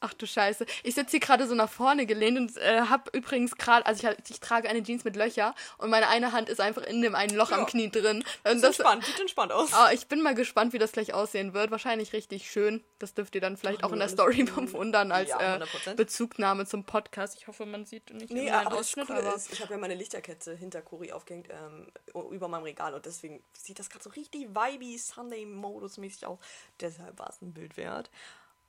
Ach 0.00 0.14
du 0.14 0.26
Scheiße. 0.26 0.66
Ich 0.82 0.94
sitze 0.94 1.12
hier 1.12 1.20
gerade 1.20 1.46
so 1.46 1.54
nach 1.54 1.70
vorne 1.70 2.06
gelehnt 2.06 2.38
und 2.38 2.56
äh, 2.56 2.82
habe 2.82 3.10
übrigens 3.12 3.56
gerade, 3.56 3.86
also 3.86 4.08
ich, 4.08 4.30
ich, 4.30 4.40
trage 4.40 4.68
eine 4.68 4.82
Jeans 4.82 5.04
mit 5.04 5.16
Löcher 5.16 5.54
und 5.78 5.90
meine 5.90 6.08
eine 6.08 6.32
Hand 6.32 6.48
ist 6.48 6.60
einfach 6.60 6.82
in 6.82 7.02
dem 7.02 7.14
einen 7.14 7.36
Loch 7.36 7.50
ja. 7.50 7.58
am 7.58 7.66
Knie 7.66 7.90
drin. 7.90 8.24
Und 8.44 8.62
das, 8.62 8.78
entspannt, 8.78 9.04
sieht 9.04 9.20
entspannt 9.20 9.52
aus. 9.52 9.70
Oh, 9.72 9.92
ich 9.92 10.06
bin 10.06 10.22
mal 10.22 10.34
gespannt, 10.34 10.72
wie 10.72 10.78
das 10.78 10.92
gleich 10.92 11.14
aussehen 11.14 11.54
wird. 11.54 11.70
Wahrscheinlich 11.70 12.12
richtig 12.12 12.50
schön. 12.50 12.84
Das 12.98 13.14
dürft 13.14 13.34
ihr 13.34 13.40
dann 13.40 13.56
vielleicht 13.56 13.82
Ach, 13.82 13.88
auch 13.88 13.92
in 13.92 13.98
der 13.98 14.08
Story 14.08 14.42
bewundern 14.44 15.12
als 15.12 15.30
ja, 15.30 15.56
äh, 15.56 15.94
Bezugnahme 15.96 16.66
zum 16.66 16.84
Podcast. 16.84 17.36
Ich 17.38 17.48
hoffe, 17.48 17.66
man 17.66 17.84
sieht 17.84 18.12
nicht 18.12 18.30
nee, 18.30 18.50
einen 18.50 18.68
Ausschnitt. 18.68 19.08
Cool 19.08 19.16
aber 19.16 19.34
ist, 19.34 19.52
ich 19.52 19.60
habe 19.60 19.72
ja 19.72 19.78
meine 19.78 19.94
Lichterkette 19.94 20.54
hinter 20.54 20.82
Cori 20.82 21.12
aufgehängt 21.12 21.48
ähm, 21.50 21.88
über 22.30 22.48
meinem 22.48 22.64
Regal 22.64 22.94
und 22.94 23.06
deswegen 23.06 23.42
sieht 23.52 23.78
das 23.78 23.90
gerade 23.90 24.04
so 24.04 24.10
richtig 24.10 24.48
vibey 24.48 24.98
Sunday-Modus-mäßig 24.98 26.26
aus. 26.26 26.38
Deshalb 26.80 27.18
war 27.18 27.30
es 27.30 27.40
ein 27.42 27.52
Bild 27.52 27.76
wert. 27.76 28.10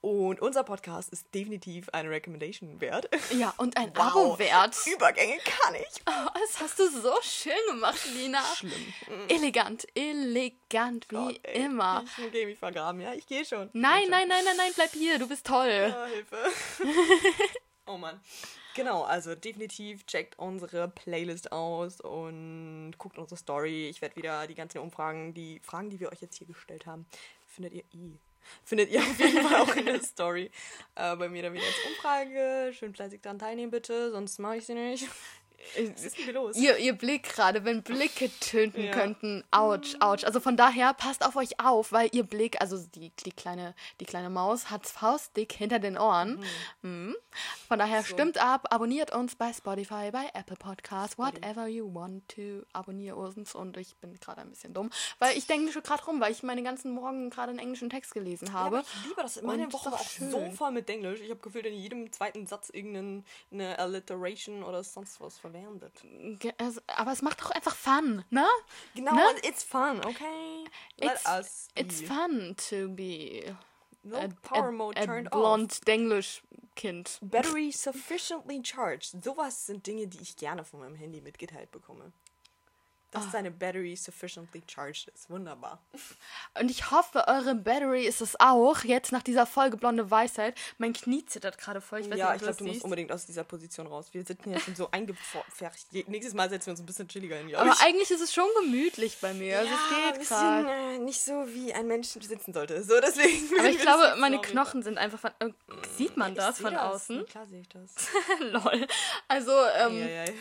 Und 0.02 0.41
unser 0.41 0.64
Podcast 0.64 1.10
ist 1.10 1.34
definitiv 1.34 1.89
eine 1.89 2.10
Recommendation 2.10 2.80
wert. 2.80 3.10
Ja, 3.36 3.54
und 3.58 3.76
ein 3.78 3.91
wow. 3.95 4.06
Abo 4.06 4.39
wert. 4.39 4.76
Übergänge 4.86 5.38
kann 5.43 5.76
ich. 5.76 5.88
Oh, 6.10 6.30
das 6.34 6.60
hast 6.62 6.80
du 6.80 6.89
so 6.89 7.14
schön 7.22 7.54
gemacht, 7.70 8.00
Lina. 8.14 8.41
Schlimm. 8.56 8.93
Elegant, 9.28 9.88
elegant, 9.95 11.06
wie 11.10 11.16
Gott, 11.16 11.48
immer. 11.48 12.04
Ich 12.18 12.32
gehe 12.32 12.45
mich 12.45 12.58
vergraben, 12.58 13.02
ja? 13.02 13.14
Ich 13.14 13.28
gehe 13.28 13.45
schon. 13.45 13.70
Nein, 13.74 14.04
schon. 14.04 14.12
nein, 14.12 14.28
nein, 14.28 14.43
nein, 14.45 14.58
nein, 14.58 14.72
bleib 14.74 14.91
hier. 14.91 15.20
Du 15.20 15.28
bist 15.28 15.45
toll. 15.45 15.68
Ja, 15.70 16.06
Hilfe. 16.06 16.38
oh 17.88 17.98
Mann. 17.98 18.20
Genau, 18.76 19.04
also 19.04 19.36
definitiv 19.36 20.06
checkt 20.06 20.38
unsere 20.38 20.88
Playlist 20.88 21.52
aus 21.52 22.00
und 22.00 22.93
guckt 22.98 23.18
unsere 23.18 23.38
Story. 23.38 23.89
Ich 23.89 24.02
werde 24.02 24.16
wieder 24.16 24.48
die 24.48 24.56
ganzen 24.56 24.80
Umfragen, 24.80 25.34
die 25.34 25.60
Fragen, 25.62 25.89
die 25.89 26.00
wir 26.00 26.12
euch 26.12 26.22
jetzt 26.22 26.38
hier 26.38 26.48
gestellt 26.48 26.86
haben, 26.86 27.06
findet 27.48 27.74
ihr 27.74 27.84
eh 27.93 28.20
Findet 28.64 28.91
ihr 28.91 29.00
auf 29.00 29.20
jeden 29.20 29.41
Fall 29.41 29.62
auch 29.62 29.76
in 29.76 29.86
der 29.86 30.02
Story. 30.04 30.52
Äh, 30.95 31.16
bei 31.16 31.30
mir 31.30 31.43
dann 31.43 31.54
wieder 31.54 31.66
als 31.66 31.76
Umfrage. 31.89 32.74
Schön 32.74 32.93
fleißig 32.93 33.22
daran 33.22 33.39
teilnehmen, 33.39 33.72
bitte, 33.72 34.12
sonst 34.12 34.39
mache 34.39 34.58
ich 34.58 34.66
sie 34.66 34.74
nicht. 34.74 35.08
Was 35.76 36.03
ist 36.03 36.18
denn 36.18 36.24
hier 36.26 36.34
los? 36.34 36.55
Ihr, 36.55 36.78
ihr 36.78 36.93
Blick 36.93 37.24
gerade, 37.24 37.66
wenn 37.66 37.84
Blicke 37.84 38.30
töten 38.39 38.84
Ja. 38.86 38.91
könnten. 38.91 39.43
Autsch, 39.51 39.95
autsch. 39.99 40.24
Also 40.24 40.39
von 40.39 40.55
daher 40.55 40.93
passt 40.93 41.26
auf 41.26 41.36
euch 41.36 41.60
auf, 41.60 41.91
weil 41.91 42.10
ihr 42.14 42.24
Blick, 42.24 42.62
also 42.62 42.78
die, 42.78 43.10
die, 43.26 43.32
kleine, 43.32 43.76
die 43.99 44.05
kleine 44.05 44.30
Maus 44.30 44.70
hat 44.70 44.86
faustdick 44.88 45.51
hinter 45.53 45.80
den 45.80 45.97
Ohren. 45.97 46.43
Mhm. 46.82 47.16
Von 47.68 47.80
daher 47.80 48.03
stimmt 48.03 48.38
ab, 48.38 48.68
abonniert 48.72 49.14
uns 49.14 49.36
bei 49.36 49.51
Spotify, 49.51 50.12
bei 50.12 50.30
Apple 50.34 50.55
Podcasts, 50.58 51.18
whatever 51.18 51.68
you 51.68 51.93
want 51.93 52.28
to. 52.30 52.64
Abonniert 52.74 53.16
uns 53.18 53.53
und 53.55 53.78
ich 53.78 53.95
bin 53.97 54.14
gerade 54.20 54.41
ein 54.41 54.49
bisschen 54.49 54.74
dumm, 54.74 54.89
weil 55.20 55.38
ich 55.38 55.47
denke 55.47 55.72
schon 55.72 55.84
gerade 55.84 56.03
rum, 56.05 56.20
weil 56.22 56.32
ich 56.32 56.43
meine 56.43 56.64
ganzen 56.64 56.91
Morgen 56.91 57.30
gerade 57.30 57.49
einen 57.49 57.60
englischen 57.60 57.89
Text 57.89 58.14
gelesen 58.14 58.47
Ja, 58.47 58.53
habe. 58.53 58.78
aber 58.78 58.86
ich 58.88 59.08
liebe 59.08 59.22
das. 59.22 59.41
Meine 59.41 59.66
Und 59.66 59.74
Woche 59.74 59.91
war 59.91 59.99
auch 59.99 60.10
schön. 60.10 60.32
so 60.32 60.51
voll 60.51 60.72
mit 60.72 60.89
Englisch. 60.89 61.20
Ich 61.22 61.30
habe 61.30 61.39
gefühlt 61.39 61.66
in 61.66 61.74
jedem 61.74 62.12
zweiten 62.14 62.45
Satz 62.47 62.70
irgendeine 62.72 63.78
Alliteration 63.80 64.64
oder 64.64 64.84
sonst 64.84 65.20
was 65.20 65.38
verwendet. 65.52 66.04
Also, 66.60 66.82
aber 66.88 67.12
es 67.12 67.22
macht 67.22 67.41
doch 67.41 67.52
einfach 67.52 67.76
Fun, 67.76 68.24
ne? 68.30 68.48
Genau, 68.95 69.14
Ne? 69.16 69.24
it's 69.43 69.64
fun, 69.64 70.04
okay? 70.06 70.66
Let 70.98 71.14
It's, 71.14 71.26
us 71.26 71.68
be. 71.76 71.82
it's 71.82 72.02
fun 72.02 72.56
to 72.70 72.89
be 72.89 73.54
no 74.04 74.18
a, 74.18 74.28
power 74.41 74.70
a, 74.70 74.72
mode 74.72 74.98
a 74.98 75.06
turned 75.06 75.28
off. 75.32 75.39
blond 75.39 75.88
Denglisch 75.88 76.41
Kind. 76.76 77.18
Battery 77.22 77.72
sufficiently 77.72 78.62
charged. 78.62 79.24
Sowas 79.24 79.66
sind 79.66 79.88
Dinge, 79.88 80.08
die 80.08 80.22
ich 80.22 80.36
gerne 80.38 80.64
von 80.64 80.80
meinem 80.80 80.95
Handy 80.95 81.22
mitgeteilt 81.22 81.72
bekomme. 81.72 82.12
Dass 83.18 83.32
deine 83.32 83.51
Battery 83.51 83.95
sufficiently 83.95 84.63
charged 84.68 85.09
ist. 85.13 85.30
Wunderbar. 85.30 85.82
Und 86.59 86.70
ich 86.72 86.91
hoffe, 86.91 87.26
eure 87.28 87.55
Battery 87.55 88.05
ist 88.05 88.22
es 88.22 88.39
auch. 88.39 88.84
Jetzt 88.84 89.11
nach 89.11 89.24
dieser 89.24 89.45
Folge 89.45 89.78
Blonde 89.78 90.09
Weisheit. 90.09 90.57
Mein 90.78 90.93
Knie 90.93 91.26
zittert 91.26 91.57
gerade 91.57 91.82
voll. 91.82 91.99
Ich 92.01 92.09
weiß 92.09 92.18
ja, 92.18 92.28
nicht, 92.32 92.38
ich 92.38 92.41
glaube, 92.43 92.57
du 92.57 92.65
musst 92.65 92.84
unbedingt 92.84 93.11
aus 93.11 93.26
dieser 93.26 93.43
Position 93.43 93.88
raus. 93.88 94.07
Wir 94.11 94.24
sitzen 94.24 94.51
ja 94.51 94.59
schon 94.59 94.76
so 94.76 94.89
eingepfercht. 94.91 95.91
Nächstes 96.07 96.34
Mal 96.34 96.49
setzen 96.49 96.68
wir 96.68 96.72
uns 96.72 96.80
ein 96.82 96.86
bisschen 96.86 97.07
chilliger 97.07 97.38
hin. 97.38 97.47
glaub 97.49 97.61
Aber 97.61 97.72
ich. 97.72 97.82
eigentlich 97.82 98.11
ist 98.11 98.22
es 98.22 98.34
schon 98.34 98.47
gemütlich 98.61 99.18
bei 99.22 99.34
mir. 99.34 99.59
Also 99.59 99.72
ein 99.74 100.11
es 100.13 100.20
geht 100.20 100.28
gerade. 100.30 100.70
äh, 100.70 100.97
nicht 100.99 101.22
so, 101.22 101.45
wie 101.53 101.74
ein 101.74 101.88
Mensch 101.88 102.07
sitzen 102.09 102.53
sollte. 102.53 102.84
So, 102.84 102.99
deswegen. 102.99 103.59
Aber 103.59 103.70
ich 103.70 103.80
glaube, 103.80 104.15
meine 104.20 104.39
Knochen 104.39 104.84
sind 104.84 104.97
einfach 104.97 105.20
von. 105.20 105.32
Äh, 105.39 105.51
sieht 105.97 106.18
man 106.18 106.36
das 106.36 106.59
von 106.59 106.74
das. 106.74 106.82
außen? 106.82 107.18
Ja, 107.18 107.24
klar 107.24 107.45
sehe 107.47 107.61
ich 107.61 107.70
das. 107.70 107.95
Lol. 108.39 108.88
Also, 109.28 109.51
ähm, 109.78 109.97
Ja, 109.99 110.07
ja, 110.07 110.26
ja. 110.26 110.32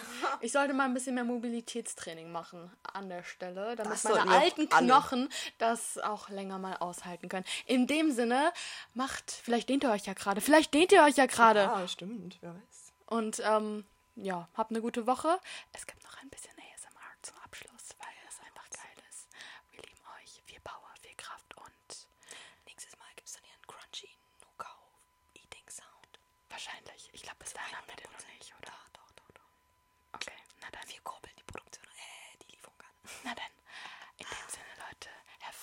ich 0.41 0.53
sollte 0.53 0.75
mal 0.75 0.85
ein 0.85 0.95
bisschen 0.95 1.15
mehr 1.15 1.25
Mobilitätstraining 1.25 2.31
machen 2.31 2.66
an 2.93 3.09
der 3.09 3.23
Stelle, 3.23 3.77
damit 3.77 3.93
Das 3.93 4.05
meine 4.05 4.31
alten 4.31 4.69
alle. 4.71 4.87
Knochen 4.87 5.29
das 5.59 5.99
auch 5.99 6.29
länger 6.29 6.59
mal 6.59 6.77
aushalten 6.77 7.29
können. 7.29 7.45
In 7.67 7.87
dem 7.87 8.11
Sinne, 8.11 8.53
macht, 8.95 9.31
vielleicht 9.31 9.69
dehnt 9.69 9.85
ihr 9.85 9.91
euch 9.91 10.07
ja 10.07 10.13
gerade, 10.13 10.41
vielleicht 10.41 10.73
dehnt 10.75 10.93
ihr 10.93 11.03
euch 11.03 11.17
ja 11.17 11.27
gerade. 11.27 11.61
Ja, 11.61 11.89
stimmt. 11.89 12.39
Wer 12.41 12.55
weiß. 12.55 12.93
Und 13.07 13.43
ähm, 13.45 13.85
ja, 14.17 14.49
habt 14.55 14.71
eine 14.71 14.81
gute 14.81 15.07
Woche. 15.07 15.39
Es 15.73 15.87
gibt 15.87 16.03
noch 16.05 16.23
ein 16.23 16.29
bisschen 16.31 16.56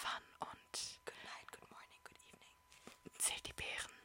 fun 0.04 0.24
und 0.42 0.74
good 1.06 1.24
night, 1.24 1.48
good 1.56 1.70
morning, 1.72 2.00
good 2.04 2.20
evening. 2.28 2.52
Zählt 3.18 3.48
die 3.48 3.54
Beeren. 3.54 4.03